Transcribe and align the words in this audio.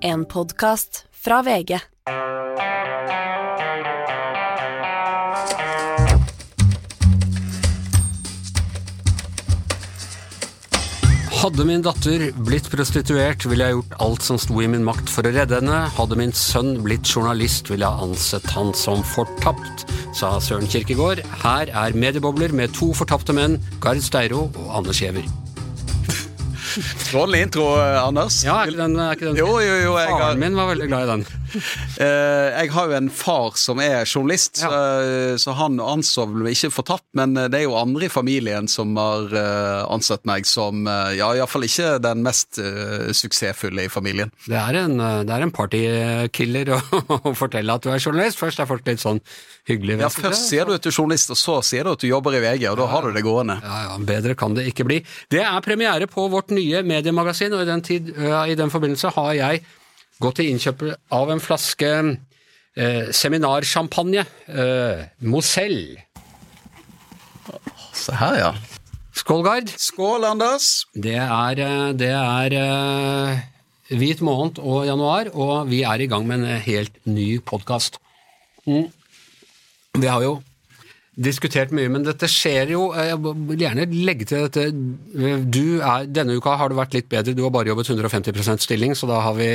En 0.00 0.24
podkast 0.24 1.04
fra 1.10 1.42
VG. 1.42 1.78
Hadde 11.38 11.64
min 11.64 11.82
datter 11.82 12.28
blitt 12.46 12.68
prostituert, 12.70 13.46
ville 13.46 13.66
jeg 13.66 13.74
gjort 13.78 13.98
alt 14.04 14.22
som 14.26 14.38
sto 14.38 14.60
i 14.62 14.68
min 14.70 14.86
makt 14.86 15.10
for 15.10 15.26
å 15.26 15.34
redde 15.34 15.58
henne. 15.58 15.80
Hadde 15.96 16.18
min 16.18 16.34
sønn 16.34 16.76
blitt 16.84 17.06
journalist, 17.06 17.70
ville 17.72 17.86
jeg 17.86 18.08
ansett 18.08 18.46
han 18.54 18.74
som 18.78 19.02
fortapt, 19.06 19.86
sa 20.14 20.36
Søren 20.42 20.70
Kirkegård. 20.70 21.24
Her 21.42 21.74
er 21.74 21.98
mediebobler 21.98 22.54
med 22.54 22.74
to 22.78 22.92
fortapte 22.94 23.34
menn, 23.34 23.58
Gard 23.82 24.02
Steiro 24.06 24.46
og 24.52 24.74
Anne 24.80 24.94
Skjever. 24.94 25.26
Strålende 26.76 27.40
intro, 27.46 27.66
Anders. 27.78 28.42
Ja, 28.46 28.60
er 28.62 28.72
ikke 28.72 28.82
den, 28.82 28.96
er 29.00 29.16
ikke 29.16 29.30
den? 29.30 29.38
Jo, 29.40 29.58
jo, 29.64 29.76
jo. 29.84 29.96
Har, 29.98 30.12
Faren 30.18 30.42
min 30.42 30.56
var 30.58 30.70
veldig 30.72 30.88
glad 30.90 31.06
i 31.06 31.10
den. 31.12 31.26
eh, 32.04 32.48
jeg 32.62 32.72
har 32.74 32.90
jo 32.90 32.96
en 32.98 33.10
far 33.12 33.56
som 33.60 33.80
er 33.82 34.04
journalist, 34.04 34.60
Ja. 34.62 34.68
så, 34.70 35.38
så 35.42 35.54
han 35.58 35.78
anså 35.82 36.26
vel 36.30 36.50
ikke 36.52 36.70
fortapt, 36.74 37.06
men 37.18 37.34
det 37.38 37.54
er 37.60 37.64
jo 37.66 37.76
andre 37.78 38.06
i 38.08 38.12
familien 38.12 38.68
som 38.70 38.94
har 38.98 39.32
eh, 39.32 39.84
ansett 39.92 40.24
meg 40.28 40.46
som 40.48 40.86
eh, 40.88 41.14
ja, 41.18 41.30
iallfall 41.38 41.66
ikke 41.68 41.94
den 42.04 42.22
mest 42.26 42.58
eh, 42.62 43.08
suksessfulle 43.16 43.86
i 43.86 43.92
familien. 43.92 44.32
Det 44.46 44.58
er 44.58 44.80
en, 44.84 44.98
eh, 45.00 45.20
det 45.28 45.34
er 45.38 45.46
en 45.46 45.54
partykiller 45.54 46.72
å, 46.76 46.80
å 47.30 47.34
fortelle 47.38 47.74
at 47.78 47.84
du 47.86 47.90
er 47.92 48.02
journalist. 48.02 48.38
Først 48.40 48.60
er 48.62 48.68
folk 48.70 48.86
litt 48.88 49.02
sånn 49.02 49.20
hyggelige. 49.68 50.02
Ja, 50.04 50.10
Først 50.12 50.48
sier 50.50 50.68
du 50.68 50.74
at 50.76 50.84
du 50.84 50.90
er 50.90 50.96
journalist, 50.98 51.32
og 51.34 51.38
så 51.40 51.58
sier 51.66 51.84
du 51.88 51.92
at 51.94 52.02
du 52.02 52.08
jobber 52.10 52.36
i 52.38 52.42
VG, 52.44 52.66
og 52.72 52.78
da 52.80 52.86
har 52.92 53.06
du 53.08 53.12
det 53.16 53.24
gående. 53.26 53.58
Ja, 53.64 53.80
ja, 53.88 53.96
bedre 54.08 54.36
kan 54.38 54.56
det 54.56 54.66
ikke 54.70 54.86
bli. 54.88 55.00
Det 55.32 55.42
er 55.44 55.60
premiere 55.64 56.08
på 56.10 56.28
vårt 56.32 56.52
nye 56.56 56.82
mediemagasin, 56.86 57.54
og 57.56 57.64
i 57.64 57.68
den, 57.68 57.84
tid, 57.84 58.12
ja, 58.16 58.44
i 58.48 58.56
den 58.58 58.72
forbindelse 58.72 59.12
har 59.16 59.34
jeg 59.38 59.62
gått 60.22 60.40
til 60.40 60.50
innkjøp 60.52 60.84
av 61.14 61.30
en 61.32 61.42
flaske 61.42 61.90
eh, 61.98 63.10
seminarsjampanje. 63.14 64.24
Eh, 64.48 65.04
Moselle. 65.26 66.04
Se 67.96 68.14
her, 68.18 68.38
ja. 68.38 68.50
Skål, 69.18 69.42
Gard. 69.46 69.70
Skål, 69.80 70.26
Anders. 70.28 70.86
Det 70.94 71.16
er, 71.18 71.62
eh, 71.64 71.92
det 71.98 72.12
er 72.14 72.54
eh, 72.58 73.40
hvit 73.98 74.20
måned 74.22 74.60
og 74.62 74.86
januar, 74.86 75.32
og 75.34 75.70
vi 75.70 75.82
er 75.82 76.00
i 76.00 76.06
gang 76.10 76.26
med 76.26 76.44
en 76.44 76.62
helt 76.62 76.94
ny 77.06 77.38
podkast. 77.40 77.98
Mm. 78.66 78.86
Vi 79.98 80.06
har 80.06 80.22
jo 80.22 80.38
diskutert 81.18 81.72
mye, 81.74 81.90
men 81.92 82.06
dette 82.06 82.28
skjer 82.30 82.74
jo 82.74 82.88
eh, 82.94 83.10
Jeg 83.10 83.18
vil 83.22 83.64
gjerne 83.64 83.88
legge 83.92 84.28
til 84.28 84.46
dette. 84.46 84.68
Du 85.48 85.80
er, 85.80 86.06
denne 86.06 86.38
uka 86.38 86.58
har 86.60 86.70
det 86.70 86.78
vært 86.78 86.94
litt 86.96 87.10
bedre, 87.10 87.34
du 87.34 87.42
har 87.46 87.54
bare 87.54 87.72
jobbet 87.72 87.90
150% 87.90 88.64
stilling, 88.64 88.94
så 88.98 89.10
da 89.10 89.22
har 89.26 89.36
vi 89.38 89.50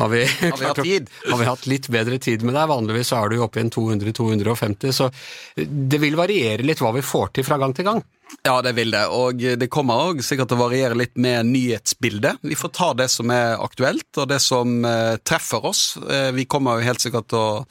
har 0.00 0.08
vi, 0.08 0.20
Har 0.24 0.82
vi? 0.84 1.00
Har 1.30 1.38
vi 1.38 1.44
hatt 1.48 1.66
litt 1.66 1.88
bedre 1.92 2.18
tid 2.22 2.44
med 2.46 2.54
deg? 2.54 2.70
Vanligvis 2.70 3.10
så 3.10 3.18
er 3.20 3.32
du 3.32 3.42
oppe 3.42 3.60
i 3.60 3.64
en 3.64 3.72
200-250, 3.74 4.94
så 4.94 5.10
det 5.56 6.00
vil 6.00 6.16
variere 6.18 6.64
litt 6.64 6.80
hva 6.80 6.94
vi 6.94 7.04
får 7.04 7.34
til 7.36 7.46
fra 7.46 7.58
gang 7.60 7.74
til 7.76 7.88
gang. 7.88 8.02
Ja, 8.46 8.60
det 8.62 8.76
vil 8.78 8.94
det, 8.94 9.02
og 9.10 9.42
det 9.58 9.68
kommer 9.72 10.04
òg 10.06 10.22
sikkert 10.22 10.52
til 10.52 10.60
å 10.60 10.62
variere 10.68 10.98
litt 10.98 11.16
med 11.18 11.50
nyhetsbildet. 11.50 12.44
Vi 12.46 12.58
får 12.58 12.72
ta 12.78 12.92
det 12.96 13.08
som 13.10 13.32
er 13.34 13.58
aktuelt, 13.58 14.08
og 14.22 14.28
det 14.30 14.38
som 14.44 14.84
eh, 14.86 15.16
treffer 15.26 15.66
oss. 15.72 15.82
Eh, 15.98 16.30
vi 16.36 16.46
kommer 16.46 16.78
jo 16.78 16.86
helt 16.92 17.02
sikkert 17.02 17.26
til 17.32 17.40
å 17.40 17.64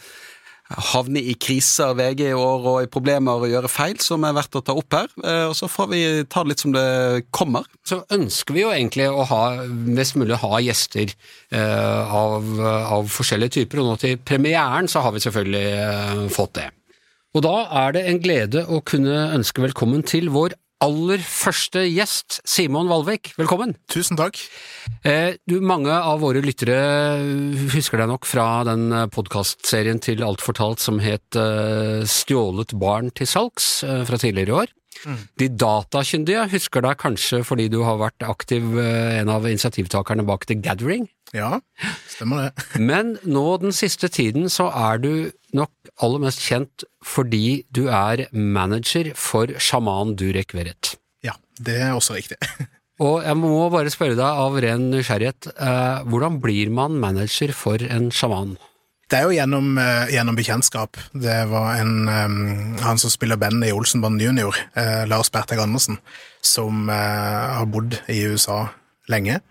havne 0.69 1.21
i 1.25 1.33
kriser, 1.39 1.95
VG 1.97 2.27
i 2.27 2.35
år, 2.37 2.65
og 2.69 2.83
i 2.83 2.89
problemer 2.91 3.41
og 3.41 3.49
gjøre 3.49 3.71
feil, 3.71 3.97
som 4.03 4.25
er 4.27 4.35
verdt 4.37 4.59
å 4.59 4.61
ta 4.65 4.75
opp 4.77 4.93
her. 4.93 5.09
Eh, 5.23 5.45
og 5.49 5.55
så 5.57 5.69
får 5.71 5.89
vi 5.93 6.01
ta 6.29 6.43
det 6.43 6.53
litt 6.53 6.63
som 6.63 6.75
det 6.75 6.85
kommer. 7.35 7.65
så 7.89 8.03
ønsker 8.13 8.53
vi 8.53 8.61
jo 8.61 8.73
egentlig 8.73 9.07
å 9.09 9.25
ha 9.25 9.43
mest 9.65 10.17
mulig 10.19 10.37
ha 10.37 10.59
gjester 10.61 11.09
eh, 11.09 12.15
av, 12.21 12.45
av 12.61 13.09
forskjellige 13.09 13.61
typer, 13.61 13.81
og 13.81 13.89
nå 13.89 13.95
til 14.01 14.19
premieren 14.21 14.89
så 14.91 15.01
har 15.01 15.15
vi 15.15 15.23
selvfølgelig 15.25 15.65
eh, 15.79 16.27
fått 16.33 16.59
det. 16.61 16.69
Og 17.37 17.45
da 17.45 17.55
er 17.85 17.93
det 17.93 18.07
en 18.09 18.21
glede 18.21 18.65
å 18.65 18.81
kunne 18.85 19.29
ønske 19.35 19.61
velkommen 19.61 20.05
til 20.05 20.31
vår 20.33 20.55
aller 20.83 21.21
første 21.23 21.83
gjest, 21.91 22.39
Simon 22.47 22.89
Valvik. 22.91 23.33
Velkommen! 23.39 23.75
Tusen 23.91 24.19
takk. 24.19 24.39
Eh, 25.03 25.35
du, 25.49 25.59
mange 25.59 25.91
av 25.91 26.21
våre 26.23 26.41
lyttere 26.43 26.77
husker 27.73 27.99
deg 27.99 28.11
nok 28.11 28.27
fra 28.27 28.63
den 28.67 28.87
podkastserien 29.13 29.99
til 30.03 30.23
Alt 30.25 30.43
fortalt 30.43 30.83
som 30.83 31.01
het 31.03 31.35
eh, 31.39 32.05
Stjålet 32.07 32.75
barn 32.79 33.11
til 33.11 33.29
salgs 33.29 33.79
eh, 33.83 34.03
fra 34.07 34.19
tidligere 34.21 34.55
i 34.55 34.59
år. 34.63 34.75
De 35.39 35.48
datakyndige 35.49 36.45
husker 36.52 36.83
deg 36.86 36.99
kanskje 37.02 37.42
fordi 37.48 37.70
du 37.71 37.80
har 37.87 37.99
vært 38.02 38.26
aktiv, 38.27 38.65
eh, 38.82 39.20
en 39.21 39.32
av 39.32 39.48
initiativtakerne 39.48 40.26
bak 40.27 40.48
The 40.49 40.58
Gathering. 40.60 41.08
Ja, 41.36 41.60
stemmer 42.10 42.49
det. 42.49 42.65
Men 42.89 43.17
nå 43.23 43.45
den 43.61 43.76
siste 43.76 44.09
tiden 44.11 44.49
så 44.52 44.70
er 44.73 45.02
du 45.04 45.11
nok 45.55 45.71
aller 46.04 46.23
mest 46.26 46.42
kjent 46.45 46.86
fordi 47.05 47.64
du 47.71 47.88
er 47.88 48.27
manager 48.33 49.14
for 49.17 49.52
sjaman 49.61 50.15
Durek 50.20 50.55
Verrett. 50.58 50.95
Ja, 51.26 51.38
det 51.59 51.80
er 51.80 51.95
også 51.95 52.17
riktig. 52.17 52.39
Og 52.99 53.21
jeg 53.23 53.38
må 53.39 53.54
bare 53.71 53.92
spørre 53.93 54.17
deg 54.20 54.39
av 54.43 54.58
ren 54.59 54.89
nysgjerrighet, 54.92 55.54
eh, 55.55 56.02
hvordan 56.09 56.42
blir 56.43 56.71
man 56.73 56.99
manager 56.99 57.54
for 57.55 57.80
en 57.80 58.09
sjaman? 58.11 58.58
Det 59.09 59.17
er 59.17 59.25
jo 59.25 59.33
gjennom, 59.33 59.77
eh, 59.81 60.11
gjennom 60.14 60.36
bekjentskap. 60.37 60.97
Det 61.14 61.47
var 61.49 61.80
en, 61.81 62.08
eh, 62.08 62.81
han 62.83 62.97
som 62.97 63.09
spiller 63.09 63.37
bandet 63.37 63.70
i 63.70 63.73
Olsenband 63.73 64.21
junior, 64.21 64.55
eh, 64.75 65.05
Lars 65.08 65.31
Berteg 65.31 65.58
Andersen, 65.59 65.97
som 66.42 66.89
eh, 66.89 67.55
har 67.58 67.65
bodd 67.65 67.97
i 68.08 68.21
USA 68.30 68.70
lenge, 69.09 69.42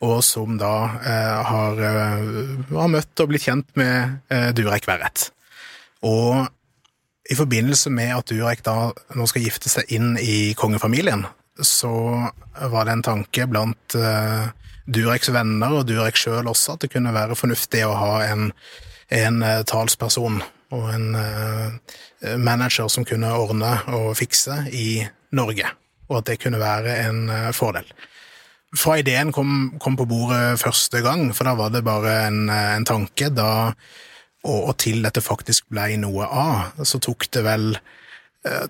og 0.00 0.22
som 0.22 0.56
da 0.58 0.74
eh, 1.02 1.42
har, 1.44 1.72
eh, 1.72 2.22
har 2.70 2.88
møtt 2.88 3.20
og 3.20 3.28
blitt 3.28 3.48
kjent 3.48 3.66
med 3.74 4.20
eh, 4.30 4.52
Durek 4.52 4.86
Verrett. 4.86 5.30
Og 6.06 6.46
i 7.30 7.34
forbindelse 7.34 7.90
med 7.90 8.14
at 8.14 8.30
Durek 8.30 8.62
da 8.62 8.92
nå 9.16 9.26
skal 9.26 9.42
gifte 9.42 9.68
seg 9.68 9.90
inn 9.90 10.14
i 10.18 10.54
kongefamilien, 10.54 11.26
så 11.60 11.92
var 12.70 12.86
det 12.86 12.94
en 12.94 13.04
tanke 13.04 13.44
blant 13.50 13.94
uh, 13.94 14.48
Dureks 14.90 15.28
venner 15.34 15.74
og 15.76 15.84
Durek 15.86 16.16
sjøl 16.18 16.48
også 16.50 16.74
at 16.74 16.86
det 16.86 16.90
kunne 16.94 17.12
være 17.14 17.36
fornuftig 17.38 17.84
å 17.86 17.92
ha 18.00 18.14
en, 18.24 18.48
en 19.10 19.42
eh, 19.42 19.62
talsperson 19.66 20.40
og 20.70 20.86
en 20.94 21.08
eh, 21.18 22.36
manager 22.38 22.88
som 22.92 23.06
kunne 23.08 23.32
ordne 23.34 23.72
og 23.96 24.14
fikse 24.18 24.62
i 24.76 25.02
Norge, 25.36 25.66
og 26.10 26.20
at 26.20 26.30
det 26.30 26.40
kunne 26.42 26.62
være 26.62 26.96
en 27.08 27.24
eh, 27.30 27.50
fordel. 27.56 27.86
Fra 28.78 29.00
ideen 29.00 29.32
kom, 29.34 29.74
kom 29.82 29.96
på 29.98 30.06
bordet 30.06 30.60
første 30.62 31.02
gang, 31.02 31.32
for 31.34 31.48
da 31.48 31.56
var 31.58 31.72
det 31.74 31.82
bare 31.86 32.20
en, 32.28 32.44
en 32.50 32.86
tanke. 32.86 33.32
Da 33.34 33.72
og, 34.46 34.60
og 34.70 34.76
til 34.78 35.02
dette 35.02 35.20
faktisk 35.20 35.66
ble 35.74 35.96
noe 35.98 36.28
av, 36.30 36.84
så 36.86 37.02
tok 37.02 37.26
det 37.34 37.42
vel 37.44 37.72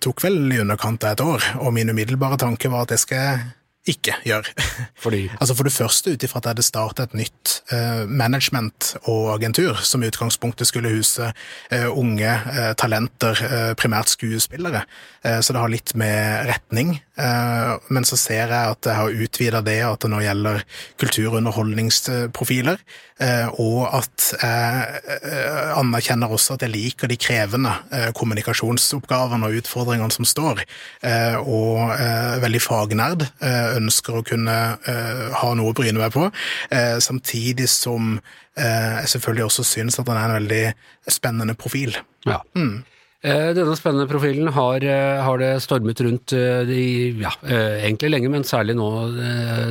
tok 0.03 0.25
vel 0.25 0.49
i 0.51 0.57
underkant 0.59 1.05
av 1.07 1.13
et 1.13 1.21
år, 1.23 1.45
og 1.63 1.71
min 1.77 1.93
umiddelbare 1.93 2.41
tanke 2.43 2.67
var 2.73 2.89
at 2.89 2.97
det 2.97 2.99
skal 2.99 3.45
ikke 3.89 4.13
gjør. 4.29 4.45
Fordi 5.01 5.23
altså 5.41 5.55
For 5.57 5.65
det 5.65 5.73
første 5.73 6.13
ut 6.13 6.23
ifra 6.27 6.39
at 6.39 6.45
jeg 6.45 6.53
hadde 6.55 6.67
startet 6.67 7.09
et 7.09 7.15
nytt 7.23 7.55
eh, 7.73 8.03
management 8.07 8.95
og 9.09 9.31
agentur, 9.39 9.79
som 9.83 10.03
i 10.05 10.11
utgangspunktet 10.11 10.69
skulle 10.69 10.93
huse 10.93 11.31
eh, 11.73 11.89
unge 11.89 12.29
eh, 12.29 12.73
talenter, 12.79 13.41
eh, 13.49 13.73
primært 13.81 14.13
skuespillere. 14.13 14.85
Eh, 15.25 15.41
så 15.41 15.53
det 15.57 15.63
har 15.63 15.73
litt 15.73 15.95
med 15.97 16.47
retning. 16.51 16.99
Eh, 17.17 17.73
men 17.89 18.05
så 18.05 18.17
ser 18.21 18.53
jeg 18.53 18.75
at 18.77 18.85
jeg 18.91 18.99
har 19.01 19.17
utvida 19.25 19.63
det, 19.65 19.79
at 19.89 20.01
det 20.05 20.11
nå 20.13 20.21
gjelder 20.25 20.63
kultur- 21.01 21.33
og 21.33 21.41
underholdningsprofiler. 21.41 22.79
og 23.61 23.81
at 23.93 24.31
jeg 24.41 25.01
anerkjenner 25.77 26.31
også 26.33 26.55
at 26.55 26.63
jeg 26.65 26.73
liker 26.73 27.11
de 27.11 27.19
krevende 27.21 27.75
kommunikasjonsoppgavene 28.17 29.45
og 29.51 29.59
utfordringene 29.61 30.15
som 30.15 30.25
står. 30.25 30.63
eh, 31.05 31.37
og 31.37 31.93
eh, 32.01 32.41
veldig 32.41 32.63
fagnerd. 32.65 33.27
eh, 33.43 33.70
ønsker 33.77 34.19
å 34.19 34.25
kunne 34.27 34.57
eh, 34.89 35.27
ha 35.41 35.51
noe 35.57 35.73
å 35.73 35.77
bryne 35.77 36.01
meg 36.01 36.15
på. 36.15 36.29
eh, 36.71 36.99
samtidig 37.03 37.69
som 37.71 38.17
eh, 38.19 39.01
jeg 39.01 39.13
selvfølgelig 39.15 39.47
også 39.49 39.67
syns 39.67 40.01
at 40.01 40.09
han 40.11 40.21
er 40.21 40.29
en 40.29 40.39
veldig 40.41 40.65
spennende 41.11 41.57
profil. 41.59 41.97
Ja. 42.29 42.41
Mm. 42.55 42.83
Denne 43.21 43.75
spennende 43.77 44.09
profilen 44.09 44.49
har, 44.57 44.81
har 45.21 45.41
det 45.43 45.51
stormet 45.61 45.99
rundt 46.01 46.33
de, 46.33 46.85
ja, 47.21 47.29
egentlig 47.45 48.09
lenge, 48.15 48.31
men 48.33 48.47
særlig 48.49 48.79
nå 48.79 48.87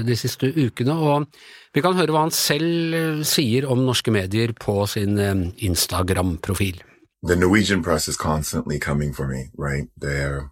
de 0.06 0.18
siste 0.22 0.52
ukene. 0.54 0.94
Og 0.94 1.25
vi 1.74 1.81
kan 1.81 1.98
høre 1.98 2.13
hva 2.13 2.28
han 2.28 2.36
selv 2.36 3.24
sier 3.25 3.66
om 3.66 3.81
norske 3.88 4.13
medier 4.13 4.54
på 4.54 4.84
sin 4.94 5.18
Instagram-profil. 5.18 6.84
the 7.24 7.36
Norwegian 7.36 7.84
press 7.84 8.07
is 8.07 8.18
constantly 8.18 8.80
coming 8.80 9.13
for 9.13 9.28
me, 9.28 9.50
right? 9.57 9.88
They're 9.98 10.52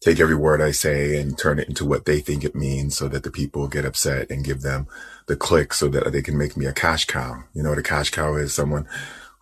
take 0.00 0.18
every 0.18 0.34
word 0.34 0.62
I 0.62 0.70
say 0.70 1.20
and 1.20 1.36
turn 1.36 1.58
it 1.58 1.68
into 1.68 1.84
what 1.84 2.06
they 2.06 2.20
think 2.20 2.42
it 2.42 2.54
means 2.54 2.96
so 2.96 3.06
that 3.08 3.22
the 3.22 3.30
people 3.30 3.68
get 3.68 3.84
upset 3.84 4.30
and 4.30 4.44
give 4.44 4.62
them 4.62 4.86
the 5.26 5.36
click 5.36 5.74
so 5.74 5.88
that 5.88 6.10
they 6.10 6.22
can 6.22 6.38
make 6.38 6.56
me 6.56 6.66
a 6.66 6.72
cash 6.72 7.04
cow. 7.04 7.44
You 7.52 7.62
know 7.62 7.70
what 7.70 7.78
a 7.78 7.82
cash 7.82 8.10
cow 8.10 8.36
is? 8.36 8.54
Someone 8.54 8.88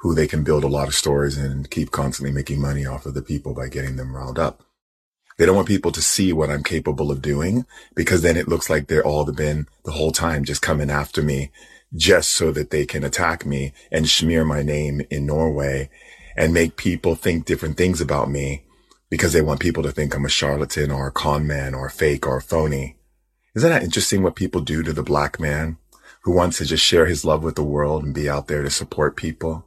who 0.01 0.15
they 0.15 0.27
can 0.27 0.43
build 0.43 0.65
a 0.65 0.69
lot 0.69 0.89
of 0.89 0.95
stories 0.95 1.37
and 1.37 1.71
keep 1.71 1.91
constantly 1.93 2.33
making 2.33 2.61
money 2.61 2.85
off 2.85 3.07
of 3.07 3.15
the 3.15 3.23
people 3.23 3.55
by 3.55 3.69
getting 3.69 3.97
them 3.97 4.15
riled 4.15 4.39
up. 4.39 4.63
They 5.37 5.47
don't 5.47 5.57
want 5.57 5.69
people 5.69 5.93
to 5.93 6.03
see 6.03 6.33
what 6.33 6.51
I'm 6.51 6.65
capable 6.65 7.13
of 7.13 7.23
doing 7.23 7.65
because 7.95 8.23
then 8.23 8.37
it 8.37 8.49
looks 8.49 8.69
like 8.69 8.89
they're 8.89 9.07
all 9.07 9.25
the 9.25 9.33
been 9.33 9.69
the 9.85 9.93
whole 9.93 10.11
time 10.11 10.45
just 10.45 10.63
coming 10.63 10.91
after 10.91 11.23
me 11.23 11.53
just 11.95 12.33
so 12.33 12.51
that 12.51 12.71
they 12.71 12.85
can 12.85 13.05
attack 13.05 13.47
me 13.47 13.73
and 13.93 14.09
smear 14.09 14.45
my 14.45 14.63
name 14.63 15.03
in 15.11 15.27
Norway 15.27 15.91
and 16.37 16.53
make 16.53 16.77
people 16.77 17.15
think 17.15 17.45
different 17.45 17.77
things 17.77 18.01
about 18.01 18.29
me 18.29 18.65
because 19.11 19.33
they 19.33 19.43
want 19.43 19.61
people 19.61 19.83
to 19.83 19.91
think 19.93 20.15
I'm 20.15 20.25
a 20.25 20.29
charlatan 20.29 20.91
or 20.91 21.07
a 21.07 21.13
con 21.13 21.47
man 21.47 21.75
or 21.75 21.87
a 21.87 21.91
fake 21.91 22.27
or 22.27 22.37
a 22.37 22.43
phony. 22.43 22.97
Isn't 23.55 23.71
that 23.71 23.83
interesting 23.83 24.23
what 24.23 24.37
people 24.37 24.61
do 24.61 24.83
to 24.83 24.93
the 24.93 25.03
black 25.03 25.41
man 25.41 25.77
who 26.23 26.33
wants 26.33 26.59
to 26.59 26.65
just 26.65 26.85
share 26.85 27.07
his 27.07 27.25
love 27.25 27.43
with 27.43 27.57
the 27.57 27.65
world 27.65 28.05
and 28.05 28.15
be 28.15 28.29
out 28.29 28.47
there 28.47 28.63
to 28.63 28.71
support 28.71 29.17
people? 29.17 29.65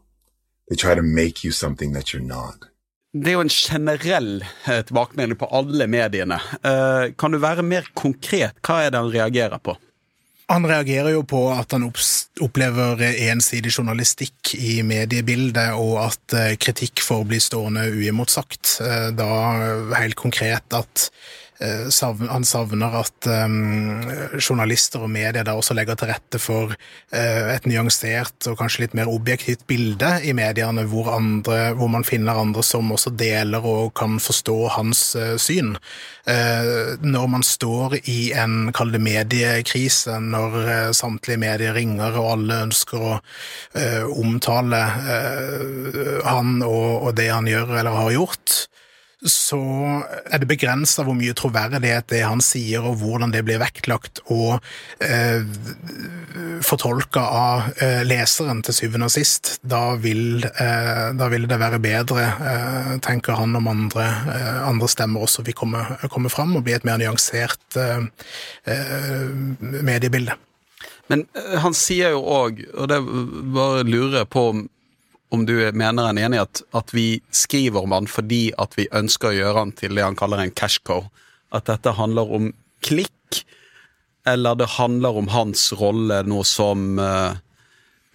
They 0.70 0.76
try 0.76 0.96
to 0.96 1.02
make 1.02 1.44
you 1.44 1.52
something 1.52 1.94
that 1.94 2.14
you're 2.14 2.28
not. 2.28 2.68
Det 3.14 3.28
er 3.28 3.34
jo 3.34 3.42
en 3.44 3.50
generell 3.50 4.46
eh, 4.66 4.86
tilbakemelding 4.88 5.36
på 5.38 5.46
alle 5.46 5.88
mediene. 5.88 6.38
Eh, 6.64 7.12
kan 7.18 7.32
du 7.32 7.38
være 7.44 7.62
mer 7.62 7.90
konkret? 7.94 8.62
Hva 8.64 8.86
er 8.86 8.94
det 8.94 9.02
han 9.02 9.12
reagerer 9.12 9.60
på? 9.60 9.76
Han 10.52 10.68
reagerer 10.68 11.14
jo 11.16 11.22
på 11.24 11.46
at 11.54 11.72
han 11.72 11.88
opplever 11.88 13.02
ensidig 13.32 13.72
journalistikk 13.72 14.54
i 14.58 14.82
mediebildet, 14.84 15.72
og 15.80 16.02
at 16.10 16.36
eh, 16.38 16.56
kritikk 16.60 17.04
får 17.06 17.24
bli 17.30 17.40
stående 17.40 17.88
uimotsagt. 17.92 18.78
Da 19.16 19.30
helt 19.96 20.20
konkret 20.20 20.76
at 20.76 21.08
Eh, 21.10 21.41
han 21.62 22.46
savner 22.48 22.96
at 23.02 23.28
um, 23.30 24.02
journalister 24.40 25.04
og 25.06 25.12
medier 25.14 25.46
da 25.46 25.54
også 25.58 25.76
legger 25.78 26.00
til 26.00 26.10
rette 26.10 26.40
for 26.42 26.74
uh, 26.74 27.48
et 27.54 27.68
nyansert 27.70 28.48
og 28.50 28.58
kanskje 28.60 28.86
litt 28.86 28.96
mer 28.98 29.12
objektivt 29.12 29.68
bilde 29.70 30.10
i 30.26 30.34
mediene, 30.38 30.88
hvor, 30.90 31.12
andre, 31.14 31.76
hvor 31.78 31.92
man 31.94 32.06
finner 32.08 32.40
andre 32.42 32.64
som 32.66 32.90
også 32.94 33.14
deler 33.14 33.62
og 33.62 33.94
kan 33.98 34.18
forstå 34.22 34.58
hans 34.78 35.04
syn. 35.42 35.76
Når 37.02 37.28
man 37.32 37.44
står 37.46 37.98
i 38.10 38.32
en, 38.38 38.72
kall 38.76 38.92
det 38.94 39.02
mediekrise, 39.04 40.18
når 40.22 40.94
samtlige 40.96 41.42
medier 41.42 41.76
ringer 41.76 42.18
og 42.20 42.30
alle 42.36 42.60
ønsker 42.68 43.06
å 43.10 43.16
omtale 44.22 44.82
han 46.28 46.62
og 46.66 47.10
det 47.18 47.30
han 47.32 47.50
gjør 47.50 47.76
eller 47.82 47.98
har 48.04 48.14
gjort, 48.16 48.62
så 49.22 49.60
er 50.26 50.42
det 50.42 50.50
begrensa 50.50 51.04
hvor 51.06 51.14
mye 51.18 51.36
troverdighet 51.38 52.08
det 52.10 52.24
han 52.26 52.42
sier, 52.42 52.82
og 52.82 52.98
hvordan 53.04 53.34
det 53.34 53.44
blir 53.46 53.62
vektlagt 53.62 54.24
og 54.34 54.58
eh, 55.04 55.46
fortolka 56.66 57.22
av 57.22 57.70
eh, 57.84 58.02
leseren 58.08 58.64
til 58.66 58.78
syvende 58.78 59.12
og 59.12 59.14
sist. 59.14 59.54
Da 59.62 59.96
vil, 60.02 60.42
eh, 60.50 61.12
da 61.18 61.30
vil 61.34 61.46
det 61.50 61.62
være 61.62 61.82
bedre, 61.84 62.26
eh, 62.50 62.92
tenker 63.06 63.38
han, 63.38 63.56
om 63.60 63.70
andre, 63.70 64.10
eh, 64.34 64.62
andre 64.66 64.90
stemmer 64.90 65.28
også 65.28 65.46
vil 65.46 65.58
komme, 65.58 65.86
komme, 66.10 66.32
fram 66.34 66.56
og 66.58 66.66
bli 66.66 66.74
et 66.78 66.88
mer 66.88 66.98
nyansert 67.02 67.78
eh, 67.78 68.02
mediebilde. 69.86 70.38
Men 71.12 71.28
han 71.62 71.76
sier 71.76 72.16
jo 72.16 72.22
òg, 72.24 72.64
og 72.74 72.88
det 72.90 73.02
bare 73.54 73.84
lurer 73.86 74.24
jeg 74.24 74.34
på 74.34 74.46
om 75.32 75.46
du 75.48 75.56
mener 75.72 76.10
en 76.10 76.20
enighet 76.20 76.62
at, 76.76 76.94
vi 76.94 77.22
skriver 77.32 77.86
om 77.86 77.94
han 77.96 78.08
fordi 78.12 78.52
at 78.60 78.76
vi 78.76 78.90
ønsker 78.92 79.32
å 79.32 79.38
gjøre 79.38 79.64
han 79.64 79.72
til 79.80 79.96
det 79.96 80.04
han 80.04 80.18
kaller 80.20 80.44
en 80.44 80.52
cash 80.52 80.84
cow. 80.84 81.06
At 81.56 81.70
dette 81.72 81.94
handler 81.96 82.34
om 82.36 82.52
klikk, 82.84 83.42
eller 84.28 84.60
det 84.60 84.74
handler 84.76 85.18
om 85.22 85.32
hans 85.32 85.70
rolle 85.80 86.22
nå 86.28 86.44
som 86.48 87.00
eh, 87.00 87.40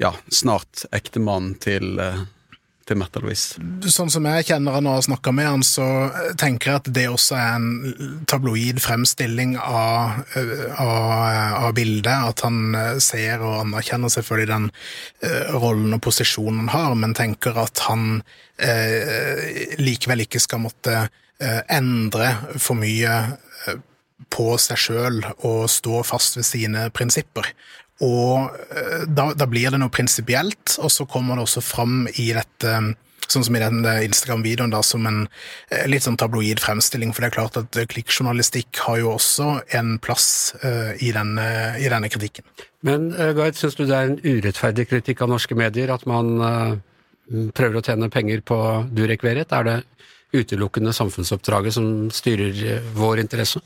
ja, 0.02 0.12
snart 0.28 0.84
ektemann 0.94 1.54
til 1.62 1.96
uh, 1.98 2.26
til 2.86 2.98
Märtha 3.00 3.20
Louise? 3.22 3.60
Sånn 3.90 4.10
som 4.12 4.26
jeg 4.30 4.46
kjenner 4.48 4.76
han 4.76 4.88
og 4.88 4.98
har 4.98 5.06
snakka 5.06 5.32
med 5.34 5.48
han, 5.48 5.64
så 5.66 5.86
tenker 6.38 6.70
jeg 6.70 6.82
at 6.82 6.90
det 6.96 7.06
også 7.10 7.36
er 7.38 7.56
en 7.58 8.22
tabloid 8.30 8.80
fremstilling 8.82 9.56
av, 9.60 10.22
av, 10.78 11.10
av 11.66 11.74
bildet. 11.76 12.30
At 12.30 12.44
han 12.46 12.76
ser 13.02 13.42
og 13.42 13.62
anerkjenner 13.64 14.12
selvfølgelig 14.12 14.50
den 14.52 14.70
rollen 15.58 15.96
og 15.98 16.02
posisjonen 16.06 16.66
han 16.66 16.74
har, 16.74 16.96
men 17.02 17.16
tenker 17.16 17.58
at 17.60 17.82
han 17.88 18.20
eh, 18.62 19.76
likevel 19.82 20.24
ikke 20.26 20.42
skal 20.42 20.62
måtte 20.64 20.96
eh, 21.02 21.62
endre 21.72 22.32
for 22.54 22.78
mye 22.78 23.18
på 24.32 24.52
seg 24.60 24.80
sjøl 24.80 25.18
og 25.46 25.66
stå 25.70 26.02
fast 26.06 26.38
ved 26.38 26.46
sine 26.48 26.86
prinsipper. 26.94 27.48
Og 28.04 28.52
eh, 28.76 29.06
da, 29.08 29.30
da 29.32 29.48
blir 29.48 29.72
det 29.72 29.80
noe 29.80 29.92
prinsipielt, 29.92 30.76
og 30.82 30.92
så 30.92 31.06
kommer 31.08 31.38
det 31.38 31.46
også 31.46 31.64
fram 31.64 32.04
i 32.16 32.30
dette 32.36 32.78
Sånn 33.26 33.42
som 33.42 33.56
i 33.58 33.58
den 33.58 33.80
Instagram-videoen, 33.82 34.70
da, 34.70 34.84
som 34.86 35.06
en 35.08 35.24
eh, 35.26 35.86
litt 35.90 36.04
sånn 36.04 36.18
tabloid 36.20 36.60
fremstilling. 36.62 37.10
For 37.10 37.24
det 37.24 37.32
er 37.32 37.34
klart 37.34 37.58
at 37.58 37.78
klikkjournalistikk 37.90 38.78
har 38.84 39.00
jo 39.00 39.08
også 39.16 39.48
en 39.74 39.96
plass 39.98 40.28
uh, 40.62 40.92
i, 41.02 41.10
denne, 41.10 41.46
i, 41.80 41.88
denne, 41.90 42.10
kritikken. 42.12 42.46
Men 42.86 43.08
uh, 43.16 43.32
Gard, 43.34 43.58
syns 43.58 43.74
du 43.74 43.82
det 43.82 43.96
er 43.98 44.12
en 44.12 44.20
urettferdig 44.22 44.86
kritikk 44.92 45.24
av 45.26 45.32
norske 45.34 45.58
medier 45.58 45.90
at 45.90 46.06
man 46.06 46.30
uh, 46.38 46.76
prøver 47.50 47.80
å 47.80 47.84
tjene 47.88 48.12
penger 48.14 48.46
på 48.46 48.60
Durek 48.94 49.26
Verret? 49.26 49.50
Er 49.50 49.66
det 49.66 49.76
utelukkende 50.36 50.94
samfunnsoppdraget 50.94 51.74
som 51.74 51.90
styrer 52.14 52.78
vår 52.94 53.26
interesse? 53.26 53.58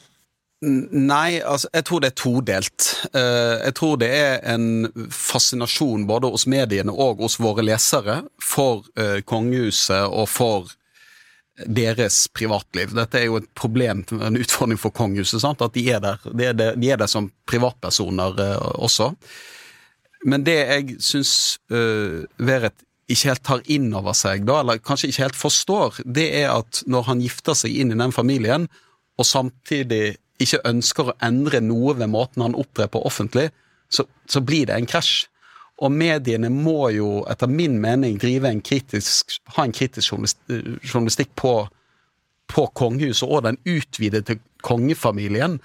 Nei, 0.60 1.40
altså, 1.40 1.70
jeg 1.72 1.86
tror 1.88 2.02
det 2.02 2.10
er 2.10 2.18
todelt. 2.20 2.88
Eh, 3.16 3.54
jeg 3.64 3.76
tror 3.78 3.94
det 4.02 4.10
er 4.12 4.34
en 4.52 4.90
fascinasjon 5.08 6.04
både 6.08 6.28
hos 6.34 6.44
mediene 6.50 6.92
og 6.92 7.22
hos 7.24 7.38
våre 7.40 7.64
lesere 7.64 8.18
for 8.44 8.84
eh, 9.00 9.22
kongehuset 9.24 10.04
og 10.04 10.28
for 10.28 10.68
deres 11.64 12.26
privatliv. 12.36 12.92
Dette 12.96 13.22
er 13.22 13.30
jo 13.30 13.38
et 13.40 13.48
problem, 13.56 14.04
en 14.20 14.36
utfordring 14.40 14.80
for 14.80 14.92
kongehuset, 14.92 15.40
sant? 15.40 15.64
at 15.64 15.74
de 15.76 15.86
er 15.92 16.04
der, 16.04 16.20
de 16.28 16.50
er 16.50 16.56
der, 16.56 16.76
de 16.76 16.92
er 16.92 17.00
der 17.00 17.08
som 17.10 17.30
privatpersoner 17.48 18.36
eh, 18.44 18.68
også. 18.84 19.14
Men 20.28 20.44
det 20.44 20.58
jeg 20.58 20.98
syns 21.00 21.32
uh, 21.72 22.26
Veret 22.36 22.82
ikke 23.08 23.30
helt 23.30 23.42
tar 23.46 23.62
inn 23.72 23.86
over 23.96 24.12
seg, 24.12 24.44
da, 24.44 24.58
eller 24.60 24.82
kanskje 24.84 25.08
ikke 25.08 25.24
helt 25.24 25.38
forstår, 25.40 26.02
det 26.04 26.26
er 26.42 26.50
at 26.52 26.82
når 26.84 27.06
han 27.08 27.22
gifter 27.24 27.56
seg 27.56 27.72
inn 27.72 27.94
i 27.94 27.96
den 27.96 28.12
familien, 28.12 28.68
og 29.16 29.26
samtidig 29.26 30.18
ikke 30.40 30.62
ønsker 30.68 31.10
å 31.10 31.16
endre 31.24 31.60
noe 31.64 31.96
ved 31.98 32.10
måten 32.12 32.44
han 32.44 32.56
opptrer 32.58 32.90
på 32.92 33.02
offentlig, 33.06 33.50
så, 33.90 34.06
så, 34.30 34.42
blir 34.44 34.68
det 34.70 34.76
en 34.76 34.88
krasj. 34.88 35.26
Og 35.80 35.92
mediene 35.92 36.50
må 36.52 36.90
jo, 36.92 37.22
etter 37.30 37.48
min 37.48 37.78
mening, 37.80 38.18
en 38.20 38.60
kritisk, 38.60 39.38
ha 39.56 39.64
en 39.64 39.72
kritisk 39.72 40.12
journalistikk 40.12 41.32
på, 41.40 41.54
på 42.52 42.66
kongehuset 42.76 43.28
og 43.28 43.46
den 43.48 43.56
utvidede 43.64 44.36
kongefamilien. 44.66 45.58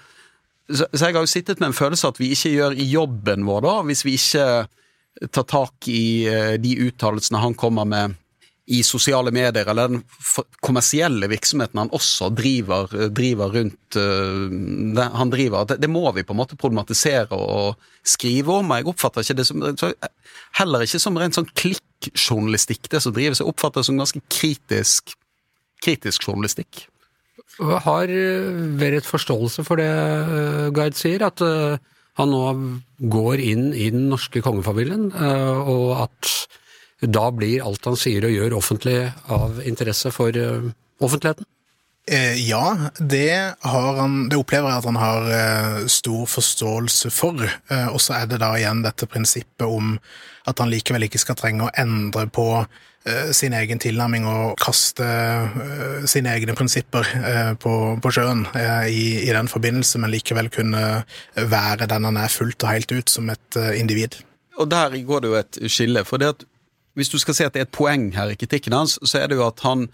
Så, 0.70 0.86
så, 0.92 1.04
jeg 1.04 1.14
har 1.14 1.22
jo 1.22 1.30
sittet 1.30 1.60
med 1.60 1.70
en 1.70 1.76
følelse 1.76 2.08
at 2.08 2.20
vi 2.20 2.32
ikke 2.32 2.54
gjør 2.54 2.78
jobben 2.80 3.44
vår, 3.46 3.60
da, 3.68 3.74
hvis 3.86 4.06
vi 4.08 4.16
ikke 4.16 5.28
tar 5.32 5.46
tak 5.48 5.88
i 5.92 6.26
eh, 6.28 6.54
de 6.60 6.72
uttalelsene 6.88 7.40
han 7.40 7.54
kommer 7.56 7.86
med 7.88 8.16
i 8.66 8.80
sosiale 8.82 9.30
medier, 9.30 9.68
eller 9.70 9.92
den 9.92 10.00
kommersielle 10.64 11.28
virksomheten 11.30 11.78
han 11.78 11.92
også 11.94 12.32
driver, 12.34 12.90
driver 13.14 13.52
rundt 13.54 13.98
det, 14.96 15.04
han 15.14 15.30
driver, 15.30 15.68
det, 15.70 15.76
det, 15.84 15.90
må 15.90 16.10
vi 16.16 16.24
på 16.26 16.34
en 16.34 16.40
måte 16.40 16.58
problematisere 16.58 17.36
og 17.36 17.78
skrive 18.02 18.58
om. 18.58 18.74
Jeg 18.74 18.88
oppfatter 18.90 19.22
ikke 19.22 19.38
det 19.38 19.46
som 19.46 19.62
Heller 20.56 20.82
ikke 20.82 21.00
som 21.02 21.18
rent 21.20 21.36
sånn 21.36 21.48
klikkjournalistikk, 21.52 22.88
det 22.90 23.02
som 23.04 23.14
drives. 23.14 23.42
Jeg 23.42 23.50
oppfatter 23.50 23.82
det 23.82 23.90
som 23.90 23.98
ganske 24.00 24.22
kritisk, 24.32 25.14
kritisk 25.84 26.26
journalistikk. 26.26 26.86
Har 27.60 28.10
Verret 28.80 29.06
forståelse 29.06 29.64
for 29.64 29.80
det 29.80 29.88
uh, 29.88 30.68
Gard 30.74 30.96
sier, 30.98 31.22
at 31.28 31.44
han 32.16 32.32
nå 32.32 32.44
går 33.12 33.42
inn 33.44 33.66
i 33.76 33.90
den 33.92 34.08
norske 34.10 34.40
kongefamilien, 34.44 35.10
og 35.12 35.90
at 36.06 36.30
da 37.00 37.26
blir 37.34 37.64
alt 37.66 37.84
han 37.84 37.98
sier 38.00 38.24
og 38.24 38.32
gjør 38.32 38.56
offentlig 38.56 39.00
av 39.32 39.60
interesse 39.68 40.12
for 40.14 40.36
uh, 40.36 40.70
offentligheten? 41.02 41.44
Eh, 42.10 42.48
ja, 42.48 42.76
det, 42.98 43.54
han, 43.60 44.28
det, 44.30 44.38
opplever 44.38 44.70
jeg 44.70 44.78
at 44.78 44.86
han 44.86 44.98
har 45.00 45.30
eh, 45.34 45.78
stor 45.90 46.28
forståelse 46.30 47.10
for. 47.10 47.42
Eh, 47.42 47.88
og 47.90 47.98
så 48.02 48.20
er 48.20 48.28
det 48.30 48.38
da 48.44 48.52
igjen 48.54 48.84
dette 48.84 49.08
prinsippet 49.10 49.66
om 49.66 49.96
at 50.46 50.62
han 50.62 50.70
likevel 50.70 51.08
ikke 51.08 51.18
skal 51.18 51.38
trenge 51.38 51.66
å 51.66 51.72
endre 51.74 52.28
på 52.30 52.46
eh, 52.62 53.32
sin 53.34 53.56
egen 53.58 53.82
tilnærming 53.82 54.28
og 54.30 54.54
kaste 54.62 55.02
eh, 55.02 56.06
sine 56.06 56.30
egne 56.38 56.54
prinsipper 56.54 57.10
på, 57.58 57.74
på, 57.98 58.14
sjøen 58.14 58.46
i, 58.86 59.26
i, 59.26 59.32
den 59.34 59.50
forbindelse, 59.50 59.98
men 59.98 60.14
likevel 60.14 60.52
kunne 60.54 60.84
være 61.34 61.90
den 61.90 62.06
han 62.06 62.22
er 62.22 62.30
fullt 62.30 62.62
og 62.62 62.70
helt 62.70 62.94
ut 62.94 63.10
som 63.10 63.34
et 63.34 63.62
individ. 63.74 64.20
Og 64.62 64.70
der 64.70 64.94
går 65.10 65.24
det 65.24 65.32
jo 65.32 65.40
et 65.42 65.58
skille. 65.66 66.06
for 66.06 66.22
det 66.22 66.36
at 66.36 66.46
hvis 66.96 67.12
du 67.12 67.18
skal 67.20 67.36
si 67.36 67.44
at 67.44 67.54
det 67.54 67.62
er 67.62 67.68
et 67.68 67.76
poeng 67.76 68.08
her 68.16 68.32
i 68.32 68.38
kritikken 68.40 68.74
hans, 68.76 68.96
så 69.04 69.20
er 69.20 69.30
det 69.30 69.38
jo 69.38 69.46
at 69.46 69.60
han 69.66 69.86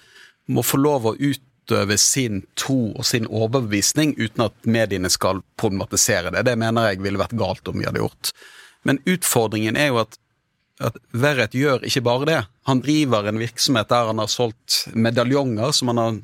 må 0.50 0.62
få 0.66 0.78
lov 0.80 1.08
å 1.10 1.16
utøve 1.18 1.98
sin 1.98 2.42
tro 2.58 2.92
og 2.92 3.06
sin 3.06 3.26
overbevisning 3.26 4.14
uten 4.18 4.46
at 4.46 4.54
mediene 4.66 5.10
skal 5.12 5.42
problematisere 5.60 6.32
det. 6.34 6.44
Det 6.46 6.56
mener 6.58 6.92
jeg 6.92 7.02
ville 7.02 7.20
vært 7.20 7.36
galt 7.38 7.68
om 7.70 7.80
vi 7.80 7.88
hadde 7.88 8.02
gjort. 8.02 8.32
Men 8.86 9.02
utfordringen 9.06 9.78
er 9.78 9.92
jo 9.92 10.02
at, 10.02 10.18
at 10.82 10.98
Verret 11.14 11.54
gjør 11.58 11.86
ikke 11.86 12.04
bare 12.06 12.28
det. 12.28 12.40
Han 12.70 12.82
driver 12.86 13.28
en 13.28 13.42
virksomhet 13.42 13.90
der 13.90 14.10
han 14.10 14.22
har 14.22 14.30
solgt 14.30 14.84
medaljonger 14.94 15.74
som 15.74 15.92
han, 15.92 16.02
har, 16.02 16.18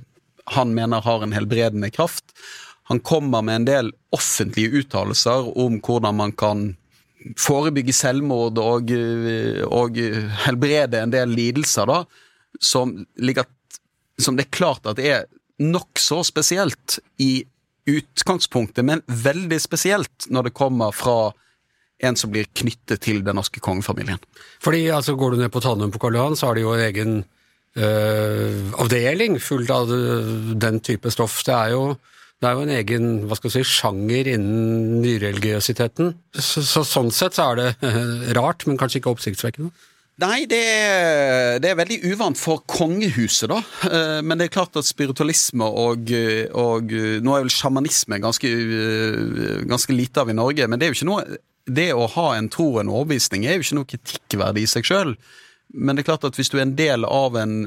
han 0.59 0.75
mener 0.79 1.07
har 1.07 1.27
en 1.27 1.35
helbredende 1.35 1.91
kraft. 1.95 2.27
Han 2.91 3.03
kommer 3.05 3.43
med 3.43 3.63
en 3.63 3.69
del 3.69 3.93
offentlige 4.15 4.83
uttalelser 4.83 5.51
om 5.59 5.83
hvordan 5.85 6.23
man 6.23 6.33
kan 6.33 6.71
forebygge 7.39 7.95
selvmord 7.97 8.59
og, 8.63 8.91
eh, 8.95 9.63
og 9.67 9.99
helbrede 10.45 11.03
en 11.03 11.15
del 11.15 11.35
lidelser, 11.35 11.89
da, 11.91 12.03
som, 12.61 12.95
ligger, 13.19 13.49
som 14.21 14.39
det 14.39 14.49
er 14.49 14.57
klart 14.59 14.89
at 14.89 14.99
det 15.01 15.13
er 15.13 15.29
nokså 15.59 16.23
spesielt 16.27 16.99
i 17.23 17.43
utgangspunktet, 17.89 18.85
men 18.85 19.03
veldig 19.07 19.59
spesielt 19.63 20.29
når 20.31 20.49
det 20.49 20.57
kommer 20.57 20.93
fra 20.95 21.33
en 22.05 22.19
som 22.19 22.31
blir 22.31 22.47
knyttet 22.55 23.03
til 23.03 23.25
den 23.27 23.39
norske 23.39 23.61
kongefamilien. 23.65 24.21
Fordi 24.63 24.85
altså, 24.95 25.17
Går 25.19 25.35
du 25.35 25.41
ned 25.41 25.51
på 25.51 25.63
Tannum 25.65 25.91
på 25.91 25.99
Karl 26.03 26.15
Johan, 26.15 26.37
så 26.37 26.51
har 26.51 26.55
de 26.55 26.63
jo 26.63 26.77
en 26.77 26.85
egen 26.85 27.17
øh, 27.75 28.69
avdeling 28.79 29.41
fullt 29.43 29.73
av 29.75 29.91
den 30.63 30.79
type 30.85 31.11
stoff. 31.11 31.41
Det 31.47 31.57
er 31.57 31.75
jo 31.75 31.83
det 32.39 32.47
er 32.47 32.55
jo 32.55 32.65
en 32.65 32.75
egen 32.77 33.07
hva 33.27 33.37
skal 33.39 33.51
si, 33.51 33.65
sjanger 33.67 34.29
innen 34.37 35.01
nyreligiøsiteten. 35.03 36.13
Så, 36.39 36.63
så, 36.63 36.85
sånn 36.87 37.11
sett 37.15 37.35
så 37.35 37.51
er 37.51 37.59
det 37.59 37.95
rart, 38.39 38.67
men 38.69 38.79
kanskje 38.79 39.01
ikke 39.01 39.15
oppsiktsvekkende. 39.17 39.73
Nei, 40.19 40.45
det 40.51 40.59
er, 40.59 41.59
det 41.63 41.69
er, 41.71 41.77
veldig 41.79 41.99
uvant 42.11 42.39
for 42.39 42.65
kongehuset, 42.67 43.51
da. 43.53 43.59
Eh, 43.87 44.21
men 44.27 44.39
det 44.39 44.49
er 44.49 44.55
klart 44.55 44.79
at 44.79 44.87
spiritualisme 44.87 45.67
og, 45.67 46.11
og 46.59 46.95
Nå 47.23 47.35
er 47.35 47.45
vel 47.45 47.53
sjamanisme 47.55 48.19
ganske, 48.23 48.51
ganske 49.71 49.95
lite 49.95 50.25
av 50.25 50.31
i 50.31 50.39
Norge, 50.39 50.67
men 50.67 50.79
det 50.79 50.89
er 50.89 50.91
jo 50.91 50.99
ikke 50.99 51.11
noe 51.11 51.39
Det 51.69 51.91
å 51.95 52.09
ha 52.17 52.33
en 52.35 52.51
tro 52.51 52.67
og 52.73 52.81
en 52.83 52.91
overbevisning 52.91 53.47
er 53.47 53.59
jo 53.59 53.67
ikke 53.67 53.79
noe 53.79 53.91
kritikkverdig 53.93 54.67
i 54.67 54.73
seg 54.75 54.91
sjøl. 54.91 55.15
Men 55.75 55.95
det 55.95 56.03
er 56.03 56.11
klart 56.11 56.27
at 56.27 56.39
hvis 56.39 56.51
du 56.51 56.59
er 56.59 56.67
en 56.67 56.79
del 56.79 57.07
av 57.07 57.39
en 57.39 57.61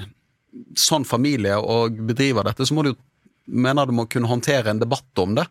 sånn 0.80 1.08
familie 1.08 1.56
og 1.60 2.00
bedriver 2.08 2.48
dette, 2.48 2.68
så 2.68 2.76
må 2.76 2.84
du 2.84 2.92
jo 2.92 3.00
mener 3.46 3.88
det 3.88 3.96
må 3.98 4.08
kunne 4.10 4.30
håndtere 4.30 4.72
en 4.72 4.82
debatt 4.82 5.22
om 5.22 5.36
det. 5.38 5.48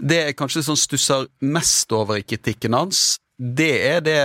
Det 0.00 0.20
jeg 0.20 0.36
kanskje 0.38 0.64
sånn 0.64 0.80
stusser 0.80 1.26
mest 1.44 1.92
over 1.92 2.20
i 2.20 2.24
kritikken 2.24 2.76
hans, 2.76 3.18
det 3.36 3.74
er 3.88 4.00
det 4.04 4.20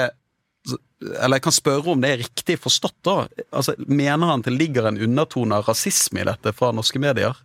Eller 1.21 1.37
jeg 1.37 1.43
kan 1.45 1.53
spørre 1.53 1.91
om 1.91 2.01
det 2.01 2.09
er 2.09 2.21
riktig 2.23 2.55
forstått, 2.57 2.95
da. 3.05 3.27
Altså, 3.51 3.75
mener 3.77 4.31
han 4.31 4.41
det 4.41 4.53
ligger 4.55 4.87
en 4.87 4.97
undertone 4.97 5.59
av 5.59 5.67
rasisme 5.67 6.23
i 6.23 6.25
dette 6.25 6.53
fra 6.55 6.71
norske 6.73 6.99
medier? 7.03 7.35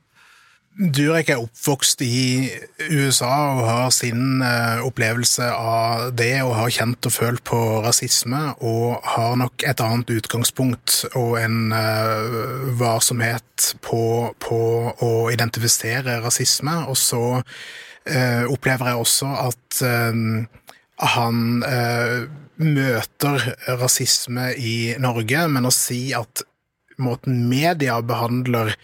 Durek 0.80 1.28
er 1.28 1.42
oppvokst 1.42 2.00
i 2.00 2.48
USA 2.88 3.28
og 3.52 3.66
har 3.68 3.90
sin 3.92 4.40
uh, 4.40 4.80
opplevelse 4.86 5.44
av 5.52 6.06
det, 6.16 6.38
og 6.40 6.54
har 6.56 6.70
kjent 6.72 7.04
og 7.04 7.12
følt 7.12 7.42
på 7.44 7.58
rasisme, 7.84 8.40
og 8.64 9.04
har 9.04 9.36
nok 9.36 9.60
et 9.68 9.82
annet 9.84 10.12
utgangspunkt 10.14 11.02
og 11.12 11.34
en 11.36 11.74
uh, 11.76 12.70
varsomhet 12.80 13.74
på, 13.84 14.00
på, 14.40 14.60
å 15.04 15.10
identifisere 15.34 16.16
rasisme. 16.24 16.78
Og 16.88 16.96
så 16.96 17.24
uh, 17.42 18.44
opplever 18.48 18.94
jeg 18.94 19.04
også 19.04 19.34
at 19.50 19.82
han 21.10 21.36
møter 22.60 23.44
rasisme 23.80 24.50
i 24.56 24.96
Norge, 25.00 25.44
men 25.48 25.68
å 25.68 25.72
si 25.72 26.10
at 26.16 26.44
måten 27.00 27.46
media 27.48 28.00
behandler 28.04 28.74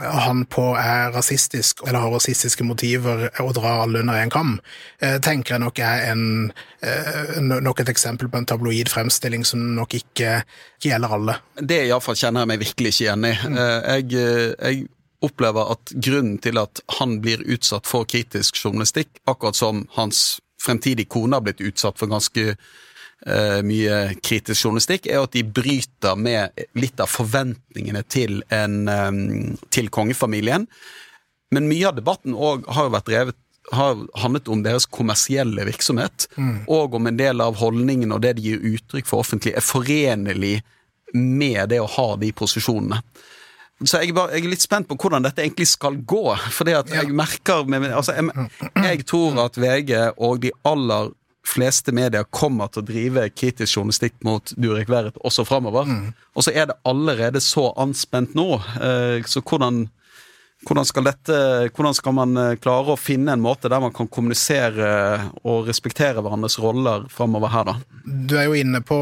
han 0.00 0.44
på 0.50 0.64
er 0.78 1.10
rasistisk 1.14 1.82
eller 1.86 2.00
har 2.04 2.14
rasistiske 2.14 2.64
motiver 2.64 3.28
og 3.42 3.54
drar 3.58 3.84
alle 3.84 4.02
under 4.02 4.20
én 4.20 4.32
kam, 4.32 4.58
eh, 5.00 5.18
tenker 5.20 5.54
jeg 5.54 5.64
nok 5.64 5.78
er 5.78 6.06
en, 6.12 6.52
eh, 6.82 7.40
nok 7.40 7.80
et 7.80 7.88
eksempel 7.88 8.28
på 8.28 8.38
en 8.38 8.46
tabloid 8.46 8.88
fremstilling 8.88 9.44
som 9.44 9.74
nok 9.74 9.94
ikke 9.94 10.42
gjelder 10.82 11.16
alle. 11.16 11.36
Det 11.60 11.86
iallfall 11.86 12.16
kjenner 12.16 12.40
jeg 12.40 12.52
meg 12.52 12.64
virkelig 12.64 12.94
ikke 12.94 13.04
igjen 13.04 13.24
i. 13.24 13.34
Mm. 13.44 13.56
Jeg, 13.56 14.10
jeg 14.60 14.88
opplever 15.22 15.72
at 15.74 15.92
grunnen 15.94 16.38
til 16.40 16.58
at 16.58 16.80
han 16.98 17.20
blir 17.20 17.44
utsatt 17.44 17.86
for 17.86 18.08
kritisk 18.08 18.56
journalistikk, 18.56 19.20
akkurat 19.28 19.56
som 19.56 19.86
hans 19.98 20.40
fremtidige 20.60 21.08
kone 21.08 21.36
har 21.36 21.44
blitt 21.44 21.60
utsatt 21.60 21.98
for 22.00 22.10
ganske 22.10 22.56
mye 23.66 23.96
kritisk 24.24 24.64
journalistikk, 24.64 25.04
er 25.10 25.20
at 25.20 25.34
de 25.36 25.42
bryter 25.44 26.16
med 26.16 26.56
litt 26.78 27.02
av 27.04 27.10
forventningene 27.12 28.00
til, 28.08 28.38
en, 28.48 28.78
til 29.68 29.90
kongefamilien. 29.92 30.64
Men 31.52 31.68
mye 31.68 31.90
av 31.90 31.98
debatten 31.98 32.32
har 32.32 32.88
vært 32.94 33.10
drevet 33.10 33.38
har 33.72 33.98
handlet 34.18 34.48
om 34.50 34.62
deres 34.64 34.86
kommersielle 34.90 35.64
virksomhet, 35.68 36.26
mm. 36.36 36.64
og 36.72 36.96
om 36.98 37.06
en 37.06 37.18
del 37.18 37.42
av 37.44 37.58
holdningen 37.60 38.12
og 38.14 38.22
det 38.24 38.36
de 38.38 38.48
gir 38.48 38.64
uttrykk 38.72 39.06
for 39.06 39.22
offentlig, 39.22 39.54
er 39.54 39.64
forenlig 39.64 40.56
med 41.14 41.70
det 41.70 41.80
å 41.82 41.90
ha 41.90 42.08
de 42.20 42.32
posisjonene. 42.34 43.00
Så 43.80 44.02
jeg, 44.02 44.12
bare, 44.12 44.34
jeg, 44.36 44.44
er 44.44 44.52
litt 44.52 44.64
spent 44.64 44.88
på 44.90 44.96
hvordan 45.00 45.24
dette 45.24 45.40
egentlig 45.40 45.70
skal 45.70 45.94
gå. 46.04 46.34
For 46.52 46.68
at 46.68 46.90
jeg 46.92 47.14
merker 47.16 47.64
med, 47.70 47.86
altså 47.88 48.12
jeg, 48.12 48.48
jeg, 48.76 49.06
tror 49.08 49.38
at 49.46 49.56
VG 49.56 49.94
og 50.20 50.42
de 50.42 50.52
aller 50.68 51.14
fleste 51.50 51.94
medier 51.96 52.26
kommer 52.30 52.70
til 52.70 52.82
å 52.82 52.88
drive 52.88 53.28
kritisk 53.34 53.78
journalistikk 53.78 54.18
mot 54.26 54.52
Durek 54.56 54.90
Verret 54.90 55.18
også 55.26 55.46
framover. 55.48 55.88
Mm. 55.88 56.12
Og 56.36 56.46
så 56.46 56.54
er 56.54 56.70
det 56.70 56.78
allerede 56.88 57.42
så 57.44 57.70
anspent 57.80 58.36
nå. 58.38 58.48
Eh, 58.80 59.26
så 59.26 59.42
hvordan, 59.42 59.82
hvordan, 60.68 60.88
skal 60.88 61.08
dette, 61.10 61.40
hvordan 61.74 61.96
skal 61.96 62.16
man 62.16 62.40
eh, 62.40 62.56
klare 62.62 62.94
å 62.94 63.00
finne 63.00 63.34
en 63.34 63.44
måte 63.44 63.70
der 63.72 63.82
man 63.82 63.94
kan 63.96 64.10
kommunisere 64.10 64.92
og 65.42 65.68
respektere 65.70 66.22
hverandres 66.22 66.60
roller 66.62 67.08
framover 67.12 67.54
her, 67.54 67.72
da? 67.72 68.00
Du 68.04 68.36
er 68.38 68.48
jo 68.48 68.58
inne 68.58 68.82
på 68.86 69.00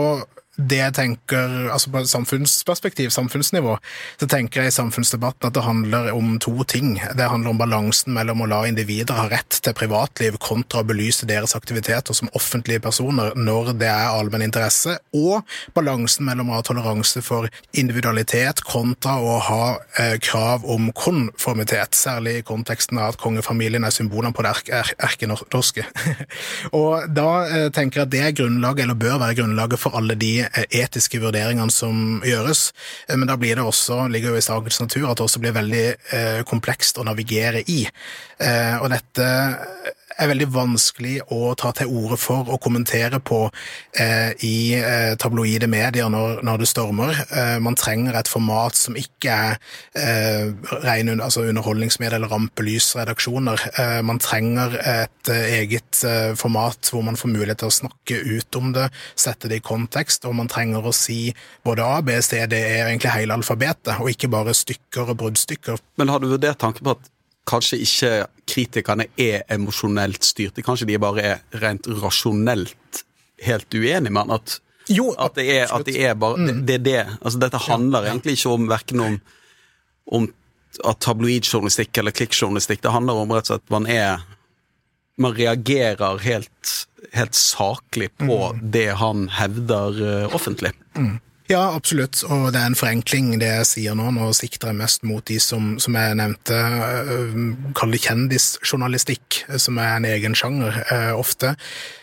det 0.58 0.78
jeg 0.80 0.94
tenker, 0.96 1.52
altså 1.70 1.90
På 1.94 2.02
samfunnsperspektiv, 2.06 3.10
samfunnsnivå, 3.14 3.76
så 4.18 4.26
tenker 4.26 4.62
jeg 4.62 4.72
i 4.72 4.74
samfunnsdebatten 4.74 5.48
at 5.48 5.54
det 5.54 5.62
handler 5.62 6.10
om 6.12 6.34
to 6.42 6.64
ting. 6.66 6.96
Det 7.16 7.28
handler 7.30 7.52
om 7.52 7.60
balansen 7.60 8.12
mellom 8.16 8.42
å 8.42 8.48
la 8.50 8.64
individer 8.66 9.14
ha 9.14 9.28
rett 9.30 9.60
til 9.62 9.76
privatliv 9.78 10.38
kontra 10.42 10.82
å 10.82 10.88
belyse 10.88 11.28
deres 11.30 11.54
aktiviteter 11.56 12.16
som 12.16 12.30
offentlige 12.38 12.82
personer 12.82 13.36
når 13.38 13.72
det 13.78 13.90
er 13.90 14.10
allmenn 14.10 14.44
interesse, 14.48 14.96
og 15.14 15.46
balansen 15.78 16.26
mellom 16.26 16.50
å 16.50 16.58
ha 16.58 16.66
toleranse 16.66 17.22
for 17.22 17.46
individualitet 17.78 18.64
kontra 18.66 19.18
å 19.22 19.38
ha 19.46 19.62
eh, 20.00 20.16
krav 20.22 20.66
om 20.66 20.90
konformitet, 20.90 21.94
særlig 21.94 22.40
i 22.40 22.46
konteksten 22.46 22.98
av 22.98 23.14
at 23.14 23.22
kongefamilien 23.22 23.86
er 23.86 23.94
symbolene 23.94 24.34
på 24.34 24.42
det 24.46 24.54
er, 24.74 24.92
erkenorske. 25.06 25.86
og 26.80 27.08
da 27.14 27.30
eh, 27.46 27.68
tenker 27.74 28.02
jeg 28.02 28.08
at 28.08 28.14
det 28.16 28.24
er 28.26 28.36
grunnlaget, 28.42 28.84
eller 28.86 28.98
bør 28.98 29.22
være 29.22 29.38
grunnlaget 29.42 29.86
for 29.86 29.98
alle 29.98 30.18
de 30.18 30.47
etiske 30.68 31.20
vurderingene 31.22 31.72
som 31.74 32.22
gjøres. 32.26 32.72
Eh, 33.08 33.16
men 33.16 33.28
da 33.30 33.38
blir 33.40 33.58
det 33.58 33.66
også, 33.66 34.06
ligger 34.12 34.34
jo 34.34 34.40
i 34.40 34.44
sakens 34.44 34.80
natur 34.82 35.08
at 35.10 35.20
det 35.20 35.26
også 35.26 35.42
blir 35.42 35.56
veldig 35.56 35.86
eh, 36.16 36.40
komplekst 36.48 36.98
å 36.98 37.06
navigere 37.08 37.64
i. 37.66 37.84
Og 38.38 38.84
dette 38.92 39.24
er 40.18 40.30
veldig 40.32 40.48
vanskelig 40.52 41.14
å 41.34 41.52
ta 41.58 41.72
til 41.76 41.90
orde 41.94 42.18
for 42.20 42.48
og 42.50 42.60
kommentere 42.62 43.20
på 43.22 43.44
eh, 43.98 44.32
i 44.46 44.74
eh, 44.78 45.14
tabloide 45.20 45.68
medier 45.70 46.10
når, 46.12 46.42
når 46.46 46.62
det 46.62 46.70
stormer. 46.70 47.22
Eh, 47.28 47.56
man 47.62 47.78
trenger 47.78 48.18
et 48.18 48.30
format 48.30 48.76
som 48.78 48.98
ikke 48.98 49.34
er 49.34 49.58
eh, 49.98 50.48
ren 50.84 51.12
altså 51.16 51.46
underholdningsmedier 51.48 52.18
eller 52.18 52.32
rampelysredaksjoner. 52.34 53.66
Eh, 53.78 54.00
man 54.06 54.20
trenger 54.22 54.78
et 54.78 55.32
eh, 55.32 55.58
eget 55.60 56.02
format 56.38 56.90
hvor 56.92 57.02
man 57.06 57.16
får 57.18 57.32
mulighet 57.32 57.62
til 57.62 57.70
å 57.70 57.74
snakke 57.78 58.18
ut 58.38 58.58
om 58.58 58.72
det, 58.74 58.88
sette 59.18 59.50
det 59.50 59.60
i 59.60 59.64
kontekst, 59.64 60.26
og 60.28 60.36
man 60.38 60.50
trenger 60.50 60.86
å 60.86 60.94
si 60.94 61.32
både 61.66 61.84
A, 61.84 62.00
B, 62.04 62.14
C, 62.22 62.44
D, 62.50 62.58
E, 62.58 62.80
egentlig 62.86 63.14
hele 63.14 63.38
alfabetet, 63.38 63.96
og 63.98 64.10
ikke 64.12 64.30
bare 64.32 64.54
stykker 64.56 65.12
og 65.14 65.18
bruddstykker. 65.22 65.80
Men 65.98 66.12
har 66.12 66.22
du 66.22 66.30
vurdert 66.30 66.60
tanken 66.62 66.86
på 66.86 66.96
at 66.96 67.10
kanskje 67.48 67.80
ikke 67.84 68.12
kritikerne 68.48 69.08
er 69.20 69.44
emosjonelt 69.52 70.24
styrte. 70.26 70.64
Kanskje 70.64 70.88
de 70.90 70.98
bare 71.02 71.24
er 71.24 71.60
rent 71.62 71.88
rasjonelt 72.02 73.04
helt 73.44 73.74
uenige 73.74 74.12
med 74.12 74.22
han. 74.22 74.34
At, 74.38 74.58
jo, 74.88 75.10
at, 75.16 75.36
det 75.38 75.46
er, 75.56 75.66
at, 75.72 75.86
det 75.86 75.96
er, 76.00 76.16
bare 76.18 76.38
mm. 76.40 76.64
det, 76.66 76.80
er 76.80 76.84
det. 76.86 77.04
Altså, 77.20 77.38
dette 77.42 77.62
handler 77.68 78.04
ja, 78.04 78.08
ja. 78.08 78.16
egentlig 78.16 78.38
ikke 78.38 78.56
om 78.56 78.68
verken 78.70 79.04
om, 79.04 79.20
om 80.18 80.28
tabloidjournalistikk 81.00 82.00
eller 82.00 82.16
klikkjournalistikk. 82.16 82.82
Det 82.84 82.94
handler 82.94 83.22
om 83.22 83.32
rett 83.34 83.48
og 83.48 83.54
slett 83.54 83.66
at 83.68 83.78
man 83.78 83.88
er 83.92 84.26
Man 85.18 85.32
reagerer 85.34 86.20
helt, 86.22 86.68
helt 87.10 87.34
saklig 87.34 88.06
på 88.20 88.36
mm. 88.54 88.58
det 88.70 88.92
han 89.00 89.24
hevder 89.34 89.96
uh, 89.98 90.34
offentlig. 90.34 90.70
Mm. 90.94 91.16
Ja, 91.48 91.62
absolutt, 91.72 92.20
og 92.28 92.50
det 92.52 92.60
er 92.60 92.68
en 92.68 92.76
forenkling 92.76 93.30
det 93.40 93.46
jeg 93.48 93.68
sier 93.70 93.94
nå. 93.96 94.10
Nå 94.12 94.26
sikter 94.36 94.68
jeg 94.68 94.76
mest 94.82 95.04
mot 95.08 95.24
de 95.30 95.38
som, 95.40 95.78
som 95.80 95.94
jeg 95.96 96.16
nevnte, 96.20 96.56
øh, 96.58 97.38
det 97.88 98.00
kjendisjournalistikk, 98.04 99.38
som 99.56 99.80
er 99.80 99.94
en 99.94 100.08
egen 100.10 100.36
sjanger 100.36 100.76
øh, 100.92 101.14
ofte. 101.16 101.54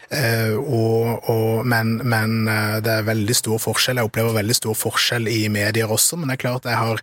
Uh, 0.06 0.62
og, 0.62 1.30
og, 1.34 1.66
men, 1.66 1.96
men 2.06 2.46
det 2.86 2.92
er 2.94 3.08
veldig 3.08 3.36
stor 3.36 3.58
forskjell. 3.60 3.98
Jeg 3.98 4.08
opplever 4.08 4.38
veldig 4.38 4.56
stor 4.56 4.78
forskjell 4.78 5.26
i 5.28 5.48
medier 5.52 5.90
også, 5.92 6.20
men 6.20 6.30
det 6.30 6.38
er 6.38 6.42
klart 6.44 6.68
jeg 6.70 6.78
har 6.78 7.02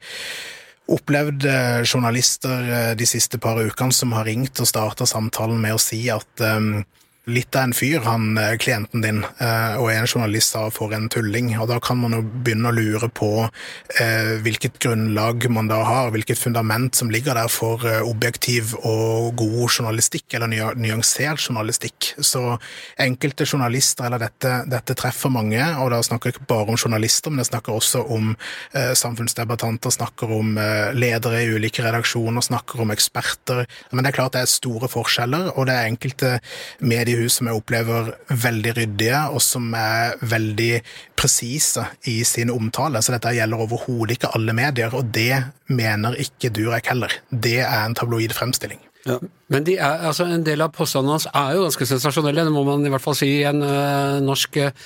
opplevd 0.92 1.44
journalister 1.82 2.94
de 2.98 3.06
siste 3.10 3.42
par 3.42 3.58
ukene 3.58 3.94
som 3.94 4.14
har 4.16 4.26
ringt 4.30 4.62
og 4.62 4.70
starta 4.70 5.06
samtalen 5.06 5.60
med 5.60 5.76
å 5.76 5.82
si 5.82 6.00
at 6.14 6.46
litt 7.30 7.54
av 7.54 7.68
en 7.68 7.76
fyr, 7.76 8.00
han 8.06 8.38
eh, 8.38 8.56
klienten 8.58 9.04
din, 9.04 9.22
og 9.22 9.82
og 9.82 9.90
en 9.90 10.08
journalist 10.08 10.54
da 10.56 10.66
for 10.72 10.94
en 10.94 11.08
tulling. 11.12 11.52
Og 11.60 11.68
da 11.70 11.78
kan 11.82 11.98
man 12.00 12.16
jo 12.16 12.22
begynne 12.22 12.70
å 12.70 12.76
lure 12.76 13.08
på 13.12 13.30
eh, 13.44 14.38
hvilket 14.44 14.78
grunnlag 14.82 15.46
man 15.52 15.70
da 15.70 15.82
har, 15.86 16.12
hvilket 16.14 16.40
fundament 16.40 16.98
som 16.98 17.10
ligger 17.12 17.36
der 17.38 17.50
for 17.52 17.84
eh, 17.88 18.00
objektiv 18.06 18.74
og 18.78 19.34
god 19.40 19.66
journalistikk, 19.68 20.28
eller 20.36 20.74
nyansert 20.78 21.42
journalistikk. 21.42 22.12
Så 22.18 22.56
enkelte 23.00 23.46
journalister, 23.46 24.06
eller 24.08 24.22
dette, 24.22 24.54
dette, 24.70 24.96
treffer 24.98 25.32
mange, 25.32 25.62
og 25.80 25.92
da 25.94 26.02
snakker 26.04 26.30
jeg 26.30 26.36
ikke 26.36 26.50
bare 26.52 26.74
om 26.74 26.78
journalister, 26.78 27.32
men 27.32 27.42
jeg 27.42 27.50
snakker 27.52 27.76
også 27.76 28.04
om 28.14 28.32
eh, 28.32 28.92
samfunnsdebattanter, 28.98 29.94
snakker 29.94 30.32
om 30.38 30.56
eh, 30.60 30.92
ledere 30.96 31.42
i 31.42 31.50
ulike 31.56 31.84
redaksjoner, 31.84 32.44
snakker 32.44 32.84
om 32.84 32.94
eksperter. 32.94 33.64
Men 33.92 34.04
det 34.04 34.12
er 34.12 34.18
klart 34.20 34.36
det 34.36 34.44
er 34.44 34.52
store 34.52 34.90
forskjeller, 34.92 35.52
og 35.56 35.68
det 35.68 35.76
er 35.76 35.90
enkelte 35.90 36.32
medier 36.82 37.11
mediehus 37.12 37.38
som 37.38 37.48
jeg 37.48 37.58
opplever 37.58 38.12
veldig 38.28 38.72
ryddige, 38.78 39.20
og 39.32 39.42
som 39.44 39.72
er 39.76 40.16
veldig 40.20 40.82
presise 41.18 41.84
i 42.08 42.22
sin 42.24 42.50
omtale. 42.50 43.02
Så 43.02 43.12
dette 43.14 43.34
gjelder 43.36 43.60
overhodet 43.60 44.16
ikke 44.16 44.32
alle 44.36 44.54
medier, 44.56 44.94
og 44.94 45.12
det 45.12 45.44
mener 45.68 46.16
ikke 46.16 46.52
Durek 46.52 46.88
heller. 46.88 47.12
Det 47.30 47.60
er 47.60 47.84
en 47.84 47.94
tabloid 47.94 48.32
fremstilling. 48.32 48.80
Ja. 49.02 49.16
Men 49.50 49.64
de 49.66 49.74
er, 49.74 50.04
altså 50.08 50.28
en 50.30 50.44
del 50.46 50.62
av 50.62 50.70
påstandene 50.76 51.16
hans 51.16 51.26
er 51.26 51.56
jo 51.56 51.64
ganske 51.64 51.86
sensasjonelle, 51.90 52.44
det 52.46 52.54
må 52.54 52.62
man 52.66 52.86
i 52.86 52.92
hvert 52.92 53.02
fall 53.02 53.16
si 53.18 53.28
i 53.40 53.46
en 53.48 53.58
uh, 53.64 54.20
norsk 54.22 54.60
uh, 54.62 54.76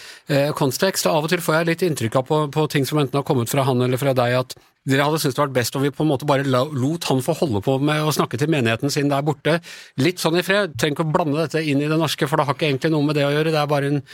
kontekst. 0.56 1.06
Og 1.06 1.18
av 1.18 1.28
og 1.28 1.32
til 1.32 1.42
får 1.44 1.58
jeg 1.58 1.68
litt 1.70 1.84
inntrykk 1.86 2.16
av 2.22 2.24
på, 2.30 2.38
på, 2.54 2.64
ting 2.72 2.88
som 2.88 3.02
enten 3.02 3.20
har 3.20 3.26
kommet 3.28 3.52
fra 3.52 3.66
han 3.68 3.84
eller 3.84 4.00
fra 4.00 4.16
deg, 4.16 4.38
at 4.40 4.56
dere 4.86 5.04
hadde 5.04 5.18
syntes 5.20 5.36
det 5.36 5.42
vært 5.42 5.56
best 5.56 5.76
om 5.76 5.82
vi 5.82 5.92
på 5.92 6.04
en 6.04 6.12
måte 6.12 6.28
bare 6.28 6.46
lot 6.46 7.08
han 7.10 7.22
få 7.24 7.34
holde 7.40 7.60
på 7.66 7.76
med 7.82 8.06
å 8.06 8.14
snakke 8.14 8.38
til 8.38 8.50
menigheten 8.54 8.92
sin 8.92 9.10
der 9.10 9.24
borte, 9.26 9.58
litt 9.98 10.22
sånn 10.22 10.38
i 10.38 10.44
fred. 10.46 10.76
Trenger 10.78 10.96
ikke 10.96 11.08
å 11.08 11.14
blande 11.18 11.40
dette 11.42 11.64
inn 11.66 11.82
i 11.82 11.90
det 11.90 11.98
norske, 12.00 12.28
for 12.30 12.38
det 12.38 12.46
har 12.48 12.56
ikke 12.56 12.70
egentlig 12.70 12.94
noe 12.94 13.08
med 13.08 13.18
det 13.18 13.26
å 13.26 13.32
gjøre. 13.34 13.52
Det 13.52 13.62
er 13.62 13.72
bare 13.72 13.90
en 13.92 14.04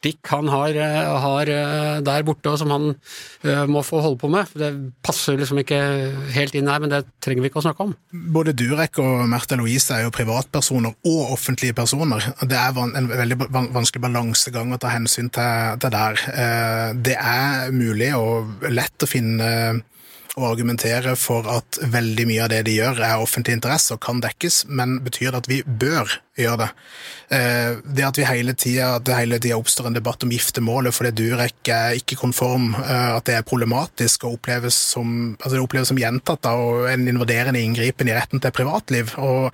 stikk 0.00 0.30
han 0.32 0.48
har, 0.48 0.72
eh, 0.72 1.20
har 1.24 1.50
eh, 1.52 2.00
der 2.00 2.24
borte, 2.24 2.48
og 2.48 2.58
som 2.60 2.72
han 2.72 2.86
uh, 3.44 3.66
må 3.68 3.82
få 3.84 4.00
holde 4.00 4.18
på 4.20 4.30
med. 4.32 4.48
Det 4.56 4.70
passer 5.04 5.36
liksom 5.36 5.60
ikke 5.60 5.78
helt 6.32 6.56
inn 6.56 6.70
her, 6.70 6.80
men 6.80 6.92
det 6.92 7.02
trenger 7.20 7.44
vi 7.44 7.50
ikke 7.50 7.60
å 7.60 7.66
snakke 7.66 7.84
om. 7.84 7.92
Både 8.32 8.54
Durek 8.56 9.00
og 9.02 9.26
Märtha 9.28 9.58
Louise 9.60 9.92
er 9.96 10.06
jo 10.06 10.14
privatpersoner 10.14 10.96
og 10.96 11.34
offentlige 11.36 11.76
personer. 11.76 12.30
Det 12.40 12.56
er 12.56 12.80
en 12.80 13.12
veldig 13.12 13.38
vanskelig 13.50 14.04
balansegang 14.06 14.72
å 14.72 14.80
ta 14.80 14.94
hensyn 14.94 15.28
til, 15.34 15.76
til 15.82 15.94
der. 15.94 16.24
Det 16.96 17.16
er 17.16 17.72
mulig 17.74 18.12
og 18.16 18.68
lett 18.72 19.04
å 19.04 19.10
finne 19.10 19.50
og 20.38 20.46
argumentere 20.46 21.16
for 21.18 21.46
at 21.50 21.80
veldig 21.90 22.26
mye 22.28 22.44
av 22.44 22.52
det 22.52 22.62
de 22.68 22.76
gjør, 22.78 23.00
er 23.02 23.22
offentlig 23.22 23.56
interesse 23.58 23.94
og 23.96 24.02
kan 24.04 24.20
dekkes, 24.22 24.64
men 24.70 25.00
betyr 25.04 25.32
det 25.32 25.42
at 25.42 25.50
vi 25.50 25.60
bør 25.64 26.20
gjøre 26.46 26.64
det? 26.64 26.70
Eh, 27.30 27.76
det 27.84 28.02
at 28.02 28.18
vi 28.18 28.24
hele 28.26 28.56
tida, 28.58 28.96
det 28.98 29.14
hele 29.14 29.38
tida 29.38 29.54
oppstår 29.54 29.86
en 29.86 29.94
debatt 29.94 30.24
om 30.26 30.32
giftermålet 30.34 30.94
fordi 30.96 31.12
Durek 31.14 31.68
er 31.70 31.94
ikke 32.00 32.16
konform, 32.18 32.72
eh, 32.74 33.10
at 33.14 33.28
det 33.28 33.36
er 33.38 33.44
problematisk 33.46 34.24
og 34.26 34.40
oppleves 34.40 34.74
som, 34.74 35.36
altså 35.36 35.52
det 35.54 35.60
oppleves 35.62 35.92
som 35.92 36.00
gjentatt 36.00 36.48
og 36.50 36.88
en 36.90 37.06
invaderende 37.06 37.62
inngripen 37.62 38.10
i 38.10 38.16
retten 38.16 38.42
til 38.42 38.54
privatliv. 38.54 39.12
Og 39.22 39.46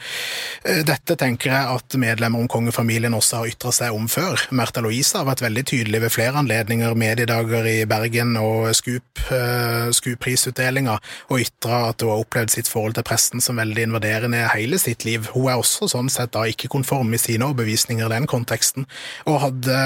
eh, 0.65 0.81
dette 0.89 1.19
tenker 1.21 1.53
jeg 1.53 1.75
at 1.75 1.99
medlemmer 2.01 2.41
om 2.41 2.49
kongefamilien 2.49 3.17
også 3.17 3.43
har 3.43 3.53
ytra 3.53 3.75
seg 3.77 3.99
om 3.99 4.09
før. 4.09 4.41
Märtha 4.57 4.81
Louise 4.81 5.21
har 5.21 5.29
vært 5.29 5.45
veldig 5.45 5.67
tydelig 5.69 6.01
ved 6.07 6.17
flere 6.17 6.41
anledninger, 6.41 6.97
mediedager 6.97 7.69
i 7.69 7.77
Bergen 7.85 8.39
og 8.41 8.71
Scoop, 8.77 9.21
Scoop-prisutdelinga, 9.97 10.97
og 11.29 11.45
ytra 11.45 11.91
at 11.91 12.01
hun 12.01 12.15
har 12.15 12.25
opplevd 12.25 12.57
sitt 12.57 12.73
forhold 12.73 12.97
til 12.97 13.05
presten 13.05 13.45
som 13.45 13.61
veldig 13.61 13.91
invaderende 13.91 14.47
hele 14.55 14.81
sitt 14.81 15.05
liv. 15.05 15.29
Hun 15.37 15.51
er 15.53 15.61
også 15.61 15.91
sånn 15.93 16.09
sett 16.13 16.33
da 16.33 16.47
ikke 16.49 16.73
konform 16.77 17.15
i 17.17 17.21
sine 17.21 17.49
overbevisninger 17.49 18.07
i 18.07 18.15
den 18.15 18.29
konteksten, 18.31 18.87
og 19.27 19.41
hadde, 19.45 19.77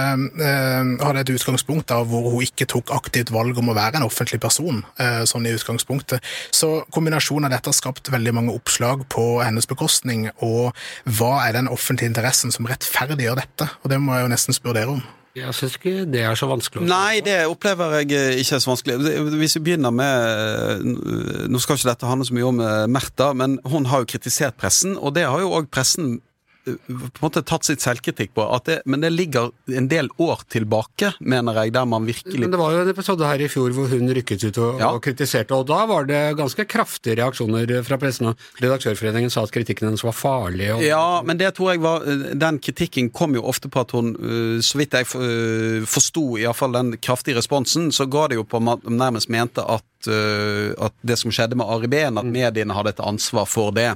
eh, 0.41 0.93
hadde, 1.05 1.21
et 1.21 1.35
utgangspunkt 1.35 1.89
da 1.91 2.03
hvor 2.05 2.31
hun 2.33 2.45
ikke 2.47 2.69
tok 2.71 2.93
aktivt 2.97 3.33
valg 3.35 3.59
om 3.61 3.71
å 3.71 3.77
være 3.77 4.01
en 4.01 4.09
offentlig 4.09 4.41
person, 4.43 4.85
eh, 4.99 5.23
sånn 5.29 5.47
i 5.47 5.55
utgangspunktet. 5.55 6.25
Så 6.51 6.85
kombinasjonen 6.95 7.47
av 7.47 7.57
dette 7.57 7.71
har 7.71 7.79
skapt 7.79 8.11
veldig 8.11 8.35
mange 8.35 8.55
oppslag 8.55 9.07
på 9.09 9.43
hennes 9.45 9.67
bekostning, 9.67 10.31
og 10.43 10.75
hva 11.07 11.49
er 11.49 11.53
den 11.59 11.69
offentlige 11.69 12.11
interessen 12.11 12.53
som 12.53 12.67
rettferdiggjør 12.67 13.43
dette? 13.43 13.71
Og 13.85 13.91
det 13.91 14.01
må 14.01 14.17
jeg 14.17 14.27
jo 14.27 14.35
nesten 14.35 14.57
spørre 14.57 14.81
dere 14.81 14.99
om. 14.99 15.03
Jeg 15.37 15.55
syns 15.55 15.77
ikke 15.79 16.07
det 16.11 16.25
er 16.27 16.35
så 16.35 16.49
vanskelig. 16.51 16.89
Nei, 16.91 17.21
det 17.23 17.37
opplever 17.47 18.01
jeg 18.01 18.41
ikke 18.43 18.57
er 18.57 18.63
så 18.65 18.73
vanskelig. 18.73 18.97
Hvis 19.39 19.55
vi 19.57 19.63
begynner 19.69 19.93
med 19.95 21.47
Nå 21.51 21.61
skal 21.63 21.79
ikke 21.79 21.93
dette 21.93 22.09
handle 22.09 22.27
så 22.27 22.35
mye 22.35 22.49
om 22.49 22.59
Märtha, 22.91 23.31
men 23.39 23.61
hun 23.71 23.87
har 23.87 24.03
jo 24.03 24.11
kritisert 24.11 24.59
pressen, 24.59 24.97
og 24.99 25.15
det 25.15 25.29
har 25.29 25.39
jo 25.39 25.53
òg 25.55 25.71
pressen 25.71 26.19
på 26.65 26.73
en 26.93 27.23
måte 27.23 27.43
tatt 27.47 27.65
sitt 27.65 27.83
selvkritikk 27.83 28.35
på, 28.37 28.45
det, 28.67 28.81
men 28.85 29.01
det 29.01 29.11
ligger 29.15 29.51
en 29.77 29.89
del 29.91 30.11
år 30.21 30.43
tilbake, 30.53 31.13
mener 31.21 31.57
jeg, 31.63 31.73
der 31.75 31.87
man 31.89 32.07
virkelig 32.09 32.43
Men 32.45 32.53
det 32.53 32.61
var 32.61 32.75
jo 32.75 32.83
en 32.85 32.93
episode 32.93 33.27
her 33.27 33.41
i 33.41 33.49
fjor 33.51 33.73
hvor 33.77 33.89
hun 33.91 34.13
rykket 34.17 34.45
ut 34.45 34.61
og, 34.61 34.81
ja. 34.83 34.91
og 34.93 35.01
kritiserte, 35.05 35.57
og 35.57 35.67
da 35.71 35.81
var 35.89 36.09
det 36.11 36.21
ganske 36.39 36.67
kraftige 36.69 37.17
reaksjoner 37.21 37.73
fra 37.87 37.99
pressen, 38.01 38.31
og 38.33 38.49
Redaktørforeningen 38.61 39.33
sa 39.33 39.45
at 39.47 39.55
kritikken 39.55 39.89
hennes 39.89 40.05
var 40.05 40.17
farlig. 40.17 40.69
Og... 40.75 40.85
Ja, 40.85 41.21
men 41.27 41.41
det 41.41 41.55
tror 41.57 41.73
jeg 41.73 41.83
var 41.85 42.05
Den 42.41 42.59
kritikken 42.63 43.11
kom 43.15 43.35
jo 43.37 43.45
ofte 43.49 43.71
på 43.73 43.83
at 43.83 43.95
hun, 43.97 44.13
øh, 44.21 44.61
så 44.65 44.79
vidt 44.79 44.95
jeg 44.95 45.09
øh, 45.17 45.87
forsto 45.89 46.37
iallfall 46.41 46.77
den 46.77 46.97
kraftige 47.01 47.39
responsen, 47.39 47.91
så 47.93 48.07
ga 48.11 48.29
det 48.31 48.41
jo 48.41 48.45
på 48.45 48.61
at 48.61 48.69
man 48.69 49.01
nærmest 49.01 49.31
mente 49.33 49.65
at, 49.65 49.85
at 50.09 50.95
det 51.05 51.17
som 51.21 51.33
skjedde 51.35 51.59
med 51.59 51.69
Ari 51.69 51.91
Behn, 51.91 52.21
at 52.21 52.25
mm. 52.25 52.33
mediene 52.33 52.77
hadde 52.77 52.95
et 52.95 53.03
ansvar 53.05 53.49
for 53.51 53.75
det. 53.77 53.91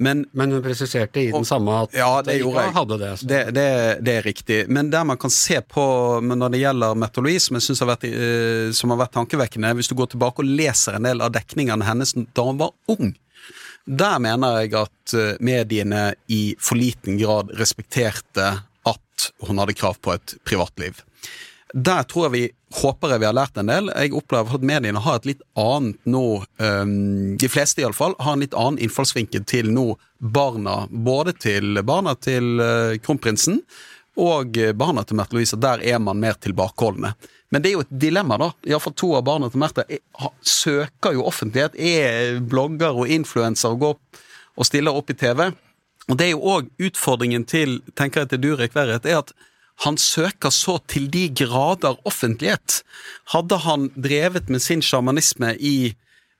Men, 0.00 0.24
men 0.32 0.52
hun 0.52 0.62
presiserte 0.64 1.20
i 1.20 1.30
den 1.32 1.44
samme 1.44 1.74
at 1.82 1.94
ja, 1.96 2.08
det 2.24 2.38
jeg. 2.38 2.72
hadde 2.72 2.96
det, 3.00 3.10
det, 3.20 3.40
det. 3.52 3.66
det, 4.00 4.14
er 4.14 4.24
riktig. 4.24 4.60
Men 4.72 4.88
der 4.92 5.04
man 5.04 5.18
kan 5.20 5.32
se 5.34 5.60
på 5.60 5.84
når 6.24 6.54
det 6.54 6.62
gjelder 6.62 6.96
Mette 6.96 7.20
Louise, 7.24 7.48
som 7.48 7.58
jeg 7.58 7.66
synes 7.66 7.82
har 7.84 7.90
vært, 7.90 8.06
uh, 8.08 8.70
som 8.76 8.94
har 8.94 9.02
vært 9.02 9.12
tankevekkende 9.18 9.74
Hvis 9.76 9.90
du 9.90 9.96
går 9.98 10.12
tilbake 10.14 10.40
og 10.40 10.48
leser 10.48 10.96
en 10.96 11.08
del 11.08 11.20
av 11.20 11.34
dekningene 11.34 11.84
hennes 11.84 12.14
da 12.16 12.46
hun 12.46 12.62
var 12.62 12.72
ung, 12.92 13.12
der 13.84 14.22
mener 14.24 14.62
jeg 14.62 14.72
at 14.80 15.14
uh, 15.18 15.34
mediene 15.44 16.06
i 16.32 16.42
for 16.56 16.80
liten 16.80 17.20
grad 17.20 17.52
respekterte 17.60 18.48
at 18.88 19.30
hun 19.44 19.60
hadde 19.60 19.76
krav 19.76 20.00
på 20.00 20.14
et 20.16 20.38
privatliv. 20.48 21.04
Der 21.74 22.08
tror 22.08 22.30
jeg 22.30 22.36
vi 22.38 22.44
håper 22.74 23.14
jeg 23.14 23.22
vi 23.22 23.26
har 23.26 23.36
lært 23.36 23.58
en 23.58 23.70
del. 23.70 23.90
Jeg 23.90 24.14
opplever 24.14 24.56
at 24.56 24.66
mediene 24.66 25.02
har 25.02 25.18
et 25.18 25.28
litt 25.32 25.42
annet 25.58 25.98
nå 26.06 26.24
um, 26.62 26.92
De 27.40 27.50
fleste 27.50 27.82
iallfall 27.82 28.14
har 28.22 28.36
en 28.36 28.44
litt 28.44 28.54
annen 28.54 28.78
innfallsvinkel 28.86 29.44
til 29.50 29.72
nå 29.74 29.94
barna. 30.18 30.84
Både 30.90 31.34
til 31.34 31.80
barna 31.86 32.14
til 32.14 32.62
uh, 32.62 32.94
kronprinsen 33.02 33.60
og 34.20 34.58
barna 34.76 35.04
til 35.06 35.16
Märtha 35.18 35.34
Louise. 35.38 35.58
Der 35.58 35.82
er 35.86 35.98
man 36.02 36.20
mer 36.20 36.38
tilbakeholdne. 36.38 37.14
Men 37.50 37.62
det 37.62 37.70
er 37.70 37.78
jo 37.78 37.84
et 37.86 37.94
dilemma, 38.02 38.36
da. 38.38 38.50
Iallfall 38.68 38.94
to 38.98 39.14
av 39.18 39.24
barna 39.26 39.50
til 39.50 39.62
Märtha 39.62 39.86
søker 40.42 41.16
jo 41.16 41.26
offentlighet, 41.26 41.74
er 41.74 42.38
blogger 42.42 43.02
og 43.02 43.10
influenser 43.10 43.74
og 43.74 43.86
går 43.86 43.98
og 44.60 44.68
stiller 44.68 44.94
opp 44.94 45.10
i 45.10 45.18
TV. 45.18 45.48
Og 46.10 46.18
det 46.18 46.26
er 46.26 46.34
jo 46.34 46.54
òg 46.56 46.70
utfordringen 46.82 47.46
til 47.48 47.78
tenker 47.98 48.24
jeg 48.24 48.32
til 48.32 48.42
Durek 48.44 48.74
Verret, 48.76 49.06
er 49.06 49.22
at 49.22 49.32
han 49.84 49.96
søker 50.00 50.52
så 50.52 50.76
til 50.90 51.08
de 51.12 51.28
grader 51.32 51.96
offentlighet. 52.08 52.82
Hadde 53.32 53.60
han 53.64 53.88
drevet 53.96 54.50
med 54.52 54.62
sin 54.62 54.82
sjamanisme 54.84 55.54
i 55.56 55.94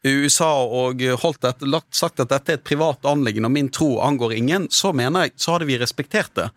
USA 0.05 0.50
og 0.64 1.00
holdt 1.22 1.42
dette, 1.44 1.81
sagt 1.92 2.20
at 2.20 2.33
dette 2.33 2.53
er 2.53 2.61
et 2.61 2.66
privat 2.66 3.05
anliggende 3.09 3.50
og 3.50 3.57
min 3.57 3.72
tro 3.72 3.98
angår 4.05 4.37
ingen, 4.37 4.68
så 4.72 4.92
mener 4.96 5.26
jeg, 5.26 5.37
så 5.37 5.57
hadde 5.57 5.68
vi 5.68 5.81
respektert 5.81 6.33
det. 6.37 6.50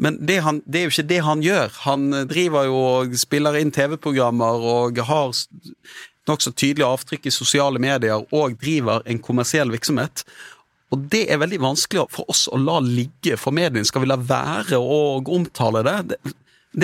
Men 0.00 0.16
det, 0.24 0.38
han, 0.44 0.62
det, 0.64 0.80
er 0.80 0.88
jo 0.88 0.94
ikke 0.94 1.08
det 1.10 1.20
han 1.24 1.42
gjør. 1.44 1.74
Han 1.84 2.06
driver 2.28 2.68
jo 2.68 2.78
og 2.80 3.16
spiller 3.20 3.58
inn 3.60 3.72
TV-programmer 3.72 4.64
og 4.72 5.02
har 5.04 5.36
nokså 6.28 6.52
tydelig 6.54 6.86
avtrykk 6.86 7.28
i 7.28 7.34
sosiale 7.34 7.82
medier 7.82 8.24
og 8.32 8.56
driver 8.60 9.04
en 9.04 9.20
kommersiell 9.22 9.72
virksomhet. 9.72 10.24
Og 10.92 11.08
det 11.12 11.24
er 11.32 11.40
veldig 11.40 11.60
vanskelig 11.62 12.04
for 12.12 12.28
oss 12.32 12.44
å 12.52 12.60
la 12.60 12.76
ligge 12.84 13.38
for 13.40 13.54
medien. 13.56 13.86
Skal 13.88 14.04
vi 14.04 14.10
la 14.10 14.18
være 14.20 14.76
å 14.76 15.22
omtale 15.24 15.84
det? 15.86 15.96
Det, 16.12 16.34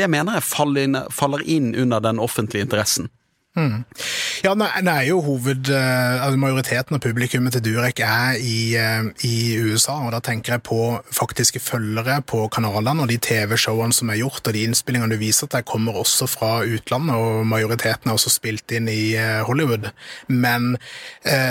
det 0.01 0.09
mener 0.09 0.39
jeg 0.39 0.49
faller 0.49 0.89
inn, 0.89 1.01
faller 1.13 1.45
inn 1.45 1.75
under 1.77 2.03
den 2.05 2.21
offentlige 2.23 2.65
interessen. 2.65 3.11
Mm. 3.59 3.85
Ja, 4.45 4.53
det 4.55 4.93
er 4.93 5.07
jo 5.09 5.19
hoved... 5.27 5.71
Eh, 5.75 6.23
altså 6.23 6.39
Majoriteten 6.39 6.95
av 6.95 7.03
publikummet 7.03 7.57
til 7.57 7.65
Durek 7.65 7.99
er 8.05 8.37
i, 8.39 8.77
eh, 8.79 9.09
i, 9.27 9.59
USA, 9.59 9.97
og 10.07 10.13
da 10.15 10.21
tenker 10.23 10.55
jeg 10.55 10.65
på 10.69 10.79
faktiske 11.15 11.59
følgere 11.63 12.21
på 12.23 12.45
kanalene, 12.55 13.03
og 13.03 13.11
de 13.11 13.19
TV-showene 13.19 13.95
som 13.97 14.13
er 14.13 14.21
gjort, 14.21 14.45
og 14.47 14.55
de 14.55 14.63
innspillingene 14.69 15.17
du 15.17 15.19
viser 15.19 15.51
til, 15.51 15.67
kommer 15.67 15.99
også 15.99 16.29
fra 16.31 16.53
utlandet, 16.63 17.17
og 17.19 17.49
majoriteten 17.51 18.13
er 18.13 18.19
også 18.19 18.33
spilt 18.37 18.77
inn 18.77 18.91
i 18.93 19.17
eh, 19.19 19.43
Hollywood. 19.49 19.91
Men 20.29 20.77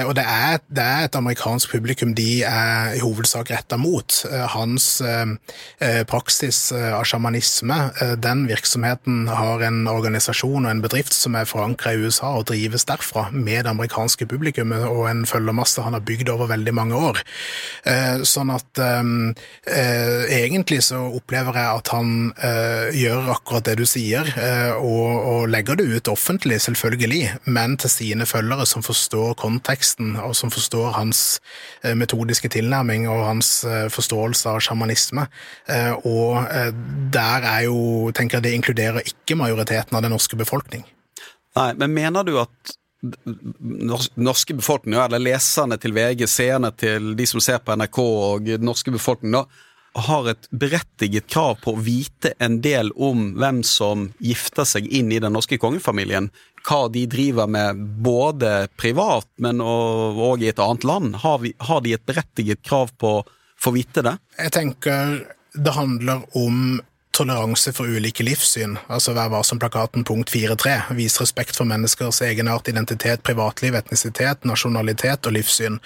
Og 0.08 0.14
det 0.16 0.24
er, 0.24 0.60
det 0.74 0.84
er 0.84 1.06
et 1.06 1.16
amerikansk 1.16 1.72
publikum 1.72 2.14
de 2.16 2.44
er 2.46 2.96
i 2.96 3.02
hovedsak 3.02 3.50
retta 3.52 3.78
mot. 3.78 4.14
Hans 4.54 5.02
praksis 6.10 6.60
av 6.72 7.04
sjamanisme, 7.08 7.78
den 8.24 8.46
virksomheten 8.50 9.28
har 9.30 9.64
en 9.68 9.88
organisasjon 9.92 10.66
og 10.66 10.72
en 10.72 10.84
bedrift 10.84 11.16
som 11.16 11.38
er 11.38 11.50
forankra 11.50 11.94
i 11.94 11.97
USA 12.04 12.34
og 12.40 12.48
drives 12.52 12.86
derfra 12.88 13.28
med 13.32 13.66
det 13.66 13.72
amerikanske 13.72 14.28
publikummet 14.30 14.86
og 14.88 15.08
en 15.10 15.26
følgermasse 15.30 15.84
han 15.86 15.98
har 15.98 16.06
bygd 16.06 16.30
over 16.34 16.52
veldig 16.52 16.74
mange 16.76 17.00
år. 17.10 17.22
Eh, 17.88 18.24
sånn 18.28 18.52
at 18.54 18.80
egentlig 19.68 20.82
så 20.86 21.00
opplever 21.18 21.58
jeg 21.58 21.80
at 21.80 21.90
han 21.94 22.10
gjør 22.94 23.30
akkurat 23.34 23.66
det 23.68 23.76
du 23.80 23.86
sier, 23.90 24.28
og 24.78 25.48
legger 25.50 25.80
det 25.80 25.88
ut 25.90 26.12
offentlig, 26.12 26.60
selvfølgelig, 26.64 27.22
men 27.46 27.78
til 27.82 27.92
sine 27.92 28.28
følgere 28.30 28.68
som 28.70 28.86
forstår 28.86 29.36
konteksten, 29.40 30.16
og 30.22 30.36
som 30.38 30.52
forstår 30.54 30.94
hans 30.98 31.24
metodiske 31.98 32.52
tilnærming 32.54 33.08
og 33.12 33.26
hans 33.28 33.52
forståelse 33.94 34.54
av 34.54 34.62
sjamanisme. 34.64 35.28
Og 36.08 36.48
der 37.14 37.50
er 37.54 37.66
jo, 37.68 38.12
tenker 38.16 38.40
jeg 38.40 38.48
det 38.48 38.58
inkluderer 38.58 39.08
ikke 39.08 39.40
majoriteten 39.40 39.98
av 39.98 40.06
den 40.06 40.16
norske 40.16 40.40
befolkning. 40.40 40.86
Nei, 41.58 41.72
men 41.80 41.96
mener 41.96 42.28
du 42.28 42.36
at 42.42 42.76
norske 44.16 44.56
befolkning, 44.58 44.98
eller 45.00 45.22
leserne 45.22 45.78
til 45.82 45.94
VG, 45.96 46.26
seerne 46.30 46.72
til 46.74 47.14
de 47.18 47.28
som 47.30 47.42
ser 47.44 47.62
på 47.64 47.76
NRK 47.78 48.00
og 48.04 48.48
den 48.48 48.66
norske 48.66 48.94
befolkning, 48.94 49.38
da, 49.38 49.46
har 49.98 50.28
et 50.30 50.50
berettiget 50.54 51.26
krav 51.32 51.58
på 51.64 51.74
å 51.74 51.82
vite 51.82 52.34
en 52.44 52.60
del 52.62 52.92
om 52.94 53.32
hvem 53.40 53.64
som 53.66 54.10
gifter 54.22 54.68
seg 54.68 54.86
inn 54.94 55.10
i 55.14 55.22
den 55.24 55.34
norske 55.34 55.58
kongefamilien. 55.62 56.30
Hva 56.68 56.84
de 56.94 57.06
driver 57.10 57.50
med 57.50 57.80
både 58.06 58.68
privat, 58.78 59.30
men 59.42 59.64
òg 59.64 60.44
i 60.44 60.52
et 60.52 60.62
annet 60.62 60.86
land. 60.86 61.18
Har, 61.24 61.40
vi, 61.42 61.54
har 61.58 61.82
de 61.82 61.96
et 61.96 62.06
berettiget 62.06 62.62
krav 62.66 62.94
på 63.00 63.16
å 63.22 63.26
få 63.58 63.74
vite 63.74 64.04
det? 64.06 64.18
Jeg 64.38 64.54
tenker 64.54 65.18
det 65.58 65.74
handler 65.74 66.28
om 66.38 66.78
toleranse 67.18 67.74
for 67.76 67.90
ulike 67.90 68.26
livssyn, 68.26 68.78
altså 68.94 69.16
Vær 69.18 69.32
varsom-plakaten 69.34 70.06
punkt 70.08 70.32
4.3, 70.34 70.94
vis 70.98 71.18
respekt 71.22 71.58
for 71.58 71.70
menneskers 71.70 72.22
egenart, 72.26 72.70
identitet, 72.70 73.24
privatliv, 73.26 73.78
etnisitet, 73.80 74.46
nasjonalitet 74.46 75.26
og 75.26 75.38
livssyn. 75.38 75.80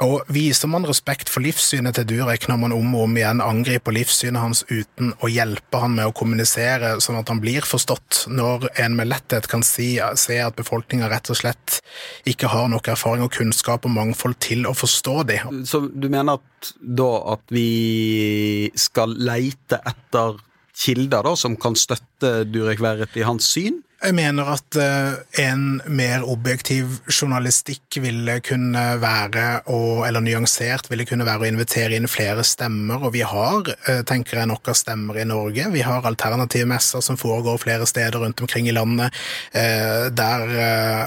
Og 0.00 0.24
Viser 0.32 0.70
man 0.70 0.86
respekt 0.88 1.28
for 1.28 1.44
livssynet 1.44 1.98
til 1.98 2.06
Durek 2.08 2.46
når 2.48 2.60
man 2.62 2.72
om 2.72 2.94
og 2.96 3.04
om 3.04 3.16
igjen 3.18 3.42
angriper 3.44 3.92
livssynet 3.92 4.40
hans 4.40 4.62
uten 4.70 5.12
å 5.20 5.28
hjelpe 5.28 5.80
han 5.82 5.96
med 5.98 6.08
å 6.08 6.14
kommunisere 6.16 6.94
sånn 7.04 7.18
at 7.20 7.28
han 7.28 7.42
blir 7.42 7.66
forstått, 7.68 8.24
når 8.32 8.70
en 8.80 8.96
med 8.96 9.10
letthet 9.10 9.48
kan 9.50 9.64
si, 9.66 9.92
se 10.16 10.38
at 10.40 10.56
befolkninga 10.56 11.10
rett 11.12 11.32
og 11.32 11.40
slett 11.42 11.80
ikke 12.28 12.48
har 12.52 12.70
nok 12.72 12.92
erfaring 12.94 13.26
og 13.26 13.34
kunnskap 13.36 13.84
og 13.84 13.96
mangfold 13.96 14.38
til 14.40 14.68
å 14.68 14.76
forstå 14.76 15.16
det. 15.28 15.40
Så 15.68 15.84
du 15.92 16.08
mener 16.08 16.40
at, 16.40 16.72
da 16.80 17.10
at 17.36 17.52
vi 17.52 18.70
skal 18.78 19.16
leite 19.20 19.82
etter 19.84 20.40
kilder 20.80 21.26
da, 21.26 21.36
som 21.36 21.56
kan 21.60 21.76
støtte 21.78 22.40
Durek 22.48 22.82
Verret 22.82 23.16
i 23.18 23.26
hans 23.26 23.52
syn? 23.52 23.82
Jeg 24.00 24.14
mener 24.16 24.48
at 24.48 24.76
eh, 24.80 25.16
en 25.42 25.64
mer 25.92 26.22
objektiv 26.24 27.02
journalistikk 27.04 27.98
ville 28.00 28.38
kunne 28.40 28.84
være, 29.02 29.42
å, 29.68 30.06
eller 30.08 30.24
nyansert, 30.24 30.88
ville 30.88 31.04
kunne 31.08 31.26
være 31.28 31.44
å 31.44 31.50
invitere 31.50 31.98
inn 31.98 32.08
flere 32.08 32.40
stemmer. 32.48 33.04
Og 33.04 33.12
vi 33.18 33.20
har, 33.28 33.68
eh, 33.68 34.00
tenker 34.08 34.40
jeg, 34.40 34.48
nok 34.48 34.72
av 34.72 34.78
stemmer 34.80 35.20
i 35.20 35.26
Norge. 35.28 35.68
Vi 35.74 35.84
har 35.84 36.08
alternative 36.08 36.70
messer 36.70 37.04
som 37.04 37.20
foregår 37.20 37.60
flere 37.60 37.88
steder 37.88 38.16
rundt 38.24 38.40
omkring 38.40 38.70
i 38.72 38.76
landet. 38.76 39.12
Eh, 39.52 40.08
der 40.16 40.48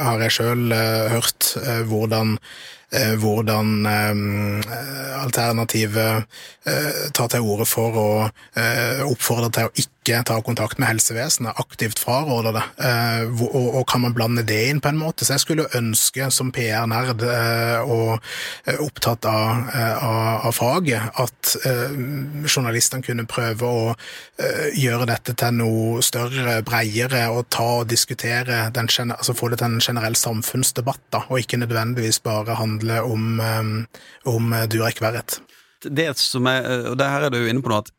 har 0.03 0.21
jeg 0.27 0.37
sjøl 0.37 0.69
hørt 1.15 1.49
hvordan 1.89 2.37
hvordan 2.93 3.87
alternativet 5.23 6.27
tar 7.13 7.31
til 7.33 7.47
orde 7.53 7.65
for 7.65 7.97
å 7.97 8.07
oppfordre 9.09 9.49
til 9.55 9.69
å 9.69 9.73
ikke 10.03 10.19
ta 10.27 10.35
kontakt 10.43 10.79
med 10.81 10.89
helsevesenet, 10.89 11.55
aktivt 11.59 11.99
fraråder 12.03 12.57
det. 12.57 12.63
Eh, 12.83 13.43
og, 13.55 13.85
kan 13.87 14.01
man 14.03 14.13
blande 14.15 14.43
det 14.43 14.59
inn 14.67 14.81
på 14.83 14.91
en 14.91 14.99
måte? 14.99 15.23
Så 15.23 15.37
jeg 15.37 15.43
skulle 15.43 15.69
ønske, 15.77 16.27
som 16.31 16.51
PR-nerd 16.51 17.23
eh, 17.23 17.79
og 17.87 18.17
eh, 18.67 18.81
opptatt 18.83 19.23
av, 19.29 19.69
av, 19.73 20.49
av 20.49 20.55
faget, 20.55 21.07
at 21.23 21.53
journalistene 22.43 23.03
kunne 23.05 23.25
prøve 23.29 23.67
å 23.67 23.95
gjøre 24.75 25.07
dette 25.07 25.35
til 25.39 25.55
noe 25.55 26.01
større, 26.03 26.57
bredere, 26.65 27.25
og 27.31 27.47
ta 27.53 27.67
og 27.79 27.87
diskutere 27.91 28.67
den, 28.75 28.89
altså 29.13 29.35
få 29.37 29.51
det 29.53 29.61
til 29.61 29.71
en 29.71 29.83
generell 29.83 30.17
samfunnsdebatt, 30.19 31.03
da, 31.13 31.23
og 31.29 31.39
ikke 31.39 31.61
nødvendigvis 31.61 32.19
bare 32.25 32.57
handle 32.59 32.82
om, 32.91 33.85
om 34.29 34.55
Durek 34.71 35.01
Verret. 35.03 35.39
Det 35.83 36.09
som 36.19 36.47
er, 36.47 36.89
og 36.91 36.97
det 36.99 37.07
her 37.11 37.27
er 37.27 37.33
du 37.33 37.41
jo 37.41 37.51
inne 37.51 37.63
på 37.63 37.71
nå, 37.71 37.81
at 37.83 37.91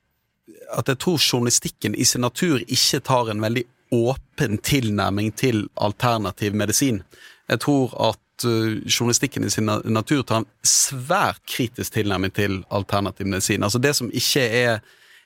at 0.72 0.88
jeg 0.88 1.00
tror 1.00 1.20
journalistikken 1.20 1.94
i 1.94 2.04
sin 2.04 2.24
natur 2.24 2.62
ikke 2.66 3.00
tar 3.04 3.30
en 3.30 3.42
veldig 3.42 3.64
åpen 3.94 4.58
tilnærming 4.64 5.32
til 5.36 5.66
alternativ 5.76 6.54
medisin. 6.54 7.02
Jeg 7.48 7.60
tror 7.60 7.94
at 8.10 8.46
uh, 8.46 8.80
journalistikken 8.88 9.46
i 9.46 9.52
sin 9.52 9.68
natur 9.68 10.22
tar 10.22 10.42
en 10.42 10.50
svært 10.66 11.42
kritisk 11.48 11.94
tilnærming 11.94 12.34
til 12.34 12.62
alternativ 12.70 13.26
medisin. 13.26 13.62
Altså 13.62 13.78
det 13.78 13.94
som 13.96 14.10
ikke 14.12 14.42
er 14.64 14.78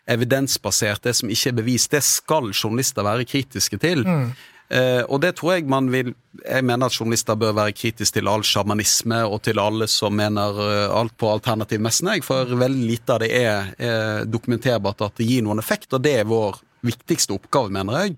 evidensbasert, 0.08 1.04
det 1.04 1.16
som 1.16 1.30
ikke 1.30 1.52
er 1.52 1.58
bevist, 1.60 1.92
det 1.92 2.02
skal 2.04 2.52
journalister 2.52 3.04
være 3.04 3.28
kritiske 3.28 3.78
til. 3.78 4.06
Mm. 4.06 4.30
Eh, 4.68 5.00
og 5.08 5.22
det 5.24 5.32
tror 5.38 5.54
jeg 5.54 5.68
man 5.72 5.86
vil 5.88 6.10
Jeg 6.44 6.64
mener 6.64 6.86
at 6.86 6.92
journalister 6.92 7.38
bør 7.40 7.54
være 7.56 7.72
kritiske 7.72 8.18
til 8.18 8.28
all 8.28 8.44
sjamanisme 8.44 9.22
og 9.24 9.40
til 9.42 9.58
alle 9.58 9.88
som 9.88 10.12
mener 10.14 10.60
uh, 10.60 11.00
alt 11.00 11.16
på 11.18 11.30
alternativmessene. 11.32 12.20
For 12.22 12.52
veldig 12.52 12.84
lite 12.86 13.16
av 13.16 13.22
det 13.24 13.30
er, 13.34 13.72
er, 13.74 14.28
dokumenterbart 14.28 15.02
at 15.02 15.18
det 15.18 15.26
gir 15.26 15.42
noen 15.42 15.58
effekt, 15.58 15.90
og 15.96 16.04
det 16.04 16.14
er 16.20 16.30
vår 16.30 16.60
viktigste 16.86 17.34
oppgave, 17.34 17.72
mener 17.74 17.98
jeg. 17.98 18.14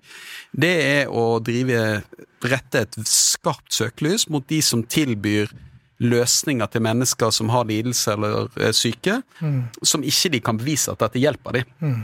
Det 0.53 0.71
er 0.85 1.09
å 1.09 1.39
drive 1.41 2.03
rette 2.45 2.85
et 2.85 2.99
skarpt 3.09 3.73
søkelys 3.73 4.27
mot 4.29 4.45
de 4.45 4.61
som 4.61 4.85
tilbyr 4.85 5.49
løsninger 6.01 6.69
til 6.73 6.85
mennesker 6.85 7.33
som 7.33 7.49
har 7.53 7.67
lidelse 7.69 8.13
eller 8.13 8.49
er 8.61 8.73
syke, 8.77 9.21
mm. 9.41 9.61
som 9.81 10.05
ikke 10.05 10.35
de 10.35 10.45
kan 10.45 10.61
bevise 10.61 10.93
at 10.93 11.01
dette 11.01 11.21
hjelper 11.21 11.57
dem. 11.57 11.73
Mm. 11.81 12.01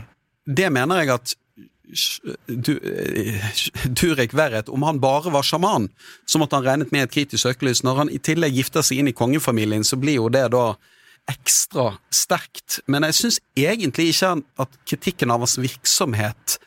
Det 0.58 0.72
mener 0.74 1.02
jeg 1.02 1.14
at 1.14 1.38
Turek 3.96 4.34
Verret, 4.36 4.68
om 4.68 4.84
han 4.84 5.00
bare 5.00 5.32
var 5.32 5.46
sjaman, 5.46 5.88
så 6.28 6.40
måtte 6.40 6.58
han 6.58 6.66
regnet 6.66 6.92
med 6.92 7.06
et 7.06 7.14
kritisk 7.14 7.42
søkelys. 7.46 7.82
Når 7.86 8.02
han 8.02 8.12
i 8.12 8.20
tillegg 8.20 8.56
gifter 8.58 8.84
seg 8.84 9.00
inn 9.00 9.10
i 9.10 9.16
kongefamilien, 9.16 9.86
så 9.86 9.96
blir 10.00 10.18
jo 10.18 10.28
det 10.32 10.46
da 10.52 10.72
ekstra 11.28 11.92
sterkt. 12.14 12.80
Men 12.88 13.06
jeg 13.08 13.18
syns 13.18 13.40
egentlig 13.56 14.10
ikke 14.12 14.34
at 14.64 14.80
kritikken 14.88 15.32
av 15.32 15.44
hans 15.44 15.58
virksomhet 15.60 16.58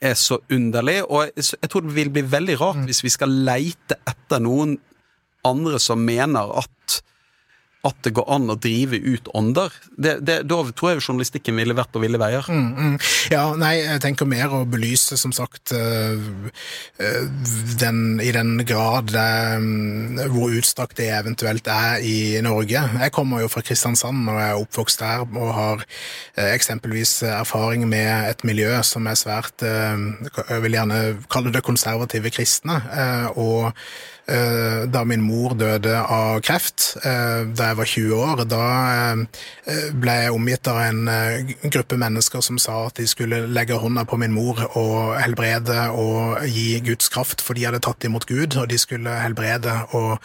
er 0.00 0.16
så 0.16 0.38
underlig, 0.50 1.02
og 1.04 1.28
jeg, 1.36 1.68
tror 1.68 1.84
det 1.84 1.96
vil 1.96 2.12
bli 2.12 2.22
veldig 2.24 2.56
rart 2.60 2.80
mm. 2.80 2.86
hvis 2.88 3.02
vi 3.04 3.12
skal 3.12 3.34
leite 3.44 3.98
etter 4.08 4.40
noen 4.40 4.78
andre 5.46 5.80
som 5.80 6.00
mener 6.04 6.54
at 6.62 7.00
at 7.86 7.96
det 8.04 8.12
går 8.12 8.26
an 8.28 8.52
å 8.52 8.58
drive 8.60 8.98
ut 9.00 9.28
ånder. 9.36 9.72
Da 9.96 10.40
tror 10.76 10.90
jeg 10.90 11.00
journalistikken 11.00 11.56
ville 11.56 11.76
vært 11.76 11.92
på 11.94 12.02
ville 12.02 12.20
veier. 12.20 12.44
Mm, 12.52 12.66
mm. 12.76 12.96
Ja, 13.32 13.44
nei, 13.56 13.72
jeg 13.80 14.02
tenker 14.04 14.28
mer 14.28 14.52
å 14.52 14.66
belyse, 14.68 15.16
som 15.20 15.32
sagt, 15.32 15.72
øh, 15.72 16.50
øh, 17.00 17.30
den, 17.80 18.20
i 18.20 18.34
den 18.36 18.66
grad 18.68 19.14
det, 19.14 19.24
øh, 19.56 20.28
hvor 20.34 20.52
utstrakt 20.60 20.98
det 21.00 21.08
eventuelt 21.16 21.70
er 21.72 22.04
i 22.04 22.36
Norge. 22.44 22.84
Jeg 23.00 23.16
kommer 23.16 23.40
jo 23.40 23.48
fra 23.52 23.64
Kristiansand 23.64 24.28
og 24.28 24.42
er 24.44 24.60
oppvokst 24.60 25.00
der 25.00 25.24
og 25.24 25.50
har 25.56 25.86
eksempelvis 26.50 27.22
erfaring 27.30 27.86
med 27.88 28.28
et 28.28 28.44
miljø 28.44 28.74
som 28.86 29.06
er 29.08 29.16
svært 29.18 29.64
Jeg 29.64 30.62
vil 30.62 30.74
gjerne 30.76 31.00
kalle 31.32 31.52
det 31.54 31.64
konservative 31.64 32.32
kristne. 32.34 32.76
og 33.40 33.70
Eh, 33.70 33.76
da 34.90 35.02
min 35.04 35.22
mor 35.24 35.54
døde 35.58 35.94
av 36.00 36.40
kreft 36.46 36.96
eh, 37.02 37.46
da 37.56 37.70
jeg 37.70 37.78
var 37.80 37.90
20 37.92 38.14
år. 38.16 38.42
Da 38.50 38.64
eh, 38.94 39.88
ble 39.96 40.16
jeg 40.22 40.34
omgitt 40.34 40.70
av 40.70 40.80
en 40.84 41.10
gruppe 41.72 41.98
mennesker 42.00 42.44
som 42.44 42.58
sa 42.62 42.86
at 42.86 43.00
de 43.00 43.08
skulle 43.10 43.42
legge 43.50 43.78
hånda 43.80 44.04
på 44.08 44.18
min 44.20 44.34
mor 44.34 44.60
og 44.78 45.16
helbrede 45.20 45.88
og 45.96 46.44
gi 46.46 46.80
Guds 46.86 47.10
kraft, 47.12 47.44
for 47.44 47.58
de 47.58 47.66
hadde 47.68 47.82
tatt 47.84 48.06
imot 48.06 48.28
Gud, 48.30 48.56
og 48.60 48.68
de 48.70 48.78
skulle 48.80 49.18
helbrede 49.22 49.76
og 49.98 50.18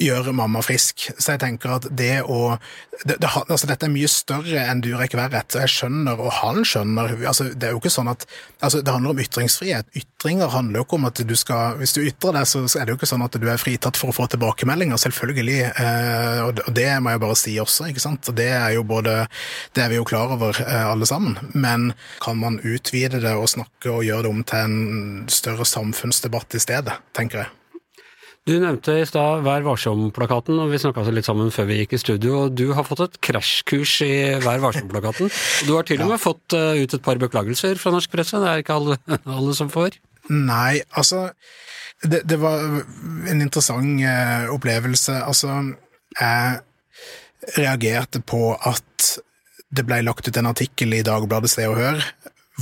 gjøre 0.00 0.34
mamma 0.36 0.62
frisk. 0.64 1.10
Så 1.16 1.36
jeg 1.36 1.44
tenker 1.44 1.78
at 1.78 1.90
det 1.90 2.20
å 2.24 2.56
det, 3.04 3.16
det, 3.22 3.28
altså 3.48 3.68
Dette 3.70 3.86
er 3.86 3.92
mye 3.92 4.08
større 4.12 4.64
enn 4.68 4.82
Durek 4.84 5.14
og 5.16 5.36
Jeg 5.56 5.72
skjønner, 5.72 6.20
og 6.20 6.32
han 6.40 6.64
skjønner 6.68 7.14
altså 7.24 7.46
Det 7.54 7.68
er 7.68 7.72
jo 7.72 7.80
ikke 7.80 7.92
sånn 7.92 8.10
at 8.12 8.26
altså 8.60 8.82
Det 8.84 8.92
handler 8.92 9.14
om 9.14 9.22
ytringsfrihet. 9.24 9.88
Ytringer 9.96 10.52
handler 10.52 10.80
jo 10.80 10.84
ikke 10.84 10.98
om 10.98 11.08
at 11.08 11.22
du 11.24 11.36
skal 11.38 11.78
Hvis 11.80 11.96
du 11.96 12.02
ytrer 12.02 12.36
deg, 12.36 12.48
så 12.50 12.64
er 12.66 12.84
det 12.84 12.92
jo 12.92 12.98
ikke 13.00 13.08
sånn 13.08 13.24
at 13.24 13.38
du 13.40 13.46
er 13.52 13.60
fritatt 13.60 13.98
for 14.00 14.12
å 14.12 14.16
få 14.16 14.26
tilbakemeldinger, 14.32 15.00
selvfølgelig. 15.00 15.58
Eh, 15.70 16.40
og 16.46 16.74
det 16.76 16.88
må 17.02 17.14
jeg 17.14 17.22
bare 17.24 17.38
si 17.38 17.56
også, 17.62 17.90
ikke 17.90 18.04
sant. 18.04 18.30
Og 18.30 18.38
det 18.38 18.50
er 18.54 18.74
jo 18.76 18.86
både 18.86 19.26
Det 19.74 19.84
er 19.84 19.92
vi 19.92 20.00
jo 20.00 20.08
klar 20.08 20.32
over 20.34 20.56
eh, 20.64 20.86
alle 20.86 21.06
sammen. 21.06 21.38
Men 21.54 21.92
kan 22.22 22.38
man 22.40 22.60
utvide 22.64 23.22
det 23.22 23.36
og 23.36 23.50
snakke 23.50 23.92
og 23.92 24.04
gjøre 24.06 24.26
det 24.26 24.34
om 24.34 24.44
til 24.44 24.66
en 24.66 25.24
større 25.30 25.66
samfunnsdebatt 25.68 26.54
i 26.54 26.62
stedet, 26.62 27.00
tenker 27.16 27.44
jeg. 27.44 27.54
Du 28.48 28.54
nevnte 28.56 28.94
i 28.96 29.04
stad 29.04 29.42
Vær 29.44 29.62
varsom-plakaten, 29.66 30.56
og 30.62 30.70
vi 30.72 30.78
snakka 30.80 31.04
litt 31.12 31.28
sammen 31.28 31.52
før 31.52 31.68
vi 31.68 31.82
gikk 31.82 31.92
i 31.94 32.00
studio. 32.00 32.46
og 32.46 32.54
Du 32.56 32.72
har 32.74 32.86
fått 32.88 33.04
et 33.04 33.18
krasjkurs 33.28 33.98
i 34.06 34.12
Vær 34.40 34.62
varsom-plakaten. 34.64 35.28
Du 35.68 35.74
har 35.76 35.84
til 35.86 36.00
og 36.00 36.08
med 36.08 36.16
ja. 36.16 36.22
fått 36.24 36.56
eh, 36.56 36.80
ut 36.80 36.96
et 36.96 37.04
par 37.04 37.20
beklagelser 37.20 37.78
fra 37.78 37.92
norsk 37.94 38.10
presse, 38.10 38.40
det 38.40 38.48
er 38.48 38.64
ikke 38.64 38.78
alle, 38.80 38.96
alle 39.38 39.56
som 39.58 39.70
får? 39.72 40.00
Nei, 40.28 40.82
altså 40.90 41.30
Det, 42.00 42.22
det 42.24 42.38
var 42.40 42.62
en 43.28 43.42
interessant 43.44 44.00
eh, 44.00 44.46
opplevelse. 44.48 45.18
Altså, 45.20 45.52
jeg 46.16 46.60
reagerte 47.58 48.22
på 48.24 48.54
at 48.56 49.10
det 49.68 49.84
ble 49.84 50.00
lagt 50.06 50.24
ut 50.24 50.38
en 50.40 50.48
artikkel 50.48 50.96
i 50.96 51.02
Dagbladet 51.04 51.52
Se 51.52 51.66
og 51.68 51.76
Hør 51.76 52.00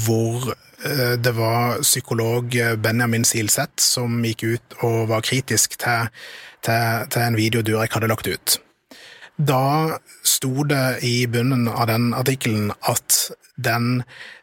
hvor 0.02 0.50
eh, 0.50 1.14
det 1.22 1.36
var 1.38 1.78
psykolog 1.86 2.50
Benjamin 2.82 3.24
Silseth 3.24 3.78
som 3.78 4.18
gikk 4.26 4.42
ut 4.42 4.78
og 4.82 5.04
var 5.14 5.22
kritisk 5.22 5.78
til, 5.78 6.10
til, 6.66 7.06
til 7.06 7.22
en 7.22 7.38
video 7.38 7.62
Durek 7.62 7.94
hadde 7.94 8.10
lagt 8.10 8.26
ut. 8.26 8.58
Da 9.38 9.98
sto 10.26 10.64
det 10.64 10.98
i 11.06 11.26
bunnen 11.26 11.68
av 11.68 11.86
den 11.86 12.10
artikkelen 12.14 12.72
at, 12.90 13.30
den, 13.54 14.00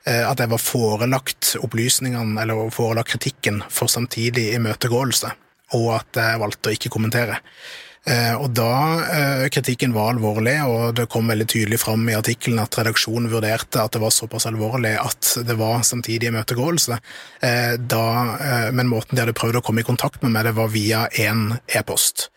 eh, 0.07 0.23
at 0.23 0.39
jeg 0.39 0.51
var 0.53 0.61
forelagt 0.63 1.55
opplysningene, 1.59 2.39
eller 2.41 2.69
forelagt 2.71 3.11
kritikken, 3.11 3.59
for 3.67 3.91
samtidig 3.91 4.53
imøtegåelse, 4.55 5.33
og 5.75 5.89
at 5.97 6.21
jeg 6.21 6.39
valgte 6.39 6.71
å 6.71 6.77
ikke 6.77 6.91
kommentere. 6.93 7.41
Eh, 8.07 8.37
og 8.39 8.53
da 8.55 8.71
eh, 9.03 9.43
kritikken 9.51 9.91
var 9.91 10.13
alvorlig, 10.13 10.55
og 10.63 10.95
det 10.95 11.09
kom 11.11 11.27
veldig 11.27 11.47
tydelig 11.51 11.81
fram 11.81 12.07
i 12.07 12.15
artikkelen 12.15 12.61
at 12.63 12.77
redaksjonen 12.79 13.27
vurderte 13.33 13.81
at 13.83 13.97
det 13.97 14.03
var 14.03 14.15
såpass 14.15 14.47
alvorlig 14.47 14.93
at 15.01 15.33
det 15.43 15.57
var 15.59 15.83
samtidig 15.83 16.29
imøtegåelse, 16.29 17.01
men 17.41 18.87
måten 18.93 19.17
de 19.17 19.25
hadde 19.25 19.35
prøvd 19.35 19.59
å 19.59 19.63
komme 19.65 19.83
i 19.83 19.89
kontakt 19.89 20.23
med 20.23 20.31
meg, 20.37 20.47
det 20.47 20.55
var 20.55 20.71
via 20.71 21.03
én 21.19 21.49
e-post. 21.67 22.29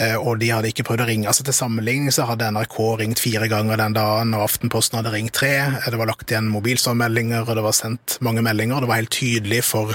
Eh, 0.00 0.16
og 0.16 0.38
de 0.40 0.48
hadde 0.48 0.70
ikke 0.70 0.84
prøvd 0.88 1.04
å 1.04 1.08
ringe. 1.10 1.28
Altså 1.28 1.44
Til 1.44 1.56
sammenligning 1.56 2.12
så 2.14 2.24
hadde 2.28 2.48
NRK 2.54 2.76
ringt 3.02 3.20
fire 3.20 3.48
ganger 3.50 3.80
den 3.80 3.96
dagen, 3.96 4.34
og 4.36 4.46
Aftenposten 4.46 5.00
hadde 5.00 5.12
ringt 5.12 5.34
tre. 5.36 5.52
Det 5.84 5.98
var 6.00 6.08
lagt 6.08 6.32
igjen 6.32 6.48
mobilsvarmeldinger, 6.52 7.44
og 7.44 7.58
det 7.58 7.64
var 7.66 7.76
sendt 7.76 8.16
mange 8.24 8.44
meldinger. 8.46 8.80
Det 8.80 8.90
var 8.90 9.02
helt 9.02 9.12
tydelig 9.14 9.62
for 9.68 9.92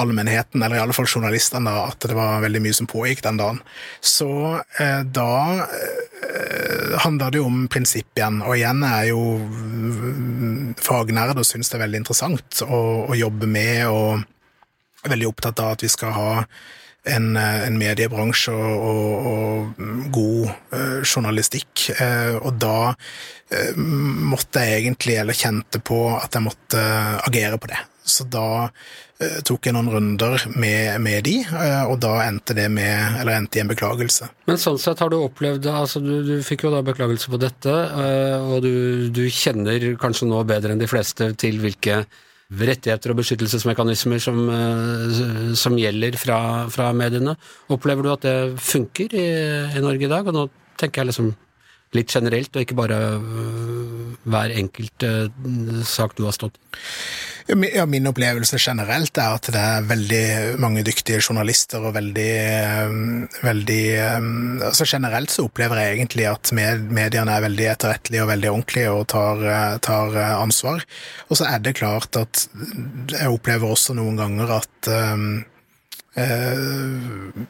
allmennheten, 0.00 0.60
eller 0.60 0.76
i 0.76 0.82
alle 0.84 0.96
fall 0.96 1.08
journalistene, 1.08 1.72
at 1.86 2.04
det 2.04 2.16
var 2.18 2.44
veldig 2.44 2.62
mye 2.66 2.76
som 2.76 2.90
pågikk 2.90 3.24
den 3.24 3.40
dagen. 3.40 3.62
Så 4.04 4.30
eh, 4.82 5.00
da 5.08 5.30
eh, 5.64 6.98
handla 7.06 7.30
det 7.30 7.40
jo 7.40 7.48
om 7.48 7.62
prinsipp 7.72 8.18
igjen, 8.18 8.42
og 8.44 8.58
igjen 8.58 8.84
er 8.86 9.06
jo 9.12 9.22
fagnerd 10.80 11.40
og 11.40 11.48
syns 11.48 11.70
det 11.70 11.78
er 11.78 11.86
veldig 11.86 12.02
interessant 12.02 12.60
å, 12.66 12.82
å 13.08 13.16
jobbe 13.16 13.48
med, 13.48 13.86
og 13.88 14.20
er 15.00 15.14
veldig 15.14 15.30
opptatt 15.30 15.64
av 15.64 15.78
at 15.78 15.86
vi 15.86 15.88
skal 15.88 16.12
ha 16.12 16.30
en, 17.02 17.36
eh, 17.36 17.66
en 17.66 17.78
mediebransje 17.80 18.52
og, 18.52 18.86
og, 18.90 19.28
og 19.30 20.10
god 20.12 20.50
uh, 20.74 20.98
journalistikk. 21.04 21.86
Uh, 21.96 22.36
og 22.42 22.58
da 22.60 22.78
uh, 22.92 23.76
måtte 23.76 24.64
jeg 24.64 24.82
egentlig, 24.82 25.16
eller 25.20 25.36
kjente 25.36 25.80
på 25.82 26.02
at 26.18 26.36
jeg 26.36 26.44
måtte 26.44 26.82
agere 27.26 27.60
på 27.60 27.72
det. 27.72 27.80
Så 28.10 28.24
da 28.26 28.70
tok 29.44 29.66
jeg 29.68 29.74
noen 29.76 29.90
runder 29.92 30.40
med, 30.56 30.96
med 31.04 31.26
de, 31.26 31.34
og 31.92 31.98
da 32.00 32.14
endte 32.24 32.54
det 32.56 32.64
med, 32.72 33.18
eller 33.20 33.36
endte 33.36 33.58
i 33.58 33.60
en 33.60 33.68
beklagelse. 33.70 34.30
Men 34.48 34.58
sånn 34.58 34.80
sett 34.80 35.02
har 35.04 35.12
du 35.12 35.18
opplevd 35.18 35.68
altså 35.68 36.00
du, 36.00 36.14
du 36.24 36.32
fikk 36.42 36.64
jo 36.64 36.72
da 36.72 36.80
beklagelse 36.82 37.28
på 37.30 37.38
dette, 37.38 37.74
og 38.40 38.64
du, 38.64 39.12
du 39.12 39.20
kjenner 39.28 39.84
kanskje 40.00 40.30
nå 40.30 40.40
bedre 40.48 40.72
enn 40.72 40.80
de 40.80 40.88
fleste 40.90 41.28
til 41.38 41.60
hvilke 41.60 42.00
rettigheter 42.50 43.12
og 43.12 43.20
beskyttelsesmekanismer 43.20 44.22
som, 44.22 44.40
eh, 44.50 45.52
som 45.54 45.76
gjelder 45.78 46.16
fra, 46.18 46.40
fra, 46.72 46.90
mediene. 46.92 47.36
Opplever 47.70 48.02
du 48.02 48.10
at 48.12 48.26
det 48.26 48.58
funker 48.58 49.14
i, 49.14 49.28
i, 49.76 49.84
Norge 49.84 50.06
i 50.06 50.10
dag? 50.10 50.26
Og 50.26 50.34
nå 50.34 50.48
tenker 50.80 51.02
jeg 51.02 51.12
liksom 51.12 51.30
litt 51.94 52.10
generelt, 52.10 52.54
og 52.54 52.62
ikke 52.62 52.78
bare 52.78 52.98
øh, 53.18 54.14
hver 54.30 54.54
enkelt 54.58 55.06
øh, 55.06 55.30
sak 55.86 56.16
du 56.18 56.24
har 56.26 56.34
stått 56.34 56.58
i. 56.58 56.62
Ja, 57.50 57.82
min 57.86 58.06
opplevelse 58.06 58.58
generelt 58.62 59.18
er 59.18 59.34
at 59.34 59.48
det 59.50 59.58
er 59.58 59.86
veldig 59.88 60.24
mange 60.62 60.84
dyktige 60.86 61.18
journalister 61.18 61.82
og 61.82 61.96
veldig, 61.96 62.28
eh, 62.46 62.92
veldig 63.42 63.84
eh, 63.96 64.28
altså 64.68 64.86
Generelt 64.86 65.34
så 65.34 65.48
opplever 65.48 65.80
jeg 65.80 65.96
egentlig 65.96 66.28
at 66.30 66.52
mediene 66.54 67.34
er 67.34 67.46
veldig 67.48 67.66
etterrettelige 67.72 68.22
og 68.22 68.30
veldig 68.30 68.50
ordentlige 68.52 68.94
og 68.94 69.06
tar, 69.10 69.42
eh, 69.42 69.78
tar 69.82 70.18
ansvar. 70.36 70.84
Og 71.28 71.40
så 71.40 71.48
er 71.50 71.58
det 71.64 71.78
klart 71.80 72.20
at 72.20 72.46
jeg 73.16 73.30
opplever 73.34 73.66
også 73.66 73.98
noen 73.98 74.20
ganger 74.20 74.58
at 74.60 74.94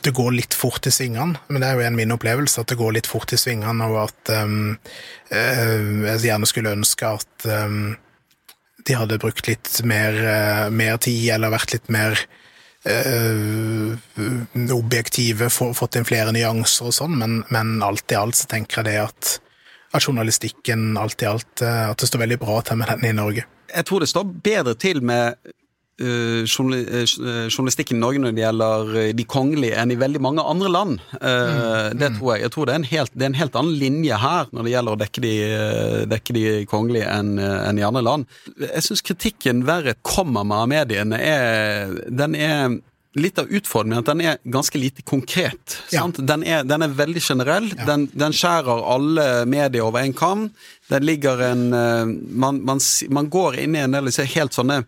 det 0.01 0.13
går 0.15 0.35
litt 0.37 0.55
fort 0.55 0.85
i 0.87 0.93
svingene, 0.93 1.41
men 1.49 1.63
det 1.63 1.69
er 1.69 1.79
jo 1.79 1.87
en 1.89 1.97
min 1.97 2.13
opplevelse 2.15 2.61
at 2.61 2.69
det 2.71 2.77
går 2.79 2.93
litt 2.95 3.09
fort 3.09 3.33
i 3.33 3.39
svingene, 3.41 3.89
og 3.89 4.05
at 4.05 4.33
jeg 5.33 6.21
gjerne 6.29 6.49
skulle 6.49 6.77
ønske 6.77 7.09
at 7.09 7.49
de 8.90 8.98
hadde 8.98 9.20
brukt 9.22 9.46
litt 9.46 9.81
mer, 9.87 10.16
eh, 10.18 10.66
mer 10.74 10.98
tid, 11.03 11.29
eller 11.37 11.55
vært 11.55 11.76
litt 11.76 11.90
mer 11.92 12.18
øh, 12.90 13.94
objektive, 14.74 15.50
fått 15.50 15.98
inn 16.00 16.09
flere 16.09 16.35
nyanser 16.35 16.90
og 16.90 16.96
sånn, 16.96 17.14
men, 17.20 17.38
men, 17.55 17.79
alt 17.87 18.11
i 18.11 18.18
alt 18.18 18.38
så 18.40 18.50
tenker 18.50 18.81
jeg 18.81 18.90
det 18.90 18.98
at, 19.05 19.33
at 19.94 20.07
journalistikken 20.07 20.94
alt 20.98 21.22
i 21.22 21.29
alt 21.29 21.62
At 21.62 21.98
det 22.00 22.09
står 22.09 22.24
veldig 22.24 22.38
bra 22.42 22.61
til 22.66 22.79
med 22.81 22.90
den 22.94 23.11
i 23.11 23.16
Norge. 23.16 23.46
Jeg 23.70 23.87
tror 23.87 24.03
det 24.03 24.11
står 24.11 24.31
bedre 24.42 24.74
til 24.81 25.03
med 25.07 25.38
uh, 26.01 26.43
journalistikken 26.47 27.99
i 27.99 28.01
Norge 28.01 28.23
når 28.23 28.35
det 28.37 28.45
gjelder 28.45 28.93
de 29.17 29.27
kongelige, 29.29 29.77
enn 29.81 29.95
i 29.95 29.99
veldig 30.01 30.23
mange 30.25 30.45
andre 30.45 30.73
land. 30.73 30.99
Uh, 31.17 31.29
mm. 31.29 31.99
Det 32.01 32.13
tror 32.19 32.35
jeg. 32.35 32.45
Jeg 32.45 32.55
tror 32.55 32.69
det 32.69 32.77
er, 32.77 32.91
helt, 32.91 33.15
det 33.15 33.27
er, 33.27 33.33
en 33.33 33.41
helt, 33.41 33.59
annen 33.61 33.79
linje 33.81 34.21
her 34.21 34.53
når 34.55 34.67
det 34.67 34.75
gjelder 34.75 34.97
å 34.97 35.01
dekke 35.01 35.25
de, 35.25 35.33
dekke 36.11 36.37
de 36.37 36.45
kongelige 36.71 37.09
enn 37.11 37.35
en 37.41 37.81
i 37.81 37.87
andre 37.87 38.05
land. 38.07 38.29
Jeg 38.61 38.85
syns 38.87 39.05
kritikken 39.05 39.65
verre 39.69 39.97
kommer 40.07 40.47
med 40.47 40.61
av 40.61 40.71
mediene, 40.71 41.19
er, 41.21 41.99
den 42.09 42.37
er 42.39 42.79
litt 43.19 43.41
av 43.43 43.51
utfordringen 43.51 43.99
at 43.99 44.09
den 44.13 44.23
er 44.23 44.39
ganske 44.47 44.79
lite 44.79 45.03
konkret. 45.03 45.81
Ja. 45.91 46.05
Den, 46.15 46.45
er, 46.47 46.63
den, 46.65 46.85
er, 46.87 46.95
veldig 46.95 47.23
generell. 47.25 47.67
Ja. 47.75 47.89
Den, 47.89 48.07
den, 48.15 48.37
skjærer 48.37 48.85
alle 48.95 49.27
medier 49.51 49.89
over 49.89 50.05
en 50.05 50.15
kam. 50.15 50.47
Den 50.91 51.07
ligger 51.09 51.43
en 51.51 51.69
man, 51.71 52.63
man, 52.67 52.81
man 53.11 53.31
går 53.31 53.61
inn 53.65 53.75
i 53.75 53.83
en 53.83 53.99
del 53.99 54.11
helt 54.11 54.55
sånne 54.55 54.85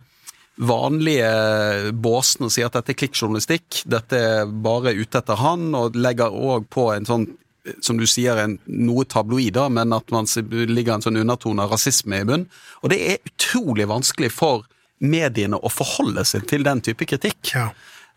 vanlige 0.61 1.93
båsene 1.93 2.49
og 2.49 2.53
sier 2.53 2.69
at 2.69 2.77
dette 2.77 2.93
er 2.93 2.99
klikkjournalistikk, 3.01 3.83
dette 3.89 4.19
er 4.19 4.51
bare 4.65 4.93
ute 4.93 5.23
etter 5.23 5.41
han, 5.41 5.71
og 5.79 5.97
legger 5.97 6.35
òg 6.35 6.69
på 6.73 6.91
en 6.93 7.09
sånn 7.09 7.31
som 7.79 7.99
du 7.99 8.09
sier, 8.11 8.37
en, 8.43 8.57
noe 8.67 9.05
tabloid, 9.07 9.53
da, 9.55 9.69
men 9.71 9.95
at 9.95 10.11
man 10.11 10.27
ligger 10.51 10.97
en 10.97 11.05
sånn 11.05 11.21
undertone 11.21 11.63
av 11.63 11.71
rasisme 11.71 12.19
i 12.19 12.27
bunn. 12.27 12.49
Og 12.83 12.91
det 12.91 12.99
er 13.07 13.21
utrolig 13.29 13.87
vanskelig 13.87 14.33
for 14.35 14.65
mediene 15.03 15.59
å 15.59 15.71
forholde 15.71 16.25
seg 16.27 16.49
til 16.51 16.67
den 16.67 16.83
type 16.83 17.07
kritikk. 17.07 17.53
Ja. 17.55 17.69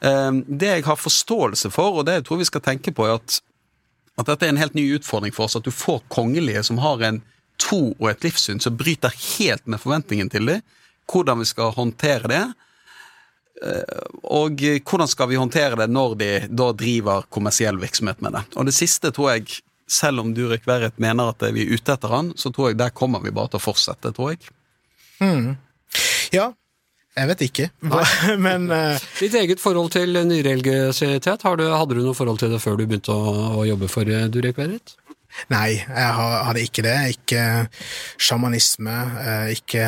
Ehm, 0.01 0.41
det 0.47 0.71
jeg 0.71 0.87
har 0.87 0.97
forståelse 0.97 1.69
for, 1.73 1.99
og 1.99 2.07
det 2.07 2.19
jeg 2.19 2.25
tror 2.27 2.41
vi 2.41 2.49
skal 2.49 2.65
tenke 2.65 2.93
på, 2.95 3.05
er 3.05 3.19
at, 3.19 3.37
at 4.17 4.31
dette 4.31 4.47
er 4.47 4.55
en 4.55 4.61
helt 4.61 4.77
ny 4.77 4.87
utfordring 4.97 5.33
for 5.35 5.45
oss. 5.45 5.57
At 5.59 5.69
du 5.69 5.73
får 5.73 6.01
kongelige 6.13 6.65
som 6.65 6.81
har 6.81 7.05
en 7.05 7.21
tro 7.61 7.93
og 7.93 8.09
et 8.09 8.25
livssyn 8.25 8.59
som 8.59 8.77
bryter 8.77 9.13
helt 9.37 9.69
med 9.69 9.79
forventningen 9.79 10.33
til 10.33 10.49
dem 10.49 10.65
hvordan 11.11 11.41
vi 11.41 11.49
skal 11.49 11.75
håndtere 11.75 12.31
det. 12.31 12.43
Eh, 13.63 14.01
og 14.23 14.59
hvordan 14.59 15.07
skal 15.07 15.29
vi 15.31 15.39
håndtere 15.39 15.79
det 15.79 15.87
når 15.91 16.17
de 16.19 16.31
da 16.49 16.71
driver 16.75 17.29
kommersiell 17.31 17.79
virksomhet 17.81 18.21
med 18.25 18.35
det. 18.35 18.43
Og 18.55 18.67
det 18.67 18.75
siste 18.75 19.13
tror 19.15 19.35
jeg, 19.35 19.61
selv 19.87 20.23
om 20.23 20.33
Durek 20.33 20.65
Verret 20.67 20.97
mener 21.01 21.29
at 21.31 21.45
vi 21.53 21.63
er 21.63 21.77
ute 21.77 21.93
etter 21.93 22.11
han, 22.11 22.33
så 22.35 22.51
tror 22.51 22.71
jeg 22.71 22.81
der 22.81 22.93
kommer 22.95 23.21
vi 23.23 23.33
bare 23.35 23.53
til 23.53 23.61
å 23.61 23.67
fortsette, 23.67 24.11
tror 24.17 24.33
jeg. 24.33 24.49
Mm. 25.21 25.53
Ja, 26.33 26.49
jeg 27.15 27.29
vet 27.29 27.43
ikke, 27.45 27.69
men 28.47 28.65
uh... 28.73 28.97
Ditt 29.21 29.37
eget 29.39 29.61
forhold 29.63 29.93
til 29.93 30.17
nyreligiøsitet, 30.27 31.45
hadde 31.45 31.95
du 31.95 32.01
noe 32.01 32.17
forhold 32.17 32.41
til 32.41 32.51
det 32.51 32.59
før 32.63 32.79
du 32.79 32.87
begynte 32.89 33.13
å, 33.13 33.35
å 33.61 33.67
jobbe 33.69 33.87
for 33.91 34.09
eh, 34.09 34.27
Durek 34.33 34.59
Verret? 34.59 34.97
Nei, 35.51 35.77
jeg 35.77 36.11
hadde 36.15 36.61
ikke 36.63 36.83
det. 36.85 36.97
Ikke 37.17 37.41
sjamanisme, 38.23 38.93
ikke 39.51 39.87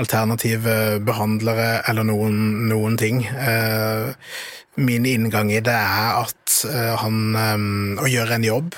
alternative 0.00 1.00
behandlere 1.06 1.80
eller 1.88 2.06
noen, 2.06 2.68
noen 2.70 2.98
ting. 3.00 3.24
Eh, 3.26 4.12
min 4.76 5.06
inngang 5.08 5.48
i 5.54 5.62
det 5.64 5.72
er 5.72 6.18
at 6.20 6.56
eh, 6.68 6.92
han 7.00 7.32
gjør 7.32 8.04
å 8.04 8.10
gjøre 8.12 8.36
en 8.36 8.44
jobb 8.44 8.74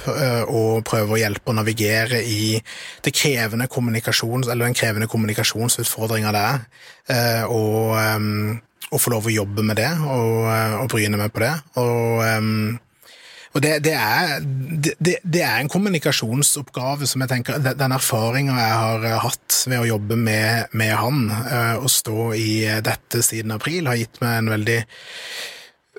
og 0.54 0.85
prøve 0.87 1.16
å 1.16 1.20
hjelpe 1.20 1.50
å 1.50 1.57
navigere 1.59 2.22
i 2.22 2.57
det 3.04 3.14
krevende 3.14 3.66
kommunikasjons, 3.70 4.46
eller 4.48 4.68
den 4.68 4.78
krevende 4.78 5.11
kommunikasjonsutfordringa 5.11 6.35
det 6.35 6.44
er, 6.46 7.46
og, 7.50 7.98
og 8.92 9.02
få 9.02 9.12
lov 9.12 9.26
å 9.26 9.35
jobbe 9.35 9.64
med 9.66 9.81
det 9.81 9.90
og, 10.07 10.46
og 10.85 10.90
bryne 10.92 11.18
meg 11.20 11.35
på 11.35 11.42
det. 11.42 11.54
og 11.83 12.78
og 13.59 13.62
det, 13.64 13.73
det, 13.83 13.94
er, 13.99 14.37
det, 14.79 15.16
det, 15.25 15.40
er, 15.42 15.57
en 15.59 15.71
kommunikasjonsoppgave 15.73 17.09
som 17.11 17.25
jeg 17.25 17.33
tenker 17.33 17.59
Den 17.75 17.94
erfaringa 17.97 18.55
jeg 18.55 18.77
har 18.79 19.07
eh, 19.09 19.16
hatt 19.25 19.57
ved 19.66 19.81
å 19.83 19.88
jobbe 19.88 20.18
med, 20.21 20.71
med 20.79 20.94
han, 20.94 21.25
å 21.33 21.83
eh, 21.83 21.88
stå 21.90 22.29
i 22.38 22.53
dette 22.87 23.23
siden 23.27 23.57
april, 23.57 23.90
har 23.90 23.99
gitt 23.99 24.21
meg 24.23 24.37
en 24.38 24.53
veldig 24.55 24.79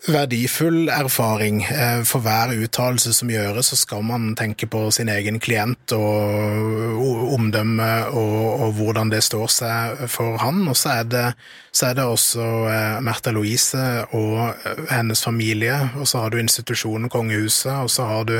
verdifull 0.07 0.89
erfaring. 0.89 1.63
Eh, 1.63 2.03
For 2.03 2.23
hver 2.23 2.53
uttalelse 2.55 3.13
som 3.13 3.29
gjøres, 3.31 3.71
så 3.71 3.77
skal 3.79 4.03
man 4.05 4.35
tenke 4.39 4.67
på 4.67 4.85
sin 4.91 5.09
egen 5.09 5.39
klient 5.39 5.91
og 5.95 7.33
omdømme 7.35 7.89
og, 8.07 8.61
og 8.63 8.73
hvordan 8.79 9.11
det 9.11 9.23
står 9.25 9.47
seg 9.53 10.03
for 10.07 10.39
han. 10.41 10.65
Og 10.69 10.77
så 10.77 11.01
er 11.01 11.09
det, 11.11 11.25
så 11.71 11.89
er 11.89 11.99
det 11.99 12.07
også 12.07 12.49
eh, 12.71 12.99
Märtha 13.05 13.33
Louise 13.35 13.85
og 14.15 14.53
eh, 14.53 14.85
hennes 14.93 15.23
familie, 15.23 15.77
og 15.99 16.07
så 16.07 16.25
har 16.25 16.29
du 16.29 16.39
institusjonen 16.39 17.09
Kongehuset, 17.09 17.73
og 17.73 17.91
så 17.91 18.07
har 18.09 18.29
du 18.29 18.37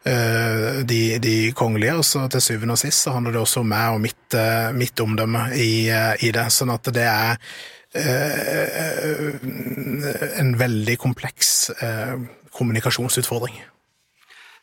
de, 0.00 1.18
de 1.20 1.52
kongelige, 1.52 1.92
og 2.00 2.06
så 2.08 2.22
til 2.32 2.40
syvende 2.40 2.72
og 2.72 2.80
sist 2.80 3.04
så 3.04 3.12
handler 3.12 3.34
det 3.34 3.42
også 3.42 3.60
om 3.60 3.68
meg 3.68 3.92
og 3.92 3.98
mitt, 4.00 4.36
mitt 4.72 5.02
omdømme 5.04 5.42
i, 5.52 5.90
i 6.24 6.30
det. 6.32 6.46
Sånn 6.56 6.72
at 6.72 6.88
det 6.96 7.04
er 7.04 7.36
en 10.40 10.54
veldig 10.60 10.96
kompleks 11.02 11.70
eh, 11.82 12.16
kommunikasjonsutfordring. 12.54 13.56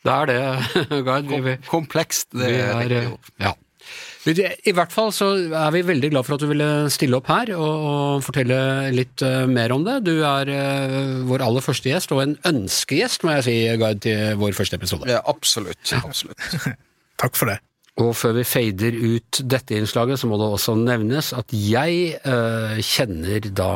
Det 0.08 0.14
er 0.14 0.30
det, 0.30 0.42
Gard. 1.08 1.32
Komplekst, 1.68 2.30
det 2.32 2.52
vi 2.54 2.60
er 2.64 2.94
er, 3.02 3.10
ja. 3.44 3.54
I 4.28 4.74
hvert 4.76 4.92
fall 4.92 5.14
så 5.16 5.30
er 5.56 5.72
vi 5.72 5.86
veldig 5.88 6.10
glad 6.12 6.28
for 6.28 6.36
at 6.36 6.44
du 6.44 6.50
ville 6.50 6.90
stille 6.92 7.16
opp 7.16 7.30
her 7.32 7.54
og, 7.56 7.86
og 7.92 8.26
fortelle 8.26 8.58
litt 8.92 9.24
eh, 9.24 9.46
mer 9.48 9.72
om 9.76 9.86
det. 9.88 10.02
Du 10.08 10.18
er 10.28 10.52
eh, 10.52 11.24
vår 11.28 11.46
aller 11.46 11.64
første 11.64 11.88
gjest, 11.88 12.12
og 12.12 12.24
en 12.26 12.36
ønskegjest, 12.48 13.24
må 13.24 13.38
jeg 13.38 13.48
si, 13.48 13.56
Gard, 13.80 14.04
til 14.04 14.36
vår 14.42 14.58
første 14.58 14.76
episode. 14.80 15.08
Ja, 15.12 15.24
absolutt. 15.32 15.96
absolutt. 15.96 16.44
Takk 17.22 17.40
for 17.40 17.54
det. 17.54 17.62
Og 17.98 18.12
før 18.14 18.36
vi 18.38 18.46
fader 18.46 18.94
ut 18.94 19.40
dette 19.50 19.74
innslaget, 19.74 20.20
så 20.22 20.30
må 20.30 20.38
det 20.38 20.48
også 20.54 20.76
nevnes 20.78 21.32
at 21.34 21.54
jeg 21.56 22.12
eh, 22.20 22.78
kjenner 22.86 23.48
da 23.50 23.72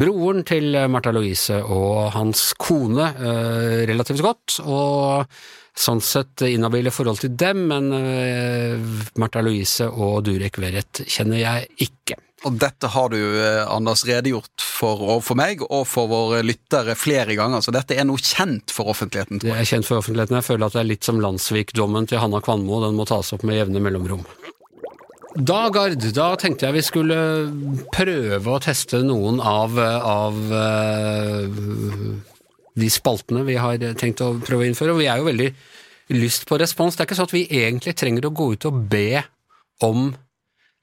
broren 0.00 0.46
til 0.48 0.78
Märtha 0.88 1.12
Louise 1.12 1.58
og 1.60 2.14
hans 2.14 2.50
kone 2.60 3.10
eh, 3.12 3.82
relativt 3.90 4.24
godt, 4.24 4.62
og 4.64 5.28
sånn 5.76 6.00
sett 6.04 6.46
inhabile 6.48 6.92
forhold 6.92 7.20
til 7.20 7.36
dem, 7.36 7.66
men 7.68 7.92
eh, 7.98 8.80
Märtha 9.20 9.44
Louise 9.44 9.90
og 9.92 10.22
Durek 10.28 10.56
Verrett 10.62 11.04
kjenner 11.04 11.44
jeg 11.44 11.90
ikke. 11.90 12.16
Og 12.48 12.56
dette 12.56 12.88
har 12.88 13.10
du, 13.12 13.18
eh, 13.20 13.66
Anders, 13.68 14.06
redegjort 14.08 14.62
for 14.64 15.02
overfor 15.04 15.36
meg 15.36 15.60
og 15.66 15.82
for 15.88 16.08
våre 16.08 16.40
lyttere 16.44 16.94
flere 16.96 17.36
ganger, 17.36 17.60
så 17.60 17.74
dette 17.74 17.98
er 17.98 18.06
noe 18.08 18.16
kjent 18.16 18.72
for 18.72 18.88
offentligheten. 18.88 19.42
Det 19.42 19.52
er 19.52 19.68
kjent 19.68 19.84
for 19.84 20.00
offentligheten. 20.00 20.38
Jeg 20.38 20.46
føler 20.46 20.66
at 20.66 20.78
det 20.78 20.80
er 20.80 20.88
litt 20.88 21.04
som 21.04 21.20
Landsvik-dommen 21.20 22.08
til 22.08 22.22
Hanna 22.22 22.40
Kvanmo, 22.40 22.80
den 22.86 22.96
må 22.96 23.04
tas 23.08 23.34
opp 23.36 23.44
med 23.44 23.60
jevne 23.60 23.82
mellomrom. 23.84 24.24
Da, 25.36 25.68
Gard, 25.70 26.00
da 26.16 26.30
tenkte 26.40 26.66
jeg 26.66 26.78
vi 26.78 26.82
skulle 26.82 27.18
prøve 27.92 28.56
å 28.56 28.62
teste 28.64 29.02
noen 29.04 29.38
av, 29.44 29.76
av 29.78 30.40
eh, 30.56 31.44
de 32.80 32.90
spaltene 32.90 33.44
vi 33.46 33.60
har 33.60 33.84
tenkt 34.00 34.24
å 34.24 34.32
prøve 34.40 34.64
å 34.64 34.70
innføre. 34.70 34.96
Og 34.96 35.04
vi 35.04 35.12
er 35.12 35.20
jo 35.20 35.28
veldig 35.28 35.52
lyst 36.16 36.48
på 36.48 36.58
respons. 36.58 36.96
Det 36.96 37.04
er 37.04 37.10
ikke 37.10 37.20
sånn 37.20 37.30
at 37.30 37.36
vi 37.36 37.46
egentlig 37.60 37.94
trenger 38.00 38.26
å 38.26 38.34
gå 38.34 38.48
ut 38.56 38.68
og 38.72 38.82
be 38.90 39.22
om 39.84 40.08
respons, 40.08 40.26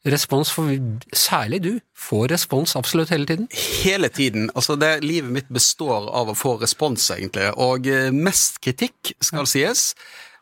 for 0.07 0.69
vi, 0.69 0.77
særlig 1.13 1.61
du 1.63 1.73
får 1.97 2.27
respons 2.35 2.75
absolutt 2.79 3.09
hele 3.09 3.25
tiden. 3.25 3.47
Hele 3.83 4.09
tiden. 4.09 4.51
Altså, 4.55 4.75
det, 4.79 5.01
livet 5.03 5.31
mitt 5.31 5.49
består 5.49 6.09
av 6.13 6.29
å 6.31 6.37
få 6.37 6.57
respons, 6.61 7.09
egentlig. 7.11 7.49
Og 7.57 7.87
eh, 7.87 8.11
mest 8.13 8.61
kritikk, 8.63 9.15
skal 9.21 9.47
sies. 9.49 9.93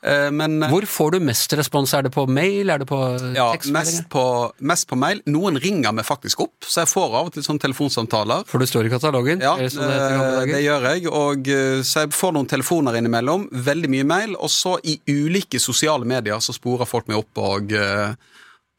Eh, 0.06 0.32
Men 0.32 0.64
eh, 0.64 0.70
Hvor 0.70 0.86
får 0.86 1.16
du 1.16 1.20
mest 1.26 1.54
respons? 1.58 1.94
Er 1.94 2.06
det 2.06 2.12
på 2.14 2.26
mail? 2.30 2.70
Er 2.70 2.84
det 2.84 2.88
på 2.90 3.00
ja, 3.36 3.48
mest 3.74 4.06
på, 4.12 4.26
mest 4.60 4.88
på 4.90 5.00
mail. 5.00 5.22
Noen 5.26 5.58
ringer 5.62 5.96
meg 5.96 6.06
faktisk 6.06 6.46
opp, 6.46 6.68
så 6.68 6.84
jeg 6.84 6.92
får 6.92 7.18
av 7.22 7.32
og 7.32 7.34
til 7.34 7.46
sånne 7.46 7.64
telefonsamtaler. 7.66 8.46
For 8.50 8.62
du 8.62 8.70
står 8.70 8.90
i 8.90 8.94
katalogen? 8.94 9.42
Ja, 9.42 9.56
det 9.58 9.72
eh, 9.74 10.46
det 10.52 10.62
gjør 10.66 10.90
jeg, 10.92 11.10
og 11.10 11.50
så 11.86 12.06
jeg 12.06 12.14
får 12.16 12.38
noen 12.38 12.52
telefoner 12.52 13.00
innimellom. 13.00 13.50
Veldig 13.66 13.92
mye 13.96 14.08
mail. 14.14 14.38
Og 14.38 14.52
så 14.54 14.78
i 14.86 15.00
ulike 15.10 15.62
sosiale 15.64 16.06
medier 16.06 16.42
så 16.44 16.54
sporer 16.56 16.90
folk 16.90 17.10
meg 17.10 17.24
opp 17.24 17.46
og, 17.56 17.74
eh, 17.74 18.34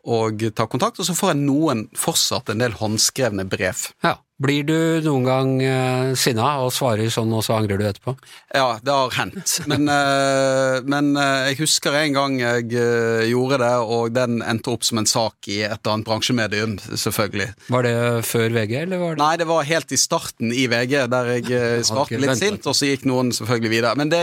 og 0.07 0.47
ta 0.55 0.69
kontakt. 0.71 1.01
Og 1.03 1.09
så 1.09 1.17
får 1.17 1.35
jeg 1.35 1.43
noen 1.43 1.87
fortsatt 1.99 2.53
en 2.53 2.63
del 2.63 2.77
håndskrevne 2.79 3.47
brev. 3.51 3.89
Ja. 4.07 4.17
Blir 4.37 4.67
du 4.69 5.01
noen 5.01 5.25
gang 5.25 5.53
uh, 5.65 6.11
sinna 6.19 6.59
og 6.61 6.69
svarer 6.77 7.09
sånn, 7.09 7.31
og 7.33 7.41
så 7.47 7.55
angrer 7.57 7.81
du 7.81 7.87
etterpå? 7.89 8.13
Ja, 8.53 8.75
det 8.85 8.93
har 8.93 9.15
hendt. 9.17 9.55
Men, 9.71 9.89
uh, 9.89 10.83
men 10.93 11.15
uh, 11.17 11.47
jeg 11.49 11.57
husker 11.63 11.97
en 11.97 12.17
gang 12.19 12.37
jeg 12.43 12.69
uh, 12.77 13.25
gjorde 13.25 13.63
det, 13.65 13.73
og 13.81 14.13
den 14.13 14.43
endte 14.45 14.75
opp 14.75 14.85
som 14.85 15.01
en 15.01 15.09
sak 15.09 15.49
i 15.49 15.63
et 15.65 15.79
eller 15.79 15.95
annet 15.95 16.09
bransjemedium, 16.11 16.77
selvfølgelig. 16.93 17.49
Var 17.73 17.89
det 17.89 17.97
før 18.29 18.59
VG, 18.59 18.77
eller 18.83 19.01
var 19.01 19.17
det 19.17 19.25
Nei, 19.25 19.33
det 19.41 19.49
var 19.49 19.71
helt 19.71 19.97
i 19.97 20.01
starten 20.01 20.53
i 20.53 20.67
VG, 20.69 20.95
der 21.17 21.33
jeg 21.39 21.65
svarte 21.89 22.21
litt 22.21 22.37
sint, 22.43 22.69
og 22.69 22.77
så 22.77 22.93
gikk 22.93 23.07
noen 23.09 23.33
selvfølgelig 23.33 23.73
videre. 23.73 23.97
Men 23.97 24.13
det, 24.13 24.21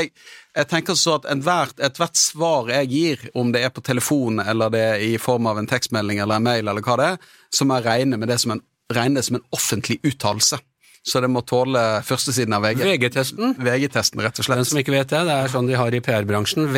jeg 0.54 0.70
tenker 0.70 0.98
så 1.00 1.16
at 1.18 1.26
ethvert 1.34 1.82
ethvert 1.82 2.20
svar 2.20 2.70
jeg 2.70 2.92
gir, 2.92 3.26
om 3.34 3.50
det 3.56 3.64
er 3.66 3.74
på 3.74 3.82
telefon 3.82 4.38
eller 4.44 4.70
det 4.74 4.84
er 4.92 5.08
i 5.08 5.16
form 5.18 5.50
av 5.50 5.58
en 5.58 5.70
tekstmelding 5.70 6.22
eller 6.22 6.38
en 6.38 6.46
mail 6.46 6.70
eller 6.70 6.86
hva 6.86 7.00
det 7.02 7.08
er, 7.16 7.34
så 7.54 7.66
må 7.66 7.80
jeg 7.80 7.88
regne 7.88 8.22
med 8.22 8.30
det 8.30 8.38
som 8.42 8.54
en, 8.54 8.62
regne 8.92 9.20
det 9.20 9.28
som 9.28 9.40
en 9.40 9.46
offentlig 9.56 10.00
uttalelse. 10.04 10.60
Så 11.04 11.20
det 11.20 11.28
må 11.28 11.42
tåle 11.44 11.80
førstesiden 12.08 12.56
av 12.56 12.64
VG. 12.64 12.86
VG-testen? 12.88 13.58
VG-testen, 13.60 14.22
rett 14.24 14.40
og 14.40 14.48
slett. 14.48 14.62
Den 14.62 14.70
som 14.70 14.80
ikke 14.80 14.96
vet 14.96 15.12
det, 15.12 15.26
det 15.28 15.36
er 15.36 15.52
sånn 15.52 15.68
de 15.68 15.76
har 15.76 15.92
i 15.92 16.00
PR-bransjen. 16.04 16.70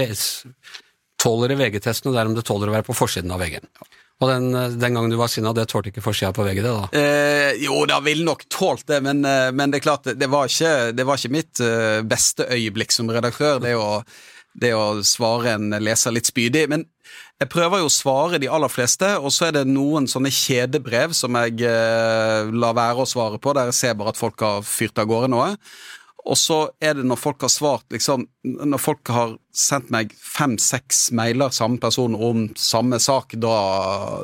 Tåler 1.22 1.54
det 1.54 1.60
VG-testen, 1.60 2.10
og 2.10 2.16
det 2.16 2.24
er 2.24 2.32
om 2.32 2.38
det 2.38 2.46
tåler 2.48 2.72
å 2.72 2.74
være 2.74 2.88
på 2.88 2.98
forsiden 2.98 3.34
av 3.34 3.44
VG. 3.44 3.60
Og 4.24 4.30
den, 4.32 4.48
eh, 4.56 4.74
den 4.80 4.96
gangen 4.96 5.12
du 5.12 5.18
var 5.20 5.28
sinna, 5.28 5.54
det 5.54 5.68
tålte 5.70 5.92
ikke 5.92 6.04
forsida 6.04 6.32
på 6.34 6.46
VG, 6.48 6.62
det 6.64 6.72
da? 6.72 6.88
Eh, 6.96 7.52
jo, 7.62 7.84
det 7.86 8.00
ville 8.06 8.26
nok 8.26 8.48
tålt 8.50 8.88
det, 8.88 9.02
men, 9.04 9.26
eh, 9.26 9.52
men 9.52 9.72
det 9.72 9.82
er 9.82 9.86
klart, 9.90 10.04
det, 10.08 10.16
det, 10.20 10.30
var, 10.32 10.48
ikke, 10.48 10.96
det 10.96 11.06
var 11.06 11.20
ikke 11.20 11.36
mitt 11.36 11.60
eh, 11.60 12.02
beste 12.02 12.48
øyeblikk 12.48 12.96
som 12.96 13.12
redaktør, 13.12 13.60
det 13.60 13.76
å, 13.76 14.00
det 14.56 14.72
å 14.74 15.04
svare 15.04 15.58
en 15.58 15.70
leser 15.84 16.16
litt 16.16 16.32
spydig. 16.32 16.70
Men 16.72 16.88
jeg 17.42 17.52
prøver 17.52 17.82
jo 17.82 17.90
å 17.90 17.92
svare 17.92 18.40
de 18.40 18.48
aller 18.52 18.72
fleste, 18.72 19.10
og 19.20 19.34
så 19.36 19.50
er 19.50 19.58
det 19.58 19.66
noen 19.68 20.08
sånne 20.08 20.32
kjedebrev 20.32 21.16
som 21.18 21.36
jeg 21.42 21.66
eh, 21.68 22.54
lar 22.56 22.78
være 22.78 23.04
å 23.04 23.10
svare 23.10 23.42
på, 23.44 23.52
der 23.58 23.72
jeg 23.72 23.80
ser 23.82 24.00
bare 24.00 24.14
at 24.16 24.22
folk 24.22 24.40
har 24.46 24.64
fyrt 24.64 25.02
av 25.02 25.10
gårde 25.12 25.32
noe. 25.34 25.52
Og 26.26 26.38
så 26.42 26.56
er 26.82 26.96
det 26.98 27.04
når 27.06 27.20
folk 27.22 27.44
har 27.46 27.52
svart, 27.54 27.86
liksom 27.94 28.24
Når 28.42 28.82
folk 28.82 29.10
har 29.14 29.36
sendt 29.56 29.92
meg 29.94 30.12
fem-seks 30.18 31.12
mailer, 31.16 31.54
samme 31.54 31.78
person, 31.82 32.16
om 32.18 32.48
samme 32.60 32.98
sak, 33.02 33.38
da, 33.42 33.54